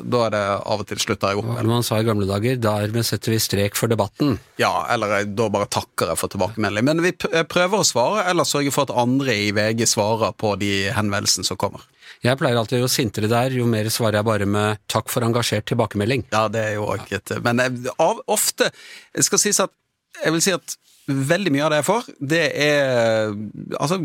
da 0.02 0.24
er 0.26 0.34
det 0.34 0.42
av 0.42 0.82
og 0.82 0.88
til 0.90 1.00
slutter 1.02 1.32
jeg 1.32 1.40
opp. 1.40 1.52
Eller 1.54 1.70
man 1.70 1.86
sa 1.86 2.00
i 2.02 2.06
gamle 2.06 2.26
dager, 2.28 2.58
dermed 2.60 3.06
setter 3.06 3.32
vi 3.32 3.40
strek 3.42 3.78
for 3.78 3.90
debatten. 3.90 4.36
Ja, 4.60 4.84
eller 4.92 5.24
da 5.30 5.48
bare 5.52 5.70
takker 5.72 6.12
jeg 6.12 6.20
for 6.20 6.32
tilbakemelding. 6.34 6.86
Men 6.90 7.02
vi 7.06 7.14
prøver 7.16 7.80
å 7.80 7.86
svare, 7.86 8.26
eller 8.30 8.48
sørge 8.48 8.74
for 8.74 8.86
at 8.86 8.94
andre 9.04 9.38
i 9.46 9.50
VG 9.56 9.86
svarer 9.94 10.36
på 10.36 10.54
de 10.60 10.74
henvendelsene 10.92 11.48
som 11.48 11.60
kommer. 11.60 11.86
Jeg 12.22 12.38
pleier 12.38 12.58
alltid, 12.60 12.82
jo 12.82 12.90
sintere 12.90 13.30
det 13.30 13.38
er, 13.38 13.56
jo 13.56 13.66
mer 13.70 13.88
svarer 13.92 14.20
jeg 14.20 14.28
bare 14.28 14.46
med 14.46 14.78
'takk 14.88 15.08
for 15.10 15.24
engasjert 15.26 15.66
tilbakemelding'. 15.70 16.26
Ja, 16.32 16.48
det 16.48 16.60
er 16.60 16.74
jo 16.74 16.86
også 16.86 17.16
et 17.18 17.42
Men 17.42 17.58
jeg, 17.58 17.92
av, 17.98 18.20
ofte 18.26 18.70
skal 19.18 19.38
sies 19.38 19.60
at 19.60 19.70
Jeg 20.22 20.32
vil 20.32 20.42
si 20.44 20.52
at 20.52 20.76
veldig 21.06 21.52
mye 21.54 21.64
av 21.66 21.72
det 21.72 21.80
jeg 21.80 21.88
får, 21.88 22.08
det 22.32 22.44
er 22.62 23.34
Altså, 23.80 23.98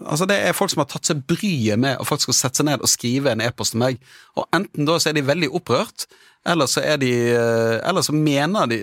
altså 0.00 0.26
det 0.30 0.38
er 0.40 0.56
folk 0.56 0.72
som 0.72 0.82
har 0.84 0.90
tatt 0.90 1.10
seg 1.10 1.22
bryet 1.28 1.80
med 1.80 2.00
å 2.00 2.08
faktisk 2.08 2.32
sette 2.36 2.60
seg 2.60 2.70
ned 2.70 2.82
og 2.84 2.90
skrive 2.90 3.34
en 3.34 3.44
e-post 3.44 3.74
til 3.74 3.82
meg. 3.82 4.00
Og 4.38 4.46
enten 4.56 4.88
da 4.88 4.98
så 4.98 5.10
er 5.10 5.18
de 5.18 5.26
veldig 5.28 5.50
opprørt, 5.60 6.06
eller 6.48 6.70
så 6.72 6.80
er 6.80 6.96
de 6.96 7.10
Eller 7.84 8.00
så 8.00 8.14
mener 8.16 8.64
de 8.70 8.78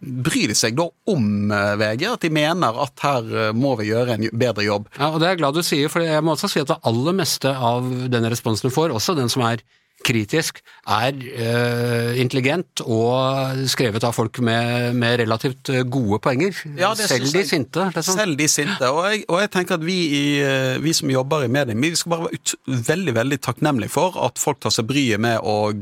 Bryr 0.00 0.48
de 0.48 0.54
seg 0.56 0.72
da 0.78 0.86
om 1.12 1.52
eh, 1.52 1.74
VG? 1.76 2.06
At 2.08 2.24
de 2.24 2.30
mener 2.32 2.78
at 2.80 3.02
her 3.04 3.28
eh, 3.42 3.50
må 3.52 3.74
vi 3.76 3.90
gjøre 3.90 4.16
en 4.16 4.24
bedre 4.32 4.64
jobb? 4.64 4.88
Ja, 4.96 5.10
og 5.10 5.20
det 5.20 5.28
er 5.28 5.34
jeg 5.34 5.42
glad 5.42 5.58
du 5.58 5.60
sier, 5.66 5.92
for 5.92 6.00
jeg 6.00 6.24
må 6.24 6.32
også 6.32 6.48
si 6.48 6.62
at 6.62 6.72
det 6.72 6.80
aller 6.88 7.18
meste 7.18 7.52
av 7.52 7.90
denne 8.08 8.32
responsen 8.32 8.70
du 8.70 8.74
får, 8.74 8.94
også 8.96 9.18
den 9.18 9.28
som 9.32 9.44
er 9.44 9.60
kritisk, 10.04 10.60
er 10.90 11.16
uh, 11.16 12.12
intelligent 12.20 12.82
og 12.84 13.64
skrevet 13.70 14.04
av 14.04 14.14
folk 14.16 14.40
med, 14.44 14.94
med 14.98 15.18
relativt 15.22 15.70
eh, 15.72 15.84
gode 15.88 16.20
poenger. 16.24 16.56
Ja, 16.78 16.92
det 16.96 17.08
Selv 17.10 17.30
de 17.32 17.44
sinte. 17.48 17.86
Liksom. 17.94 18.18
Selv 18.18 18.38
de 18.38 18.48
sinte. 18.50 18.90
Og 18.90 19.06
jeg, 19.08 19.22
og 19.28 19.40
jeg 19.42 19.52
tenker 19.54 19.78
at 19.78 19.86
vi, 19.86 19.98
i, 20.04 20.24
eh, 20.44 20.80
vi 20.84 20.94
som 20.96 21.12
jobber 21.12 21.46
i 21.46 21.52
mediene, 21.52 21.80
vi 21.80 21.94
skal 21.98 22.14
bare 22.14 22.26
være 22.26 22.40
ut, 22.40 22.54
veldig 22.90 23.14
veldig 23.20 23.40
takknemlige 23.48 23.94
for 23.94 24.18
at 24.26 24.40
folk 24.40 24.60
tar 24.64 24.74
seg 24.74 24.88
bryet 24.90 25.22
med 25.22 25.40
å 25.40 25.72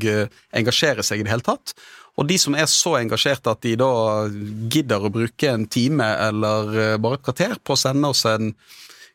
engasjere 0.58 1.04
seg 1.06 1.22
i 1.22 1.26
det 1.26 1.34
hele 1.34 1.46
tatt. 1.46 1.74
Og 2.20 2.28
de 2.28 2.36
som 2.36 2.54
er 2.58 2.68
så 2.68 2.98
engasjerte 2.98 3.54
at 3.54 3.62
de 3.64 3.72
da 3.80 3.92
gidder 4.72 5.06
å 5.06 5.12
bruke 5.12 5.48
en 5.48 5.64
time 5.64 6.10
eller 6.28 6.98
bare 7.00 7.18
et 7.18 7.24
kvarter 7.24 7.56
på 7.64 7.74
å 7.74 7.80
sende 7.80 8.10
oss 8.12 8.26
en 8.28 8.52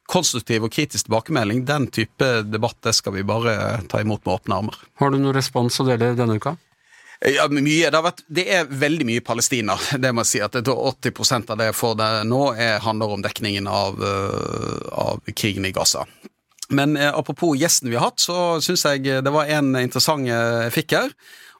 konstruktiv 0.07 0.63
og 0.65 0.71
kritisk 0.73 1.07
tilbakemelding, 1.07 1.65
den 1.67 1.89
type 1.91 2.29
debatt 2.47 2.79
det 2.85 2.95
skal 2.95 3.17
vi 3.17 3.25
bare 3.27 3.81
ta 3.91 4.01
imot 4.01 4.23
med 4.25 4.37
åpne 4.37 4.61
armer. 4.61 4.79
Har 5.01 5.11
du 5.11 5.19
noen 5.19 5.35
respons 5.35 5.81
å 5.83 5.87
dele 5.87 6.13
denne 6.17 6.39
uka? 6.39 6.55
Ja, 7.25 7.47
mye. 7.49 7.89
Det, 7.89 7.95
har 7.95 8.05
vært, 8.05 8.21
det 8.29 8.45
er 8.53 8.67
veldig 8.69 9.07
mye 9.09 9.25
Palestina. 9.25 9.77
Det 10.03 10.13
må 10.13 10.23
jeg 10.23 10.31
si. 10.31 10.41
at 10.45 10.55
jeg 10.57 10.67
tror 10.67 10.93
80 10.93 11.49
av 11.49 11.57
det 11.57 11.71
jeg 11.71 11.77
får 11.77 11.95
det 11.97 12.09
nå, 12.29 12.41
er, 12.53 12.77
handler 12.85 13.15
om 13.15 13.25
dekningen 13.25 13.67
av, 13.67 13.97
øh, 13.97 14.83
av 14.93 15.33
krigen 15.33 15.65
i 15.65 15.73
Gaza. 15.73 16.05
Men 16.69 16.97
eh, 16.97 17.09
apropos 17.09 17.57
gjesten 17.57 17.89
vi 17.89 17.97
har 17.97 18.11
hatt, 18.11 18.21
så 18.21 18.61
syns 18.61 18.85
jeg 18.85 19.23
det 19.23 19.33
var 19.33 19.49
en 19.49 19.73
interessant 19.79 20.29
eh, 20.29 20.67
jeg 20.67 20.75
fikk 20.77 20.97
her. 20.99 21.13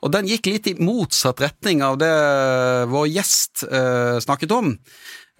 Og 0.06 0.14
den 0.14 0.28
gikk 0.30 0.52
litt 0.52 0.68
i 0.70 0.76
motsatt 0.78 1.42
retning 1.42 1.82
av 1.82 1.98
det 1.98 2.14
vår 2.92 3.08
gjest 3.10 3.66
eh, 3.66 4.20
snakket 4.22 4.54
om. 4.54 4.76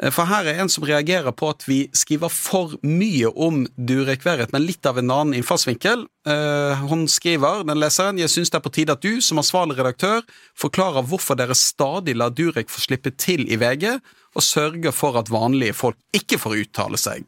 Eh, 0.02 0.12
For 0.14 0.30
her 0.30 0.46
er 0.46 0.62
en 0.62 0.70
som 0.70 0.86
reagerer 0.86 1.34
på 1.36 1.50
at 1.50 1.66
vi 1.68 1.86
skriver 1.96 2.32
for 2.34 2.78
mye 2.86 3.32
om 3.34 3.66
Durek 3.78 4.26
Verret, 4.28 4.54
men 4.54 4.66
litt 4.68 4.86
av 4.86 5.00
en 5.02 5.12
annen 5.12 5.40
innfallsvinkel. 5.40 6.06
Eh, 6.28 6.86
Hun 6.90 7.08
skriver, 7.08 7.66
den 7.68 7.82
leseren, 7.82 8.20
jeg 8.22 8.30
syns 8.34 8.54
det 8.54 8.60
er 8.60 8.68
på 8.68 8.74
tide 8.74 8.94
at 8.98 9.02
du, 9.02 9.20
som 9.22 9.42
ansvarlig 9.42 9.80
redaktør, 9.80 10.24
forklarer 10.58 11.08
hvorfor 11.08 11.40
dere 11.40 11.58
stadig 11.58 12.18
lar 12.18 12.36
Durek 12.36 12.70
få 12.70 12.84
slippe 12.84 13.16
til 13.18 13.48
i 13.50 13.58
VG, 13.58 14.00
og 14.38 14.44
sørger 14.46 14.94
for 14.94 15.18
at 15.18 15.32
vanlige 15.34 15.74
folk 15.74 15.98
ikke 16.14 16.38
får 16.38 16.60
uttale 16.62 16.98
seg. 17.02 17.24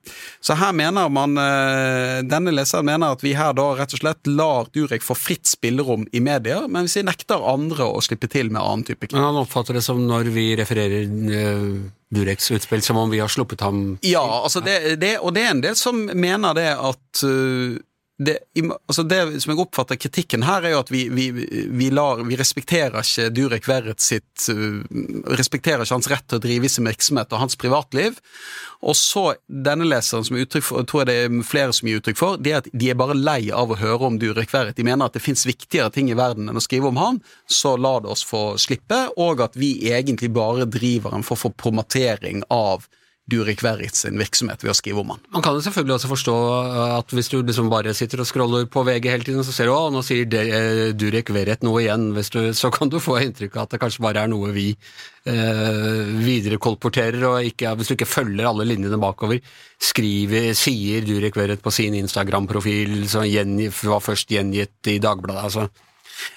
Så 0.46 0.54
her 0.60 0.76
mener 0.78 1.10
man, 1.10 1.34
eh, 1.42 2.22
denne 2.22 2.54
leseren 2.54 2.86
mener 2.86 3.16
at 3.16 3.24
vi 3.26 3.34
her 3.34 3.56
da 3.58 3.72
rett 3.74 3.96
og 3.98 4.04
slett 4.04 4.30
lar 4.30 4.70
Durek 4.76 5.02
få 5.02 5.18
fritt 5.18 5.50
spillerom 5.50 6.06
i 6.14 6.22
media, 6.22 6.68
mens 6.68 6.94
vi 7.00 7.08
nekter 7.08 7.42
andre 7.42 7.88
å 7.88 8.04
slippe 8.06 8.30
til 8.30 8.52
med 8.52 8.62
annen 8.62 8.86
type 8.86 9.10
Men 9.10 9.24
han 9.24 9.42
oppfatter 9.42 9.74
det 9.74 9.82
som 9.84 10.06
når 10.06 10.30
vi 10.36 10.52
refererer 10.60 11.90
Dureks 12.10 12.52
utspill, 12.52 12.82
som 12.82 12.98
om 12.98 13.10
vi 13.10 13.20
har 13.22 13.30
sluppet 13.30 13.62
ham 13.62 13.98
Ja, 14.02 14.24
altså 14.44 14.64
det, 14.66 14.96
det, 15.02 15.18
og 15.20 15.36
det 15.36 15.44
er 15.46 15.52
en 15.54 15.62
del 15.62 15.76
som 15.78 16.08
mener 16.10 16.58
det 16.58 16.72
at 16.74 17.22
uh, 17.24 17.78
det, 18.20 18.38
altså 18.88 19.04
det 19.08 19.20
som 19.40 19.54
jeg 19.54 19.62
oppfatter 19.64 19.96
kritikken 19.96 20.44
her, 20.44 20.66
er 20.68 20.74
jo 20.74 20.82
at 20.82 20.90
vi, 20.92 21.06
vi, 21.08 21.30
vi, 21.72 21.88
lar, 21.96 22.20
vi 22.28 22.36
respekterer 22.40 23.00
ikke 23.00 23.30
Durek 23.32 23.70
Verret 23.70 24.04
sitt 24.04 24.50
uh, 24.52 24.82
Respekterer 25.40 25.86
ikke 25.86 25.96
hans 25.96 26.10
rett 26.12 26.26
til 26.28 26.42
å 26.42 26.44
drive 26.44 26.72
sin 26.72 26.90
virksomhet 26.90 27.32
og 27.32 27.46
hans 27.46 27.56
privatliv. 27.60 28.20
Og 28.84 28.98
så 29.00 29.24
denne 29.48 29.88
leseren, 29.88 30.28
som 30.28 30.36
uttrykk 30.40 30.68
for, 30.68 30.84
tror 30.84 31.06
jeg 31.06 31.10
det 31.10 31.18
er 31.24 31.48
flere 31.48 31.76
som 31.76 31.88
gir 31.88 32.04
uttrykk 32.04 32.20
for, 32.20 32.36
det 32.44 32.52
er 32.52 32.60
at 32.60 32.70
de 32.76 32.92
er 32.92 33.00
bare 33.00 33.16
lei 33.16 33.40
av 33.56 33.72
å 33.72 33.80
høre 33.80 34.12
om 34.12 34.20
Durek 34.20 34.52
Verret. 34.52 34.76
De 34.76 34.88
mener 34.88 35.08
at 35.08 35.16
det 35.16 35.24
fins 35.24 35.48
viktigere 35.48 35.92
ting 35.96 36.12
i 36.12 36.20
verden 36.20 36.52
enn 36.52 36.60
å 36.60 36.64
skrive 36.64 36.92
om 36.92 37.00
han, 37.00 37.24
så 37.48 37.78
la 37.80 38.02
det 38.04 38.12
oss 38.12 38.28
få 38.28 38.58
slippe, 38.60 39.06
og 39.16 39.48
at 39.48 39.56
vi 39.60 39.78
egentlig 39.94 40.34
bare 40.36 40.68
driver 40.68 41.16
en 41.16 41.24
form 41.24 41.40
for 41.48 41.56
promotering 41.56 42.44
av 42.52 42.90
Durek 43.30 43.62
Verret 43.64 43.96
sin 43.96 44.18
virksomhet 44.20 44.64
ved 44.66 44.72
å 44.74 44.78
skrive 44.78 45.04
om 45.04 45.14
han. 45.14 45.22
Man 45.36 45.44
kan 45.46 45.56
jo 45.58 45.64
selvfølgelig 45.66 45.96
også 45.96 46.10
forstå 46.12 46.36
uh, 46.36 46.96
at 46.98 47.14
hvis 47.16 47.30
du 47.32 47.38
liksom 47.42 47.70
bare 47.72 47.94
sitter 47.98 48.24
og 48.24 48.30
scroller 48.30 48.66
på 48.72 48.84
VG 48.88 49.10
hele 49.12 49.28
tiden, 49.28 49.46
så 49.46 49.54
ser 49.56 49.70
du 49.70 49.76
å, 49.76 49.90
nå 49.94 50.02
sier 50.06 50.28
De- 50.30 50.46
eh, 50.50 50.82
Durek 50.98 51.32
Verrett 51.36 51.64
noe 51.66 51.84
igjen, 51.84 52.10
hvis 52.18 52.32
du, 52.34 52.40
så 52.58 52.72
kan 52.74 52.92
du 52.92 53.00
få 53.04 53.20
inntrykk 53.24 53.58
av 53.60 53.68
at 53.68 53.76
det 53.76 53.82
kanskje 53.84 54.06
bare 54.06 54.26
er 54.26 54.32
noe 54.32 54.54
vi 54.56 54.68
eh, 54.74 56.14
viderekolporterer, 56.26 57.26
og 57.30 57.50
ikke, 57.52 57.74
hvis 57.80 57.92
du 57.92 57.96
ikke 57.98 58.10
følger 58.10 58.48
alle 58.50 58.68
linjene 58.68 59.00
bakover, 59.02 59.42
skriver, 59.80 60.52
sier 60.58 61.06
Durek 61.08 61.38
Verrett 61.40 61.64
på 61.64 61.74
sin 61.74 61.98
Instagram-profil, 62.00 63.04
som 63.12 63.28
var 63.90 64.04
først 64.04 64.32
gjengitt 64.34 64.90
i 64.92 65.00
Dagbladet, 65.04 65.46
altså. 65.50 65.70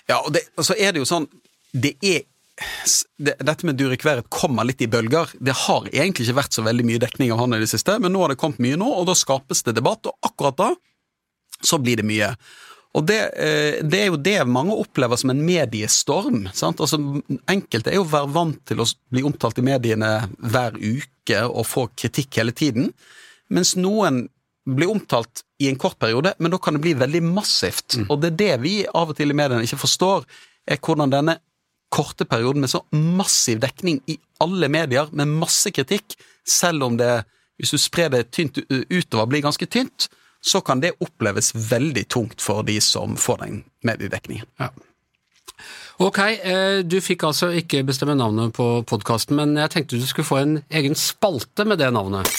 Ja, 0.09 0.21
og, 0.21 0.33
det, 0.35 0.47
så 0.63 0.77
er 0.79 0.93
det 0.95 1.01
jo 1.03 1.07
sånn 1.09 1.25
Det 1.75 1.97
er 2.07 2.21
Dette 3.17 3.65
med 3.67 3.79
Durek 3.81 4.05
Verret 4.05 4.29
kommer 4.33 4.67
litt 4.69 4.83
i 4.85 4.89
bølger. 4.91 5.31
Det 5.41 5.55
har 5.65 5.87
egentlig 5.89 6.27
ikke 6.29 6.41
vært 6.43 6.57
så 6.57 6.65
veldig 6.67 6.85
mye 6.85 7.01
dekning 7.03 7.33
av 7.33 7.41
han 7.41 7.57
i 7.57 7.63
det 7.63 7.71
siste, 7.71 7.97
men 8.03 8.13
nå 8.13 8.25
har 8.25 8.33
det 8.33 8.41
kommet 8.41 8.61
mye 8.63 8.79
nå, 8.81 8.89
og 8.99 9.09
da 9.09 9.17
skapes 9.17 9.65
det 9.67 9.77
debatt, 9.79 10.11
og 10.11 10.29
akkurat 10.29 10.59
da 10.59 10.69
så 11.63 11.79
blir 11.81 12.03
det 12.03 12.07
mye. 12.07 12.33
Og 12.93 13.07
det, 13.09 13.21
eh, 13.41 13.81
det 13.81 14.01
er 14.03 14.11
jo 14.11 14.21
det 14.21 14.37
mange 14.45 14.77
opplever 14.77 15.17
som 15.17 15.33
en 15.33 15.41
mediestorm. 15.47 16.45
Sant? 16.53 16.83
Altså, 16.83 16.99
enkelte 17.49 17.93
er 17.93 17.97
jo 18.01 18.09
være 18.11 18.33
vant 18.35 18.61
til 18.69 18.83
å 18.85 18.89
bli 19.13 19.25
omtalt 19.25 19.63
i 19.63 19.65
mediene 19.65 20.13
hver 20.37 20.77
uke 20.77 21.41
og 21.47 21.65
få 21.67 21.87
kritikk 21.97 22.43
hele 22.43 22.53
tiden, 22.53 22.93
mens 23.49 23.77
noen 23.81 24.27
blir 24.69 24.93
omtalt 24.93 25.43
i 25.63 25.71
en 25.71 25.79
kort 25.81 25.99
periode, 25.99 26.35
men 26.39 26.53
da 26.53 26.59
kan 26.63 26.77
det 26.77 26.83
bli 26.85 26.93
veldig 26.99 27.23
massivt. 27.33 27.97
Og 28.09 28.21
det 28.21 28.33
er 28.33 28.39
det 28.43 28.53
vi 28.63 28.75
av 28.87 29.11
og 29.11 29.17
til 29.19 29.33
i 29.33 29.37
mediene 29.37 29.65
ikke 29.67 29.81
forstår, 29.87 30.27
er 30.69 30.79
hvordan 30.79 31.11
denne 31.11 31.39
korte 31.93 32.25
perioden 32.29 32.65
med 32.65 32.73
så 32.73 32.83
massiv 32.97 33.61
dekning 33.63 34.01
i 34.11 34.19
alle 34.43 34.69
medier, 34.73 35.11
med 35.13 35.31
masse 35.31 35.71
kritikk, 35.75 36.17
selv 36.49 36.89
om 36.89 36.97
det, 36.99 37.23
hvis 37.61 37.75
du 37.75 37.81
sprer 37.81 38.11
det 38.13 38.31
tynt 38.33 38.59
utover, 38.69 39.29
blir 39.31 39.45
ganske 39.45 39.69
tynt, 39.71 40.09
så 40.43 40.61
kan 40.65 40.81
det 40.83 40.97
oppleves 41.01 41.53
veldig 41.55 42.09
tungt 42.11 42.43
for 42.43 42.65
de 42.67 42.81
som 42.83 43.15
får 43.21 43.45
den 43.45 43.61
mediedekningen. 43.87 44.49
Ok, 46.03 46.19
eh, 46.19 46.81
du 46.83 46.99
fikk 47.05 47.23
altså 47.29 47.53
ikke 47.55 47.85
bestemme 47.87 48.17
navnet 48.19 48.55
på 48.57 48.67
podkasten, 48.89 49.37
men 49.39 49.55
jeg 49.61 49.71
tenkte 49.71 50.01
du 50.01 50.09
skulle 50.09 50.27
få 50.27 50.41
en 50.41 50.57
egen 50.73 50.99
spalte 50.99 51.69
med 51.69 51.79
det 51.79 51.93
navnet. 51.95 52.33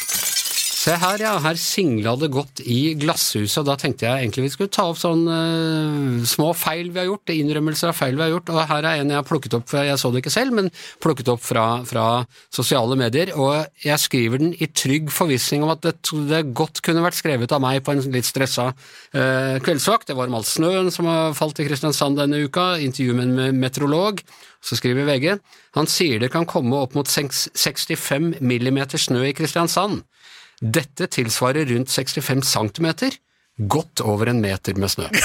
Se 0.84 0.92
her, 1.00 1.22
ja. 1.22 1.32
Her 1.40 1.56
singla 1.60 2.12
det 2.20 2.28
godt 2.34 2.60
i 2.68 2.94
glasshuset, 3.00 3.62
og 3.62 3.68
da 3.70 3.76
tenkte 3.80 4.04
jeg 4.04 4.26
egentlig 4.26 4.50
vi 4.50 4.52
skulle 4.52 4.74
ta 4.74 4.90
opp 4.90 4.98
sånne 5.00 5.36
uh, 5.38 6.26
små 6.28 6.50
feil 6.60 6.90
vi 6.92 7.00
har 7.00 7.08
gjort, 7.08 7.32
innrømmelser 7.32 7.94
av 7.94 7.96
feil 7.96 8.18
vi 8.18 8.26
har 8.26 8.34
gjort, 8.34 8.52
og 8.52 8.60
her 8.68 8.88
er 8.90 9.00
en 9.00 9.14
jeg 9.14 9.20
har 9.22 9.28
plukket 9.30 9.56
opp, 9.56 9.72
jeg 9.72 10.02
så 10.02 10.12
det 10.12 10.24
ikke 10.24 10.34
selv, 10.34 10.58
men 10.58 10.68
plukket 11.04 11.32
opp 11.32 11.44
fra, 11.46 11.66
fra 11.88 12.06
sosiale 12.52 12.98
medier, 13.00 13.32
og 13.40 13.64
jeg 13.86 14.04
skriver 14.04 14.44
den 14.44 14.52
i 14.60 14.68
trygg 14.68 15.14
forvissning 15.14 15.64
om 15.64 15.72
at 15.72 15.86
det, 15.86 15.96
det 16.28 16.44
godt 16.58 16.84
kunne 16.84 17.06
vært 17.06 17.22
skrevet 17.22 17.56
av 17.56 17.64
meg 17.64 17.80
på 17.86 17.96
en 17.96 18.04
litt 18.12 18.28
stressa 18.28 18.74
uh, 18.74 19.56
kveldsvakt. 19.64 20.10
Det 20.12 20.20
var 20.20 20.28
om 20.28 20.42
all 20.42 20.48
snøen 20.48 20.92
som 20.92 21.08
har 21.08 21.38
falt 21.38 21.64
i 21.64 21.68
Kristiansand 21.70 22.20
denne 22.20 22.44
uka, 22.44 22.74
intervju 22.84 23.16
med 23.22 23.30
en 23.30 23.62
meteorolog. 23.62 24.20
Så 24.64 24.76
skriver 24.80 25.08
VG 25.08 25.38
han 25.78 25.88
sier 25.90 26.20
det 26.22 26.32
kan 26.34 26.46
komme 26.48 26.78
opp 26.84 26.94
mot 26.96 27.08
65 27.10 28.36
millimeter 28.44 29.02
snø 29.02 29.24
i 29.30 29.36
Kristiansand. 29.36 30.04
Dette 30.64 31.10
tilsvarer 31.12 31.68
rundt 31.74 31.92
65 31.92 32.46
centimeter, 32.48 33.18
godt 33.70 34.02
over 34.02 34.32
en 34.32 34.40
meter 34.42 34.78
med 34.80 34.92
snø. 34.94 35.10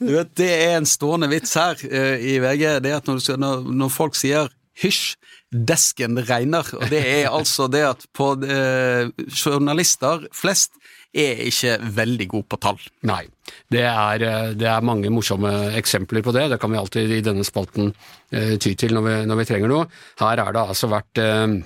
Du 0.00 0.10
vet, 0.14 0.30
Det 0.36 0.48
er 0.48 0.78
en 0.78 0.88
stående 0.88 1.28
vits 1.30 1.52
her 1.58 1.76
uh, 1.76 2.16
i 2.16 2.38
VG, 2.42 2.64
det 2.84 2.96
at 2.96 3.06
når, 3.08 3.22
når, 3.40 3.68
når 3.82 3.92
folk 3.92 4.18
sier 4.18 4.50
hysj, 4.80 5.14
desken 5.50 6.18
regner, 6.28 6.66
og 6.78 6.86
det 6.92 7.00
er 7.04 7.30
altså 7.30 7.66
det 7.70 7.82
at 7.84 8.04
på 8.16 8.32
uh, 8.38 9.10
journalister 9.28 10.26
flest 10.36 10.78
er 11.10 11.42
ikke 11.48 11.74
veldig 11.96 12.26
gode 12.30 12.46
på 12.50 12.58
tall. 12.62 12.78
Nei, 13.08 13.24
det 13.72 13.82
er, 13.82 14.22
eh, 14.22 14.52
det 14.54 14.68
er 14.70 14.86
mange 14.86 15.10
morsomme 15.10 15.50
eksempler 15.78 16.22
på 16.22 16.34
det. 16.36 16.48
Det 16.52 16.60
kan 16.62 16.70
vi 16.70 16.78
alltid 16.78 17.14
i 17.16 17.24
denne 17.24 17.42
spalten 17.46 17.90
uh, 17.90 18.54
ty 18.62 18.76
til 18.78 18.94
når 18.94 19.06
vi, 19.06 19.14
når 19.26 19.40
vi 19.40 19.46
trenger 19.48 19.72
noe. 19.72 19.88
Her 20.22 20.44
er 20.44 20.54
det 20.54 20.62
altså 20.62 20.90
vært 20.92 21.22
eh, 21.22 21.56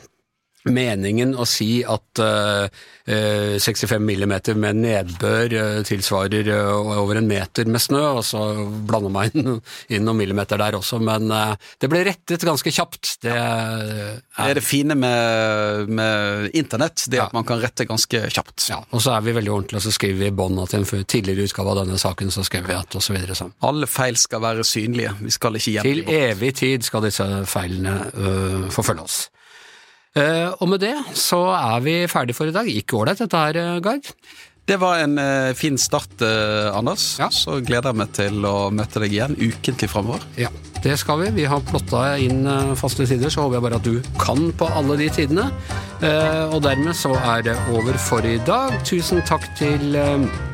meningen 0.65 1.35
å 1.37 1.45
si 1.49 1.83
at 1.85 2.21
eh, 2.23 2.69
eh, 3.07 3.57
65 3.61 4.01
millimeter 4.05 4.57
med 4.57 4.79
nedbør 4.81 5.53
uh, 5.55 5.83
tilsvarer 5.85 6.49
uh, 6.49 7.01
over 7.03 7.19
en 7.21 7.29
meter 7.29 7.69
med 7.69 7.83
snø, 7.83 8.01
og 8.19 8.23
så 8.25 8.41
blander 8.89 9.13
man 9.13 9.29
inn, 9.37 9.59
inn 9.93 10.07
noen 10.07 10.19
millimeter 10.23 10.61
der 10.61 10.79
også, 10.79 11.01
men 11.05 11.29
eh, 11.35 11.53
det 11.83 11.91
ble 11.93 12.01
rettet 12.09 12.47
ganske 12.49 12.73
kjapt. 12.73 13.17
Det 13.25 13.35
Det 13.35 13.43
er 13.45 14.49
er 14.49 14.55
det 14.59 14.65
fine 14.65 14.97
med, 14.99 15.89
med 15.89 16.51
internett, 16.57 17.05
det 17.11 17.21
Ja. 17.21 17.27
at 17.27 17.37
man 17.37 17.45
kan 17.45 17.61
rette 17.61 17.85
ganske 17.89 18.25
kjapt. 18.31 18.69
ja, 18.71 18.81
og 18.91 19.03
så 19.05 19.15
er 19.17 19.21
vi 19.27 19.37
veldig 19.37 19.53
ordentlige, 19.53 19.83
og 19.83 19.87
så 19.89 19.93
skriver 19.93 20.19
vi 20.25 20.27
i 20.33 20.35
bånn 20.35 20.59
at 20.63 20.75
i 20.75 20.81
en 20.81 20.85
tidligere 21.05 21.45
utgave 21.49 21.71
av 21.75 21.83
denne 21.85 21.99
saken 22.01 22.31
så 22.31 22.45
skrev 22.45 22.67
vi 22.69 22.75
at 22.79 22.95
og 22.95 23.03
så 23.03 23.15
sånn. 23.35 23.53
Alle 23.63 23.87
feil 23.87 24.17
skal 24.17 24.41
være 24.41 24.65
synlige, 24.65 25.15
vi 25.21 25.31
skal 25.31 25.57
ikke 25.57 25.83
Til 25.83 26.05
gjemme 26.05 26.07
dem. 26.07 26.31
evig 26.33 26.55
tid 26.57 26.85
skal 26.85 27.03
disse 27.03 27.25
feilene 27.47 28.71
forfølge 28.71 29.03
oss. 29.05 29.29
Eh, 30.15 30.51
og 30.63 30.69
med 30.71 30.85
det 30.85 30.95
så 31.19 31.41
er 31.57 31.81
vi 31.83 31.95
ferdig 32.11 32.37
for 32.39 32.51
i 32.51 32.55
dag. 32.55 32.69
Ikke 32.71 33.01
ålreit 33.01 33.23
dette 33.25 33.41
her, 33.47 33.57
eh, 33.59 33.81
Gard? 33.83 34.13
Det 34.65 34.79
var 34.81 35.03
en 35.03 35.19
eh, 35.21 35.53
fin 35.53 35.77
start, 35.77 36.23
eh, 36.25 36.71
Anders. 36.73 37.19
Ja. 37.21 37.29
Så 37.29 37.59
gleder 37.61 37.91
jeg 37.91 37.99
meg 38.01 38.13
til 38.17 38.47
å 38.49 38.71
møte 38.73 39.03
deg 39.03 39.13
igjen 39.13 39.35
ukentlig 39.37 39.91
framover. 39.93 40.25
Ja, 40.41 40.49
det 40.81 40.95
skal 41.03 41.21
vi. 41.21 41.33
Vi 41.37 41.45
har 41.51 41.61
plotta 41.69 42.15
inn 42.17 42.47
eh, 42.49 42.73
faste 42.81 43.05
tider, 43.05 43.29
så 43.29 43.45
håper 43.45 43.59
jeg 43.59 43.67
bare 43.67 43.81
at 43.83 43.91
du 43.91 43.99
kan 44.23 44.49
på 44.57 44.71
alle 44.73 44.97
de 45.03 45.11
tidene. 45.13 45.51
Og 46.05 46.59
dermed 46.61 46.93
så 46.99 47.15
er 47.17 47.45
det 47.47 47.55
over 47.73 47.97
for 48.03 48.25
i 48.29 48.35
dag. 48.45 48.75
Tusen 48.85 49.23
takk 49.25 49.47
til 49.57 49.97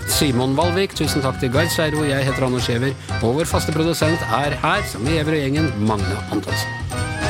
Simon 0.06 0.54
Valvik, 0.54 0.94
tusen 0.94 1.24
takk 1.24 1.40
til 1.42 1.50
Gard 1.50 1.72
Steiro, 1.74 2.04
jeg 2.06 2.28
heter 2.28 2.46
Anders 2.46 2.70
Giæver, 2.70 2.94
og 3.18 3.40
vår 3.40 3.50
faste 3.50 3.74
produsent 3.74 4.22
er 4.30 4.54
her, 4.62 4.86
som 4.92 5.06
i 5.08 5.16
Giæver 5.16 5.40
og 5.40 5.42
gjengen, 5.42 5.72
Magne 5.90 6.22
Antonsen. 6.30 7.29